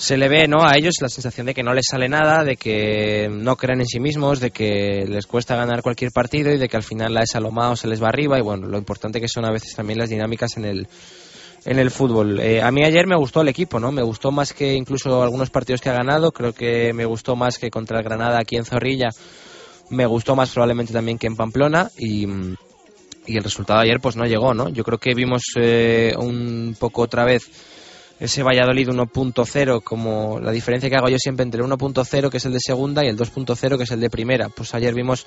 [0.00, 0.64] se le ve, ¿no?
[0.64, 3.86] A ellos la sensación de que no les sale nada, de que no creen en
[3.86, 7.20] sí mismos, de que les cuesta ganar cualquier partido y de que al final la
[7.20, 9.98] esa Lomao se les va arriba y bueno, lo importante que son a veces también
[9.98, 10.88] las dinámicas en el
[11.66, 12.40] en el fútbol.
[12.40, 13.92] Eh, a mí ayer me gustó el equipo, ¿no?
[13.92, 16.32] Me gustó más que incluso algunos partidos que ha ganado.
[16.32, 19.10] Creo que me gustó más que contra el Granada aquí en Zorrilla.
[19.90, 22.26] Me gustó más probablemente también que en Pamplona y,
[23.26, 24.70] y el resultado ayer pues no llegó, ¿no?
[24.70, 27.50] Yo creo que vimos eh, un poco otra vez
[28.20, 32.44] ese Valladolid 1.0 como la diferencia que hago yo siempre entre el 1.0 que es
[32.44, 34.50] el de segunda y el 2.0 que es el de primera.
[34.50, 35.26] Pues ayer vimos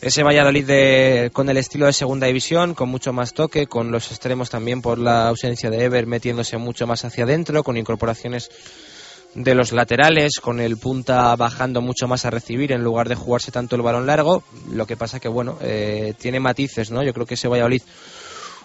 [0.00, 4.10] ese Valladolid de, con el estilo de segunda división, con mucho más toque, con los
[4.10, 8.50] extremos también por la ausencia de Ever metiéndose mucho más hacia adentro, con incorporaciones
[9.34, 13.50] de los laterales, con el punta bajando mucho más a recibir en lugar de jugarse
[13.50, 14.44] tanto el balón largo.
[14.70, 17.02] Lo que pasa que, bueno, eh, tiene matices, ¿no?
[17.02, 17.82] Yo creo que ese Valladolid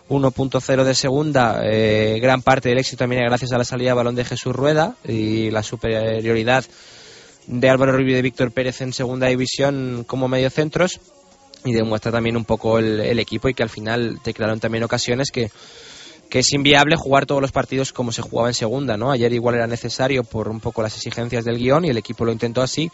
[0.09, 4.15] 1.0 de segunda, eh, gran parte del éxito también gracias a la salida de balón
[4.15, 6.65] de Jesús Rueda y la superioridad
[7.47, 10.99] de Álvaro Rubio y de Víctor Pérez en segunda división como mediocentros
[11.65, 15.29] y demuestra también un poco el, equipo y que al final te crearon también ocasiones
[15.31, 15.51] que,
[16.29, 19.11] que es inviable jugar todos los partidos como se jugaba en segunda, ¿no?
[19.11, 22.31] Ayer igual era necesario por un poco las exigencias del guion y el equipo lo
[22.31, 22.89] intentó así,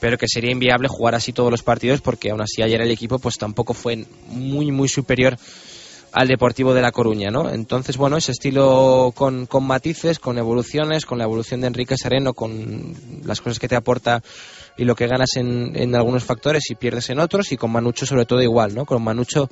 [0.00, 3.18] pero que sería inviable jugar así todos los partidos porque aún así ayer el equipo
[3.18, 5.36] pues tampoco fue muy muy superior
[6.16, 7.50] al Deportivo de La Coruña, ¿no?
[7.50, 12.32] Entonces, bueno, ese estilo con, con matices, con evoluciones, con la evolución de Enrique Sereno,
[12.32, 14.22] con las cosas que te aporta
[14.78, 18.06] y lo que ganas en, en algunos factores y pierdes en otros, y con Manucho
[18.06, 18.86] sobre todo igual, ¿no?
[18.86, 19.50] Con Manucho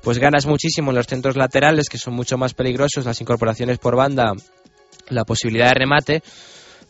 [0.00, 3.96] pues ganas muchísimo en los centros laterales, que son mucho más peligrosos, las incorporaciones por
[3.96, 4.32] banda,
[5.08, 6.22] la posibilidad de remate,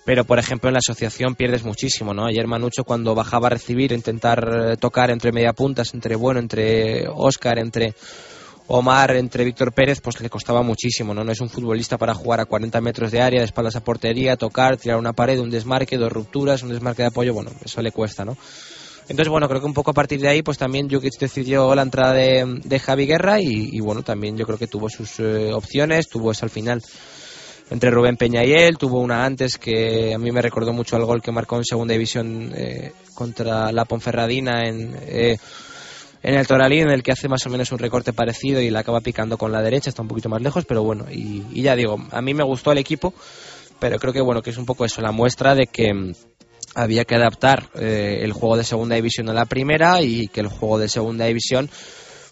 [0.05, 2.27] pero por ejemplo en la asociación pierdes muchísimo, ¿no?
[2.27, 7.59] Ayer Manucho cuando bajaba a recibir, intentar tocar entre media puntas, entre bueno, entre Oscar,
[7.59, 7.95] entre
[8.73, 11.25] Omar, entre Víctor Pérez, pues le costaba muchísimo, ¿no?
[11.25, 14.37] No es un futbolista para jugar a 40 metros de área, de espaldas a portería,
[14.37, 17.91] tocar, tirar una pared, un desmarque, dos rupturas, un desmarque de apoyo, bueno, eso le
[17.91, 18.37] cuesta, ¿no?
[19.09, 21.83] Entonces, bueno, creo que un poco a partir de ahí, pues también Jukic decidió la
[21.83, 26.09] entrada de, de Javi Guerra y, bueno, también yo creo que tuvo sus eh, opciones,
[26.09, 26.81] tuvo esa al final
[27.71, 31.05] entre Rubén Peña y él, tuvo una antes que a mí me recordó mucho al
[31.05, 34.97] gol que marcó en segunda división eh, contra la Ponferradina en...
[35.03, 35.39] Eh,
[36.23, 38.81] en el Toralín, en el que hace más o menos un recorte parecido y la
[38.81, 41.77] acaba picando con la derecha, está un poquito más lejos, pero bueno, y, y ya
[41.77, 43.15] digo, a mí me gustó el equipo,
[43.79, 46.13] pero creo que bueno, que es un poco eso, la muestra de que mm,
[46.75, 50.49] había que adaptar eh, el juego de segunda división a la primera y que el
[50.49, 51.69] juego de segunda división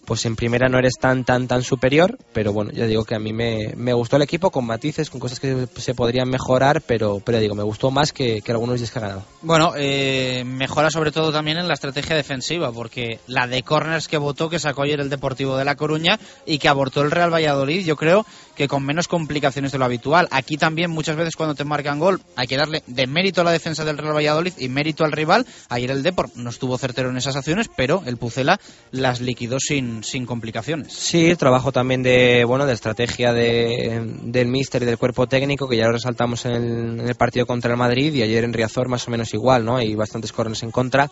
[0.09, 3.19] pues en primera no eres tan tan tan superior, pero bueno, ya digo que a
[3.19, 7.21] mí me, me gustó el equipo con matices, con cosas que se podrían mejorar, pero
[7.23, 9.25] pero digo, me gustó más que, que algunos días que ha ganado.
[9.43, 14.17] Bueno, eh, mejora sobre todo también en la estrategia defensiva, porque la de corners que
[14.17, 17.85] votó, que sacó ayer el Deportivo de La Coruña y que abortó el Real Valladolid,
[17.85, 18.25] yo creo
[18.59, 20.27] que con menos complicaciones de lo habitual.
[20.33, 23.53] Aquí también muchas veces cuando te marcan gol hay que darle de mérito a la
[23.53, 25.47] defensa del Real Valladolid y mérito al rival.
[25.69, 28.59] Ayer el Deport no estuvo certero en esas acciones, pero el Pucela
[28.91, 30.93] las liquidó sin, sin complicaciones.
[30.93, 35.77] Sí, trabajo también de bueno de estrategia de, del míster y del cuerpo técnico que
[35.77, 39.07] ya lo resaltamos en el, el, partido contra el Madrid y ayer en Riazor más
[39.07, 39.77] o menos igual, ¿no?
[39.77, 41.09] Hay bastantes corners en contra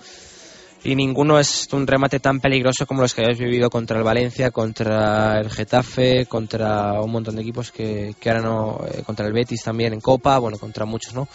[0.86, 4.52] y ninguno es un remate tan peligroso como los que habéis vivido contra el Valencia,
[4.52, 9.32] contra el Getafe, contra un montón de equipos que, que ahora no, eh, contra el
[9.32, 11.26] Betis también en Copa, bueno, contra muchos, ¿no?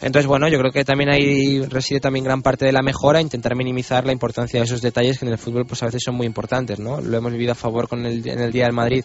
[0.00, 3.56] Entonces, bueno, yo creo que también ahí reside también gran parte de la mejora, intentar
[3.56, 6.26] minimizar la importancia de esos detalles que en el fútbol pues a veces son muy
[6.26, 7.00] importantes, ¿no?
[7.00, 9.04] Lo hemos vivido a favor con el, en el día del Madrid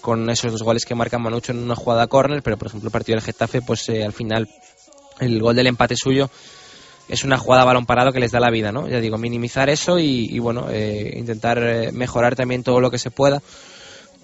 [0.00, 2.92] con esos dos goles que marca Manucho en una jugada córner, pero por ejemplo el
[2.92, 4.48] partido del Getafe, pues eh, al final
[5.18, 6.30] el gol del empate suyo
[7.08, 8.88] es una jugada balón parado que les da la vida, ¿no?
[8.88, 13.10] Ya digo, minimizar eso y, y bueno, eh, intentar mejorar también todo lo que se
[13.10, 13.42] pueda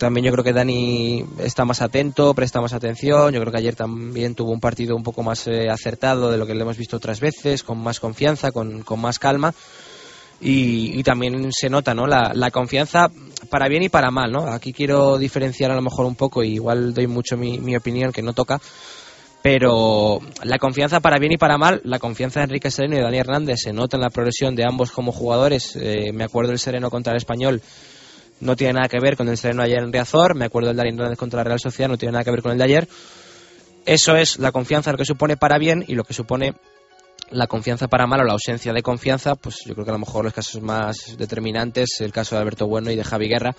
[0.01, 3.33] también yo creo que Dani está más atento, presta más atención.
[3.33, 6.47] Yo creo que ayer también tuvo un partido un poco más eh, acertado de lo
[6.47, 9.55] que le hemos visto otras veces, con más confianza, con, con más calma.
[10.41, 12.07] Y, y, también se nota ¿no?
[12.07, 13.11] La, la, confianza
[13.51, 14.33] para bien y para mal.
[14.33, 14.47] ¿no?
[14.47, 18.11] Aquí quiero diferenciar a lo mejor un poco, y igual doy mucho mi, mi opinión
[18.11, 18.59] que no toca,
[19.43, 23.05] pero la confianza para bien y para mal, la confianza de Enrique Sereno y de
[23.05, 25.77] Dani Hernández se nota en la progresión de ambos como jugadores.
[25.77, 27.63] Eh, me acuerdo del Sereno contra el Español,
[28.41, 30.35] no tiene nada que ver con el Sereno ayer en Riazor.
[30.35, 32.53] Me acuerdo del Dani Hernández contra la Real Sociedad, no tiene nada que ver con
[32.53, 32.89] el de ayer.
[33.87, 36.55] Eso es la confianza, lo que supone para bien y lo que supone
[37.31, 40.01] la confianza para mal o la ausencia de confianza, pues yo creo que a lo
[40.01, 43.55] mejor los casos más determinantes, el caso de Alberto Bueno y de Javi Guerra,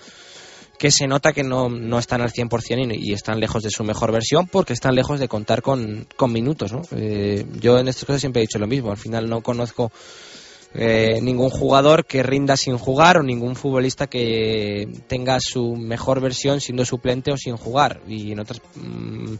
[0.82, 3.84] que se nota que no, no están al 100% y, y, están lejos de su
[3.84, 6.72] mejor versión porque están lejos de contar con, con minutos.
[6.72, 6.82] ¿no?
[6.90, 9.92] Eh, yo en estas cosas siempre he dicho lo mismo, al final no conozco
[10.74, 16.60] eh, ningún jugador que rinda sin jugar o ningún futbolista que tenga su mejor versión
[16.60, 18.60] siendo suplente o sin jugar y en otras...
[18.74, 19.36] Mmm,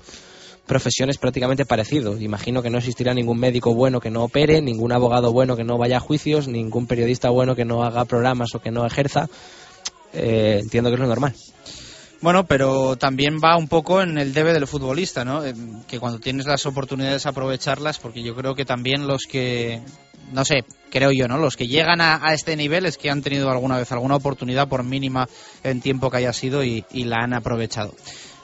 [0.65, 2.17] profesiones prácticamente parecido.
[2.19, 5.77] Imagino que no existirá ningún médico bueno que no opere, ningún abogado bueno que no
[5.77, 9.29] vaya a juicios, ningún periodista bueno que no haga programas o que no ejerza.
[10.13, 11.35] Eh, entiendo que es lo normal.
[12.23, 15.45] Bueno, pero también va un poco en el debe del futbolista, ¿no?
[15.45, 15.55] Eh,
[15.89, 19.81] que cuando tienes las oportunidades aprovecharlas, porque yo creo que también los que,
[20.33, 21.37] no sé, creo yo, ¿no?
[21.37, 24.85] Los que llegan a, este nivel es que han tenido alguna vez alguna oportunidad, por
[24.85, 25.29] mínima
[25.65, 27.93] en tiempo que haya sido, y, la han aprovechado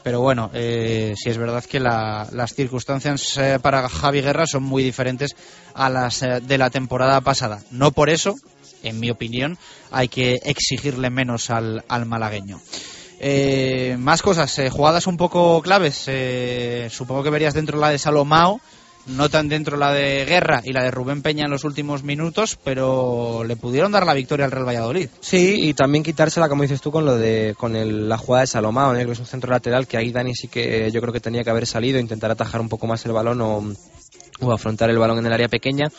[0.03, 4.83] pero bueno, eh, es verdad que la, las circunstancias eh, para Javi Guerra son muy
[4.83, 5.37] diferentes
[5.75, 7.61] a las de la temporada pasada.
[7.71, 8.35] No por eso,
[8.83, 9.59] en mi opinión,
[9.91, 12.61] hay que exigirle menos al, al malagueño.
[13.21, 16.09] Eh, más cosas, jugadas un poco claves.
[16.91, 18.61] supongo que verías dentro la de Salomao
[19.09, 22.59] no tan dentro la de Guerra y la de Rubén Peña en los últimos minutos,
[22.63, 25.09] pero le pudieron dar la victoria al Real Valladolid.
[25.21, 28.49] Sí, y también quitársela, como dices tú, con lo de con el, la jugada de
[28.49, 31.43] Salomao, que es un centro lateral, que ahí Dani sí que yo creo que tenía
[31.43, 35.27] que haber salido, intentar atajar un poco más el balón o afrontar el balón en
[35.27, 35.91] el área pequeña.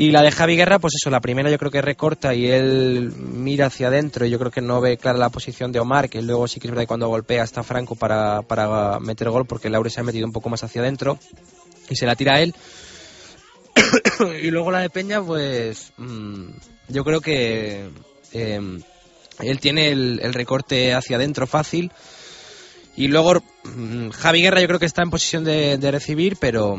[0.00, 3.12] Y la de Javi Guerra, pues eso, la primera yo creo que recorta y él
[3.18, 6.22] mira hacia adentro y yo creo que no ve clara la posición de Omar, que
[6.22, 9.68] luego sí que es verdad que cuando golpea está Franco para, para meter gol porque
[9.68, 11.18] Laure se ha metido un poco más hacia adentro
[11.90, 12.54] y se la tira a él.
[14.42, 16.46] y luego la de Peña, pues mmm,
[16.88, 17.90] yo creo que
[18.32, 18.80] eh,
[19.40, 21.92] él tiene el, el, recorte hacia adentro fácil.
[22.96, 26.78] Y luego mmm, Javi Guerra yo creo que está en posición de, de recibir, pero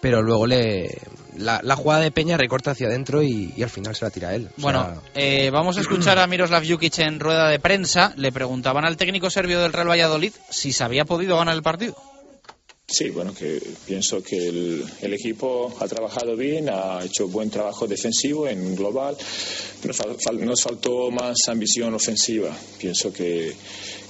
[0.00, 0.98] pero luego le
[1.38, 4.34] la, la, jugada de Peña recorta hacia adentro y, y al final se la tira
[4.34, 4.48] él.
[4.58, 5.00] O bueno, sea...
[5.14, 8.12] eh, vamos a escuchar a Miroslav Jukic en rueda de prensa.
[8.16, 11.96] Le preguntaban al técnico serbio del Real Valladolid si se había podido ganar el partido.
[12.90, 17.86] Sí, bueno, que pienso que el, el, equipo ha trabajado bien, ha hecho buen trabajo
[17.86, 19.14] defensivo en global.
[19.84, 22.56] Nos, fal, nos faltó más ambición ofensiva.
[22.78, 23.52] Pienso que,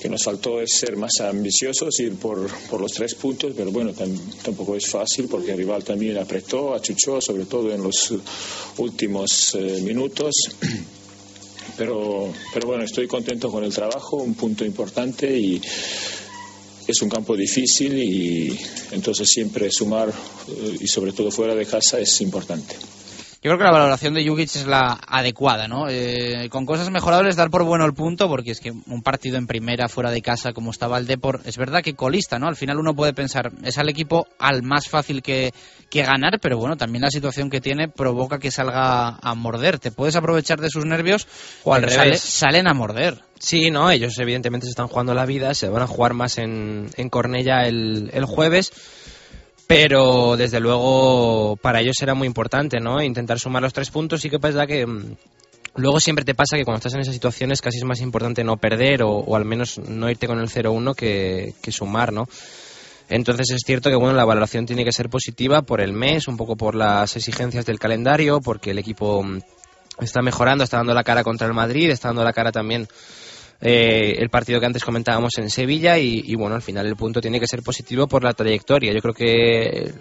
[0.00, 4.16] que, nos faltó ser más ambiciosos, ir por, por los tres puntos, pero bueno, tam,
[4.44, 8.14] tampoco es fácil porque el rival también apretó, achuchó, sobre todo en los
[8.76, 10.36] últimos eh, minutos.
[11.76, 15.60] Pero, pero bueno, estoy contento con el trabajo, un punto importante y
[16.89, 18.59] es un campo difícil y
[18.93, 20.10] entonces siempre sumar
[20.81, 22.77] y sobre todo fuera de casa es importante.
[23.40, 25.89] Yo creo que la valoración de Jukic es la adecuada, ¿no?
[25.89, 29.47] Eh, con cosas mejorables dar por bueno el punto, porque es que un partido en
[29.47, 32.48] primera, fuera de casa, como estaba el Depor, es verdad que colista, ¿no?
[32.48, 35.55] Al final uno puede pensar, es al equipo al más fácil que,
[35.89, 39.78] que ganar, pero bueno, también la situación que tiene provoca que salga a morder.
[39.78, 41.28] Te puedes aprovechar de sus nervios
[41.62, 41.97] o al revés.
[41.97, 43.23] Sale, salen a morder.
[43.39, 46.90] Sí, no, ellos evidentemente se están jugando la vida, se van a jugar más en,
[46.97, 48.73] en Cornella el, el jueves
[49.69, 53.03] pero desde luego para ellos será muy importante, ¿no?
[53.03, 55.15] Intentar sumar los tres puntos y que pasa que mmm,
[55.77, 58.57] luego siempre te pasa que cuando estás en esas situaciones casi es más importante no
[58.57, 62.27] perder o, o al menos no irte con el 0-1 que, que, sumar, ¿no?
[63.11, 66.39] Entonces es cierto que bueno la valoración tiene que ser positiva por el mes, un
[66.39, 69.23] poco por las exigencias del calendario, porque el equipo
[70.01, 72.89] está mejorando, está dando la cara contra el Madrid, está dando la cara también
[73.60, 77.40] eh, el partido que antes comentábamos en Sevilla y, bueno, al final el punto tiene
[77.40, 78.93] que ser positivo por la trayectoria.
[78.93, 79.93] Yo creo que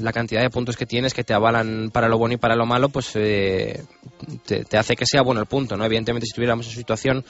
[0.00, 2.66] la cantidad de puntos que tienes que te avalan para lo bueno y para lo
[2.66, 3.82] malo, pues eh,
[4.44, 5.84] te, hace que sea bueno el punto, ¿no?
[5.84, 7.24] Evidentemente si estuviéramos en situación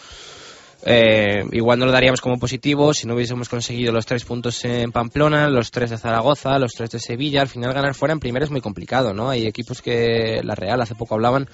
[0.84, 4.92] eh, igual no lo daríamos como positivo si no hubiésemos conseguido los tres puntos en
[4.92, 7.42] Pamplona, los tres de Zaragoza, los tres de Sevilla.
[7.42, 9.30] Al final ganar fuera en primera es muy complicado, ¿no?
[9.30, 11.48] Hay equipos que la Real hace poco hablaban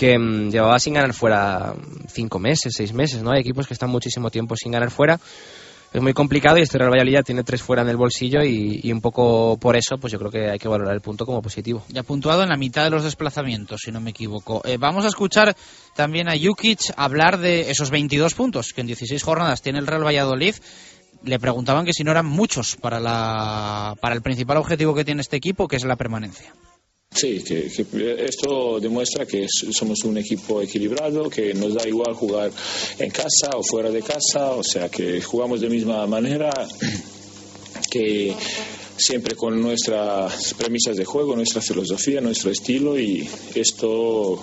[0.00, 1.74] que mmm, llevaba sin ganar fuera
[2.08, 3.32] cinco meses, seis meses, ¿no?
[3.32, 5.20] Hay equipos que están muchísimo tiempo sin ganar fuera
[5.92, 8.80] es muy complicado y este Real Valladolid ya tiene tres fuera en el bolsillo y,
[8.82, 11.42] y un poco por eso pues yo creo que hay que valorar el punto como
[11.42, 11.82] positivo.
[11.88, 14.62] Ya puntuado en la mitad de los desplazamientos, si no me equivoco.
[14.64, 15.56] Eh, vamos a escuchar
[15.96, 20.06] también a Jukic hablar de esos 22 puntos que en 16 jornadas tiene el Real
[20.06, 20.54] Valladolid.
[21.24, 25.20] Le preguntaban que si no eran muchos para, la, para el principal objetivo que tiene
[25.20, 26.54] este equipo, que es la permanencia.
[27.12, 27.66] Sí, que,
[28.24, 32.52] esto demuestra que somos un equipo equilibrado, que nos da igual jugar
[32.98, 36.50] en casa o fuera de casa, o sea que jugamos de misma manera,
[37.90, 38.34] que
[38.96, 44.42] siempre con nuestras premisas de juego, nuestra filosofía, nuestro estilo y esto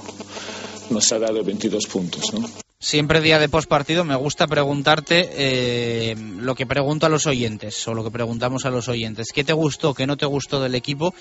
[0.89, 2.49] nos ha dado 22 puntos, ¿no?
[2.79, 7.93] Siempre día de postpartido me gusta preguntarte eh, lo que pregunto a los oyentes o
[7.95, 9.29] lo que preguntamos a los oyentes.
[9.33, 11.13] ¿Qué te gustó, qué no te gustó del equipo?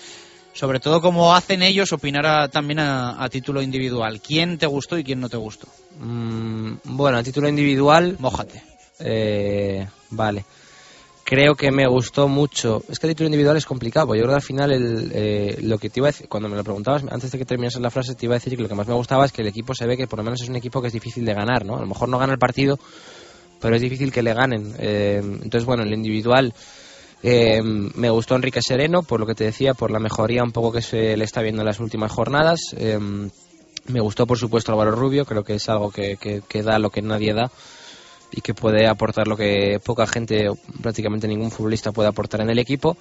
[0.56, 4.20] Sobre todo cómo hacen ellos opinar a- también a, a título individual.
[4.20, 5.68] ¿Quién te gustó y quién no te gustó?
[6.00, 8.16] Mm, bueno, a título individual.
[8.18, 8.62] Mójate.
[9.00, 10.44] Eh, vale.
[11.24, 12.82] Creo que me gustó mucho.
[12.88, 14.14] Es que a título individual es complicado.
[14.14, 16.56] Yo creo que al final el, eh, lo que te iba a decir, cuando me
[16.56, 18.74] lo preguntabas, antes de que terminases la frase, te iba a decir que lo que
[18.76, 20.56] más me gustaba es que el equipo se ve que por lo menos es un
[20.56, 21.76] equipo que es difícil de ganar, ¿no?
[21.76, 22.78] A lo mejor no gana el partido,
[23.60, 24.74] pero es difícil que le ganen.
[24.78, 26.54] Eh, entonces, bueno, en el individual
[27.22, 30.72] eh, me gustó Enrique Sereno, por lo que te decía, por la mejoría un poco
[30.72, 32.74] que se le está viendo en las últimas jornadas.
[32.76, 32.98] Eh,
[33.88, 37.34] me gustó, por supuesto, Álvaro Rubio, creo que es algo que, da lo que nadie
[37.34, 37.50] da
[38.32, 42.50] y que puede aportar lo que poca gente o prácticamente ningún futbolista puede aportar en
[42.50, 42.96] el equipo.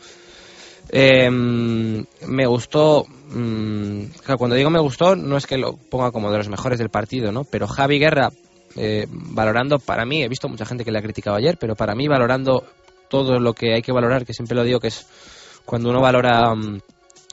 [0.89, 4.03] Eh, me gustó, mm,
[4.37, 7.31] cuando digo me gustó, no es que lo ponga como de los mejores del partido,
[7.31, 7.43] ¿no?
[7.43, 8.31] Pero Javi Guerra,
[8.75, 11.95] eh, valorando para mí, he visto mucha gente que le ha criticado ayer, pero para
[11.95, 12.63] mí valorando
[13.07, 15.07] todo lo que hay que valorar, que siempre lo digo que es
[15.65, 16.79] cuando uno valora mm,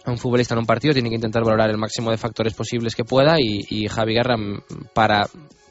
[0.05, 2.95] a un futbolista en un partido, tiene que intentar valorar el máximo de factores posibles
[2.95, 4.63] que pueda y, y Javi Guerra, mm,
[4.93, 5.29] para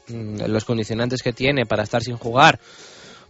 [0.08, 2.58] mm, los condicionantes que tiene, para estar sin jugar,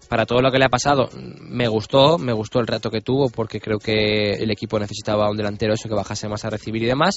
[0.09, 1.09] para todo lo que le ha pasado,
[1.41, 5.37] me gustó, me gustó el reto que tuvo porque creo que el equipo necesitaba un
[5.37, 7.15] delantero eso que bajase más a recibir y demás.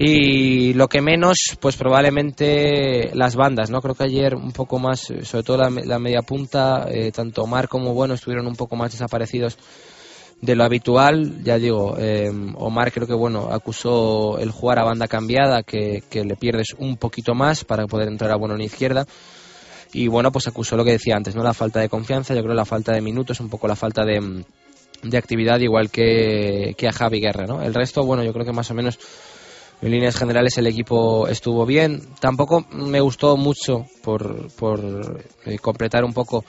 [0.00, 3.82] Y lo que menos, pues probablemente las bandas, ¿no?
[3.82, 7.10] Creo que ayer un poco más, eh, sobre todo la, me- la media punta, eh,
[7.10, 9.58] tanto Omar como Bueno estuvieron un poco más desaparecidos
[10.40, 11.42] de lo habitual.
[11.42, 16.24] Ya digo, eh, Omar creo que bueno acusó el jugar a banda cambiada, que, que
[16.24, 19.04] le pierdes un poquito más para poder entrar a Bueno en izquierda.
[19.92, 21.42] Y bueno, pues acusó lo que decía antes, ¿no?
[21.42, 24.20] La falta de confianza, yo creo la falta de minutos, un poco la falta de,
[24.20, 24.44] mm,
[25.04, 27.62] de actividad, igual que, que a Javi Guerra, ¿no?
[27.62, 28.98] El resto, bueno, yo creo que más o menos
[29.82, 32.02] en líneas generales el equipo estuvo bien.
[32.20, 36.44] Tampoco me gustó mucho por, por eh, completar un poco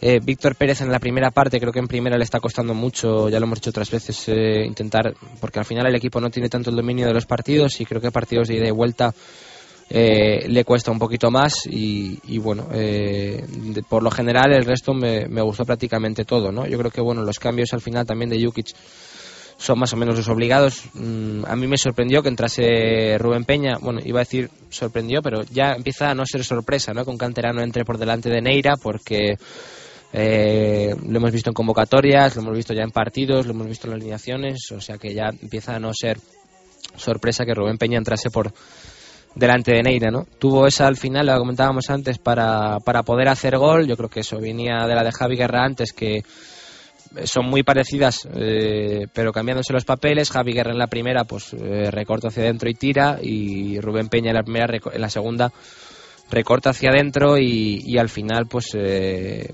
[0.00, 3.28] eh, Víctor Pérez en la primera parte, creo que en primera le está costando mucho,
[3.28, 6.48] ya lo hemos dicho otras veces, eh, intentar, porque al final el equipo no tiene
[6.50, 9.14] tanto el dominio de los partidos y creo que partidos de ida y vuelta
[9.90, 14.64] eh, le cuesta un poquito más y, y bueno, eh, de- por lo general el
[14.64, 16.66] resto me, me gustó prácticamente todo, ¿no?
[16.66, 18.68] Yo creo que bueno, los cambios al final también de Jukic
[19.56, 20.84] son más o menos los obligados.
[20.94, 23.78] Mm, a mí me sorprendió que entrase Rubén Peña.
[23.80, 27.04] Bueno, iba a decir sorprendió, pero ya empieza a no ser sorpresa, ¿no?
[27.04, 29.36] Que un canterano entre por delante de Neira, porque
[30.12, 33.88] eh, lo hemos visto en convocatorias, lo hemos visto ya en partidos, lo hemos visto
[33.88, 36.18] en alineaciones, o sea que ya empieza a no ser
[36.96, 38.52] sorpresa que Rubén Peña entrase por
[39.34, 40.26] delante de Neira, ¿no?
[40.38, 43.86] Tuvo esa al final, lo comentábamos antes, para, para poder hacer gol.
[43.86, 46.22] Yo creo que eso venía de la de Javi Guerra antes, que
[47.24, 50.30] son muy parecidas, eh, pero cambiándose los papeles.
[50.30, 54.30] Javi Guerra en la primera, pues eh, recorta hacia adentro y tira, y Rubén Peña
[54.30, 55.52] en la primera, en la segunda
[56.30, 59.52] recorta hacia adentro y, al final, pues eh,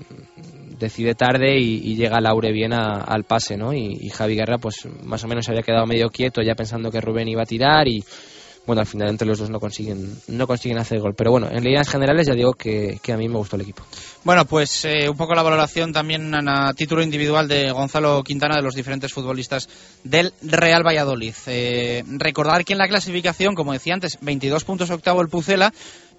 [0.79, 3.73] decide tarde y, llega Laure bien a- al pase, ¿no?
[3.73, 7.01] Y, y Javi Guerra, pues más o menos había quedado medio quieto, ya pensando que
[7.01, 8.03] Rubén iba a tirar y
[8.65, 11.13] bueno, al final entre los dos no consiguen no consiguen hacer gol.
[11.15, 13.83] Pero bueno, en líneas generales ya digo que, que a mí me gustó el equipo.
[14.23, 18.61] Bueno, pues eh, un poco la valoración también a, título individual de Gonzalo Quintana de
[18.61, 19.67] los diferentes futbolistas
[20.03, 21.33] del Real Valladolid.
[21.47, 25.73] Eh, recordar que en la clasificación, como decía antes, 22 puntos octavo el Pucela,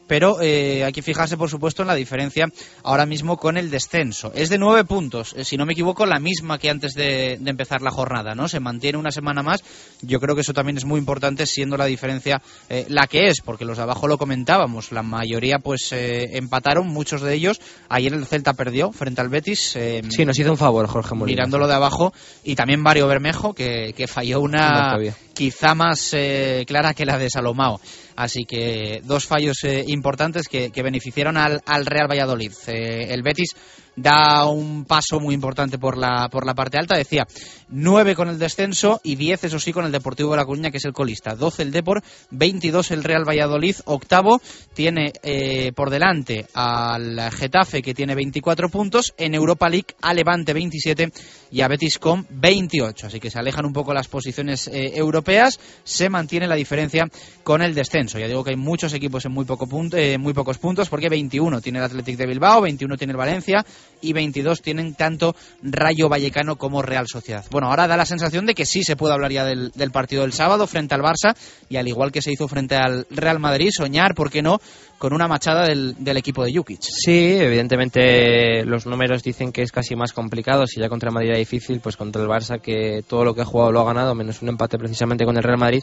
[0.07, 2.47] pero eh, hay que fijarse, por supuesto, en la diferencia
[2.83, 4.33] ahora mismo con el descenso.
[4.35, 7.51] Es de nueve puntos, eh, si no me equivoco, la misma que antes de, de
[7.51, 8.49] empezar la jornada, ¿no?
[8.49, 9.63] Se mantiene una semana más.
[10.03, 13.41] Yo creo que eso también es muy importante, siendo la diferencia eh, la que es,
[13.41, 17.61] porque los de abajo lo comentábamos, la mayoría pues eh, empataron, muchos de ellos.
[17.89, 19.77] Ayer el Celta perdió frente al Betis.
[19.77, 21.37] eh, Sí, nos hizo un favor Jorge Molina.
[21.37, 22.13] mirándolo de abajo
[22.45, 24.97] y también Mario Bermejo que, que falló una
[25.35, 27.81] quizá más eh, clara que la de Salomao
[28.17, 33.55] así que dos fallos eh, importantes que, beneficiaron al, al Real Valladolid Eh, el Betis
[33.95, 36.97] da un paso muy importante por la, por la parte alta.
[36.97, 37.27] Decía,
[37.73, 40.77] 9 con el descenso y 10, eso sí, con el Deportivo de La Coruña, que
[40.77, 41.35] es el colista.
[41.35, 44.41] 12 el Depor, 22 el Real Valladolid, octavo.
[44.75, 49.15] Tiene eh, por delante al Getafe, que tiene 24 puntos.
[49.17, 51.13] En Europa League, a Levante 27
[51.51, 53.07] y a Betis con 28.
[53.07, 55.59] Así que se alejan un poco las posiciones eh, europeas.
[55.85, 57.09] Se mantiene la diferencia
[57.43, 58.19] con el descenso.
[58.19, 61.09] Ya digo que hay muchos equipos en muy, poco punto, eh, muy pocos puntos, porque
[61.09, 63.65] 21 tiene el Athletic de Bilbao, 21 tiene el Valencia
[64.01, 67.45] y 22 tienen tanto Rayo Vallecano como Real Sociedad.
[67.67, 70.67] Ahora da la sensación de que sí se puede hablar ya del, partido del sábado
[70.67, 71.35] frente al Barça
[71.69, 74.61] y al igual que se hizo frente al Real Madrid, soñar, ¿por qué no?,
[74.99, 76.81] con una machada del, equipo de Jukic.
[76.81, 80.65] Sí, evidentemente los números dicen que es casi más complicado.
[80.67, 83.45] Si ya contra Madrid era difícil, pues contra el Barça, que todo lo que ha
[83.45, 85.83] jugado lo ha ganado, menos un empate precisamente con el Real Madrid,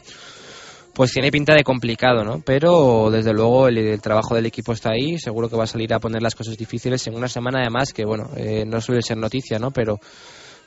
[0.94, 2.42] pues tiene pinta de complicado, ¿no?
[2.44, 5.92] Pero desde luego el, el trabajo del equipo está ahí, seguro que va a salir
[5.94, 9.16] a poner las cosas difíciles en una semana además que, bueno, eh, no suele ser
[9.16, 9.70] noticia, ¿no?
[9.70, 9.98] Pero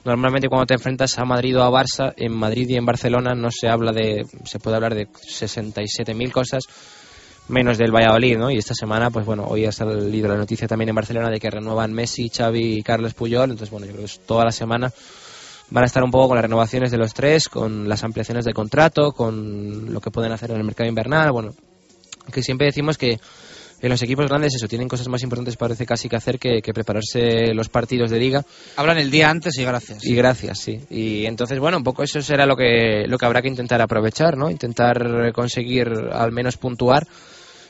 [0.04, 3.50] normalmente cuando te enfrentas a Madrid o a Barça, en Madrid y en Barcelona no
[3.52, 6.64] se habla de, se puede hablar de 67.000 cosas,
[7.48, 8.50] menos del Valladolid, ¿no?
[8.50, 11.50] Y esta semana, pues bueno, hoy ha salido la noticia también en Barcelona de que
[11.50, 14.92] renuevan Messi, Xavi y Carles Puyol, entonces bueno, yo creo que toda la semana
[15.70, 18.54] van a estar un poco con las renovaciones de los tres, con las ampliaciones de
[18.54, 21.54] contrato, con lo que pueden hacer en el mercado invernal, bueno,
[22.32, 23.20] que siempre decimos que
[23.84, 26.74] en los equipos grandes eso, tienen cosas más importantes parece casi que hacer que, que
[26.74, 28.46] prepararse los partidos de liga.
[28.78, 30.06] Hablan el día antes y gracias.
[30.06, 30.80] Y gracias, sí.
[30.90, 34.38] Y entonces, bueno, un poco eso será lo que, lo que habrá que intentar aprovechar,
[34.38, 34.50] ¿no?
[34.50, 37.06] Intentar conseguir al menos puntuar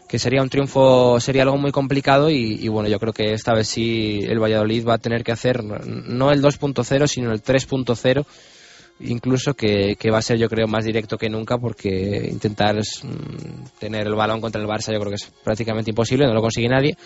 [0.08, 3.56] que sería un triunfo, sería algo muy complicado y, y, bueno, yo creo que esta
[3.56, 8.24] vez sí el Valladolid va a tener que hacer no el 2.0, sino el 3.0,
[9.04, 13.80] incluso que, que, va a ser yo creo más directo que nunca porque intentar mm,
[13.80, 16.68] tener el balón contra el Barça yo creo que es prácticamente imposible, no lo consigue
[16.68, 16.98] nadie.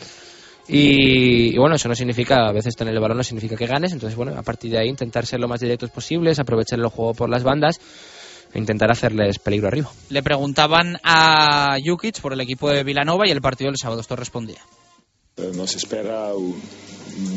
[0.69, 3.93] Y, y, bueno, eso no significa, a veces tener el balón no significa que ganes,
[3.93, 7.13] entonces bueno, a partir de ahí intentar ser lo más directos posibles, aprovechar el juego
[7.13, 7.79] por las bandas
[8.53, 9.89] e intentar hacerles peligro arriba.
[10.09, 14.15] Le preguntaban a Jukic por el equipo de Vilanova y el partido del sábado, esto
[14.15, 14.59] respondía.
[15.55, 16.59] Nos espera un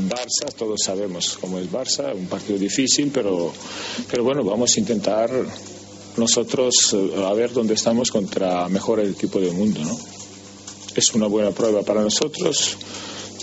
[0.08, 3.52] Barça, todos sabemos cómo es Barça, un partido difícil, pero,
[4.10, 5.30] pero bueno, vamos a intentar
[6.16, 6.94] nosotros
[7.24, 9.98] a ver dónde estamos contra mejor el equipo del mundo, ¿no?
[10.94, 12.76] Es una buena prueba para nosotros,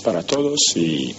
[0.04, 1.16] para todos y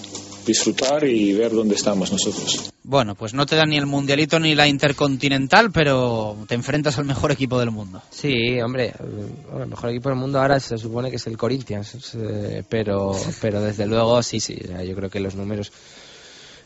[0.49, 2.73] disfrutar y ver dónde estamos nosotros.
[2.83, 7.05] Bueno, pues no te dan ni el mundialito ni la intercontinental, pero te enfrentas al
[7.05, 8.03] mejor equipo del mundo.
[8.11, 8.95] Sí, hombre,
[9.61, 12.17] el mejor equipo del mundo ahora se supone que es el Corinthians,
[12.69, 13.13] pero,
[13.43, 15.71] pero desde luego sí, sí, yo creo que los números...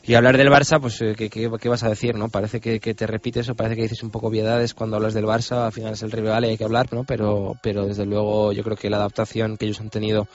[0.04, 2.28] Y hablar del Barça, pues, ¿qué, qué, qué vas a decir, no?
[2.28, 5.26] Parece que, que, te repites o parece que dices un poco viedades cuando hablas del
[5.26, 7.04] Barça, al final es el rival y hay que hablar, ¿no?
[7.04, 10.26] Pero, pero desde luego yo creo que la adaptación que ellos han tenido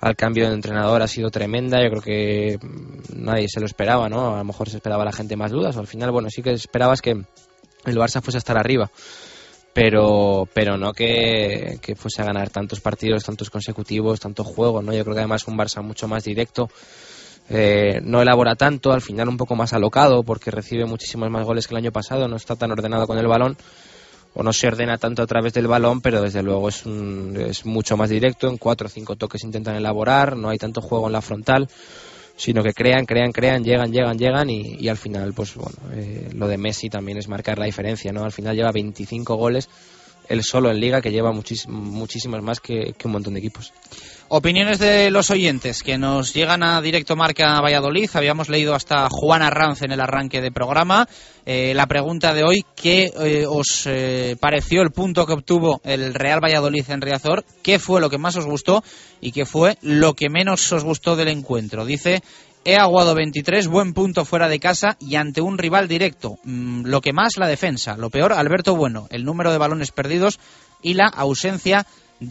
[0.00, 1.82] al cambio de entrenador ha sido tremenda.
[1.82, 2.58] Yo creo que
[3.14, 4.34] nadie se lo esperaba, ¿no?
[4.34, 5.76] A lo mejor se esperaba la gente más dudas.
[5.76, 8.90] Al final, bueno, sí que esperabas que el Barça fuese a estar arriba.
[9.72, 14.92] Pero, pero no que, que fuese a ganar tantos partidos, tantos consecutivos, tantos juegos, ¿no?
[14.92, 16.68] Yo creo que además un Barça mucho más directo.
[17.50, 21.66] Eh, no elabora tanto, al final un poco más alocado porque recibe muchísimos más goles
[21.66, 23.56] que el año pasado, no está tan ordenado con el balón
[24.38, 27.66] o no se ordena tanto a través del balón, pero desde luego es, un, es
[27.66, 31.12] mucho más directo, en cuatro o cinco toques intentan elaborar, no hay tanto juego en
[31.14, 31.68] la frontal,
[32.36, 36.46] sino que crean, crean, crean, llegan, llegan, llegan y, al final, pues bueno, eh, lo
[36.46, 38.22] de Messi también es marcar la diferencia, ¿no?
[38.22, 39.68] Al final lleva 25 goles
[40.28, 43.72] él solo en liga, que lleva muchísimas más que, un montón de equipos.
[44.28, 48.10] Opiniones de los oyentes que nos llegan a directo marca Valladolid.
[48.12, 51.08] Habíamos leído hasta Juan Arranz en el arranque de programa.
[51.46, 56.12] Eh, la pregunta de hoy, ¿qué eh, os eh, pareció el punto que obtuvo el
[56.12, 57.42] Real Valladolid en Riazor?
[57.62, 58.84] ¿Qué fue lo que más os gustó
[59.22, 61.86] y qué fue lo que menos os gustó del encuentro?
[61.86, 62.22] Dice
[62.68, 66.36] He aguado 23, buen punto fuera de casa y ante un rival directo.
[66.44, 67.96] Mm, lo que más, la defensa.
[67.96, 70.38] Lo peor, Alberto Bueno, el número de balones perdidos
[70.82, 71.86] y la ausencia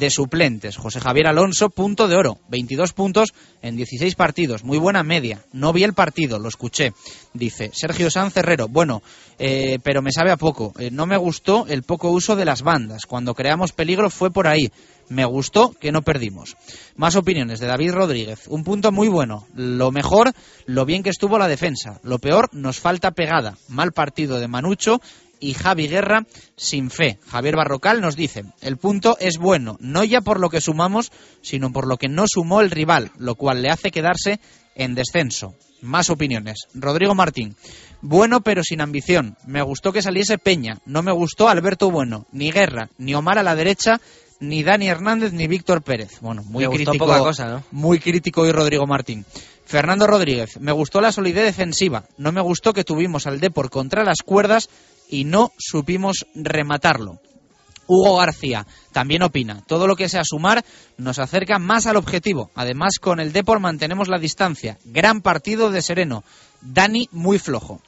[0.09, 0.77] suplentes.
[0.77, 5.43] José Javier Alonso, punto de oro, 22 puntos en 16 partidos, muy buena media.
[5.53, 6.93] No vi el partido, lo escuché.
[7.33, 9.01] Dice Sergio Sanz Herrero, bueno,
[9.39, 10.73] eh, pero me sabe a poco.
[10.79, 13.05] Eh, no me gustó el poco uso de las bandas.
[13.05, 14.71] Cuando creamos peligro fue por ahí.
[15.09, 16.57] Me gustó que no perdimos.
[16.97, 18.47] Más opiniones de David Rodríguez.
[18.47, 19.47] Un punto muy bueno.
[19.55, 20.33] Lo mejor,
[20.65, 22.01] lo bien que estuvo la defensa.
[22.03, 23.57] Lo peor, nos falta pegada.
[23.69, 24.99] Mal partido de Manucho
[25.39, 27.19] y Javi Guerra sin fe.
[27.27, 31.11] Javier Barrocal nos dice, el punto es bueno, no ya por lo que sumamos,
[31.41, 34.39] sino por lo que no sumó el rival, lo cual le hace quedarse
[34.75, 35.55] en descenso.
[35.81, 36.67] Más opiniones.
[36.73, 37.55] Rodrigo Martín.
[38.01, 39.37] Bueno, pero sin ambición.
[39.45, 40.79] Me gustó que saliese Peña.
[40.85, 42.25] No me gustó Alberto Bueno.
[42.31, 44.01] Ni Guerra, ni Omar a la derecha,
[44.39, 46.19] ni Dani Hernández ni Víctor Pérez.
[46.21, 47.05] Bueno, muy crítico.
[47.05, 47.63] poca cosa, ¿no?
[47.71, 49.25] Muy crítico hoy Rodrigo Martín.
[49.65, 52.05] Fernando Rodríguez, me gustó la solidez defensiva.
[52.17, 54.69] No me gustó que tuvimos al Depor contra las cuerdas
[55.09, 57.19] y no supimos rematarlo.
[57.87, 60.63] Hugo García también opina, todo lo que sea sumar
[60.97, 62.51] nos acerca más al objetivo.
[62.53, 64.77] Además, con el Depor mantenemos la distancia.
[64.85, 66.23] Gran partido de Sereno.
[66.61, 67.81] Dani muy flojo.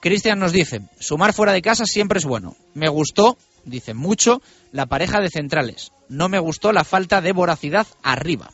[0.00, 2.56] Cristian nos dice, sumar fuera de casa siempre es bueno.
[2.74, 4.42] Me gustó, dice mucho,
[4.72, 5.92] la pareja de centrales.
[6.08, 8.50] No me gustó la falta de voracidad arriba.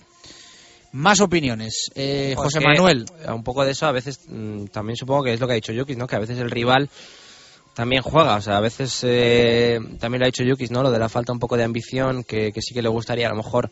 [0.93, 1.91] Más opiniones.
[1.95, 3.07] Eh, Pues José Manuel.
[3.29, 5.73] Un poco de eso, a veces mm, también supongo que es lo que ha dicho
[5.73, 6.07] Yukis, ¿no?
[6.07, 6.89] Que a veces el rival
[7.81, 10.83] también juega, o sea, a veces eh, también lo ha dicho Yukis, ¿no?
[10.83, 13.31] Lo de la falta un poco de ambición, que, que sí que le gustaría a
[13.31, 13.71] lo mejor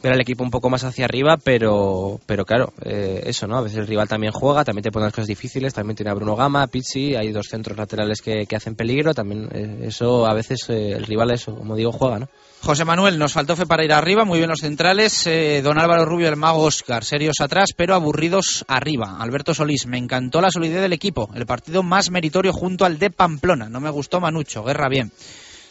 [0.00, 3.56] ver al equipo un poco más hacia arriba, pero pero claro, eh, eso, ¿no?
[3.56, 6.14] A veces el rival también juega, también te pone las cosas difíciles, también tiene a
[6.14, 10.32] Bruno Gama, Pizzi, hay dos centros laterales que, que hacen peligro, también eh, eso a
[10.32, 12.28] veces eh, el rival, eso, como digo, juega, ¿no?
[12.62, 15.26] José Manuel, nos faltó fe para ir arriba, muy bien los centrales.
[15.26, 19.18] eh, don Álvaro Rubio, el mago Oscar, serios atrás, pero aburridos arriba.
[19.20, 23.10] Alberto Solís, me encantó la solidez del equipo, el partido más meritorio junto al de
[23.10, 23.68] Pamplona.
[23.68, 25.12] No me gustó Manucho, guerra bien.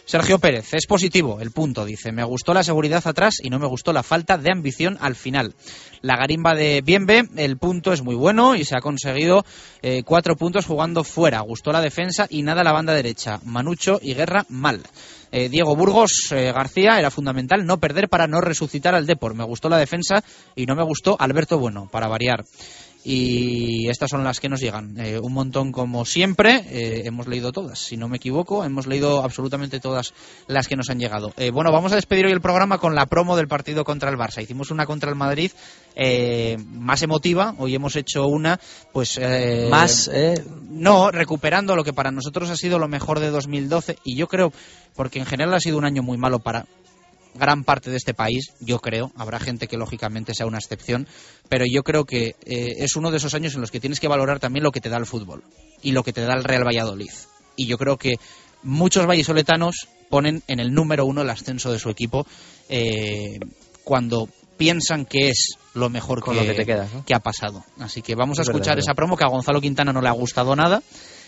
[0.05, 2.11] Sergio Pérez, es positivo el punto, dice.
[2.11, 5.55] Me gustó la seguridad atrás y no me gustó la falta de ambición al final.
[6.01, 9.43] La garimba de Bienve, el punto es muy bueno y se ha conseguido
[9.81, 11.39] eh, cuatro puntos jugando fuera.
[11.39, 13.39] Gustó la defensa y nada la banda derecha.
[13.43, 14.83] Manucho y Guerra mal.
[15.37, 19.33] Eh, Diego Burgos eh, García era fundamental no perder para no resucitar al Depor.
[19.33, 20.23] Me gustó la defensa
[20.55, 22.45] y no me gustó Alberto Bueno, para variar.
[23.07, 24.99] Y estas son las que nos llegan.
[24.99, 26.65] Eh, un montón como siempre.
[26.71, 28.65] eh, hemos leído todas, si no me equivoco.
[28.65, 30.13] Hemos leído absolutamente todas
[30.47, 31.31] las que nos han llegado.
[31.37, 34.17] Eh, bueno, vamos a despedir hoy el programa con la promo del partido contra el
[34.17, 34.41] Barça.
[34.41, 35.51] Hicimos una contra el Madrid
[35.95, 37.53] eh, más emotiva.
[37.59, 38.59] Hoy hemos hecho una,
[38.91, 39.19] pues...
[39.21, 43.99] eh, Más, eh, No, recuperando lo que para nosotros ha sido lo mejor de 2012.
[44.03, 44.51] Y yo creo,
[44.95, 46.65] porque en general ha sido un año muy malo para
[47.35, 51.07] gran parte de este país, yo creo, habrá gente que lógicamente sea una excepción,
[51.49, 54.07] pero yo creo que eh, es uno de esos años en los que tienes que
[54.07, 55.43] valorar también lo que te da el fútbol
[55.81, 57.11] y lo que te da el Real Valladolid.
[57.55, 58.15] Y yo creo que
[58.63, 62.25] muchos vallisoletanos ponen en el número uno el ascenso de su equipo
[62.69, 63.39] eh,
[63.83, 67.05] cuando piensan que es lo mejor Con que, lo que te quedas, ¿no?
[67.05, 67.63] que ha pasado.
[67.79, 70.07] Así que vamos a Es escuchar es esa promo que a Gonzalo Quintana no le
[70.07, 70.81] ha gustado nada.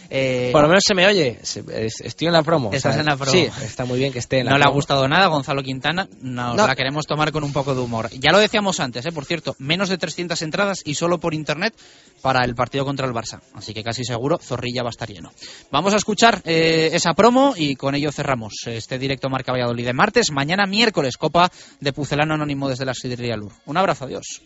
[0.10, 1.40] Eh, Por lo menos se me oye.
[1.42, 2.72] Estoy en la promo.
[2.74, 3.32] Estás o sea, en la promo.
[3.32, 6.08] Sí, está muy bien que esté en la no le ha gustado nada Gonzalo Quintana,
[6.22, 6.68] nos No.
[6.68, 8.10] la queremos tomar con un poco de humor.
[8.12, 9.12] Ya lo decíamos antes, ¿eh?
[9.12, 11.74] por cierto, menos de 300 entradas y solo por internet
[12.22, 13.42] para el partido contra el Barça.
[13.54, 15.32] Así que casi seguro Zorrilla va a estar lleno.
[15.72, 19.94] Vamos a escuchar eh, esa promo y con ello cerramos este directo Marca Valladolid de
[19.94, 20.32] martes.
[20.32, 23.52] Mañana miércoles, Copa de Pucelano Anónimo desde la Sidrería Lur.
[23.66, 24.42] Un abrazo, adiós.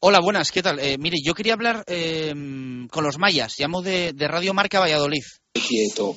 [0.00, 0.80] Hola, buenas, ¿qué tal?
[0.80, 2.34] Eh, mire, yo quería hablar eh,
[2.90, 5.22] con los mayas, llamo de, de Radio Marca Valladolid.
[5.52, 6.16] Quieto.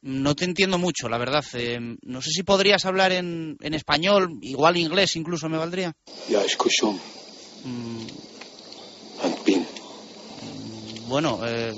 [0.00, 1.44] No te entiendo mucho, la verdad.
[1.52, 5.92] Eh, no sé si podrías hablar en, en español, igual inglés incluso me valdría.
[6.30, 6.92] Ya escucho.
[7.64, 8.06] Mm,
[11.08, 11.72] bueno, eh.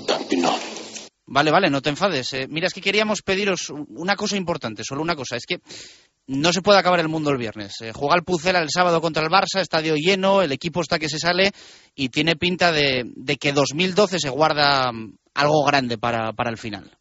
[1.29, 2.33] Vale, vale, no te enfades.
[2.33, 5.35] Eh, mira, es que queríamos pediros una cosa importante, solo una cosa.
[5.37, 5.59] Es que
[6.27, 7.73] no se puede acabar el mundo el viernes.
[7.81, 11.09] Eh, juega el Pucela el sábado contra el Barça, estadio lleno, el equipo está que
[11.09, 11.51] se sale
[11.95, 16.57] y tiene pinta de, de que 2012 se guarda mm, algo grande para, para el
[16.57, 16.91] final.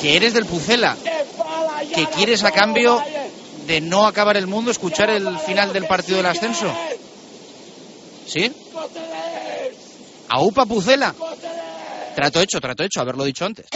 [0.00, 0.96] Que eres del Pucela,
[1.94, 3.02] que quieres a cambio
[3.68, 6.74] de no acabar el mundo escuchar el final del partido del ascenso.
[8.26, 8.50] ¿Sí?
[10.30, 11.14] ¿Aupa Pucela?
[12.16, 13.66] Trato hecho, trato hecho, haberlo dicho antes.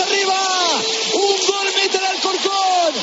[0.00, 0.82] Arriba.
[1.14, 2.94] Un gol mete el Alcorcón.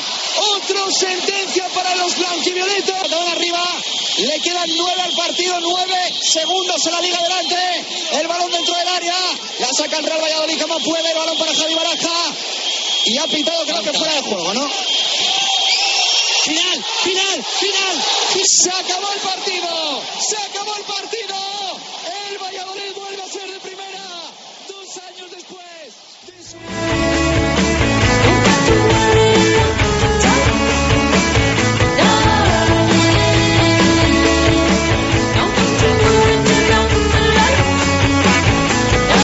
[0.54, 3.00] Otro sentencia para los blanquivioletas.
[3.30, 3.62] Arriba.
[4.18, 7.56] Le quedan nueve al partido, nueve segundos en la liga adelante.
[8.12, 9.14] El balón dentro del área.
[9.58, 11.10] La saca el Real Valladolid como puede.
[11.10, 12.34] El balón para Javi Baraja.
[13.06, 14.70] Y ha pitado creo que fuera de juego, ¿no?
[16.44, 18.04] Final, final, final.
[18.44, 19.08] Se acabó
[20.74, 21.39] el partido.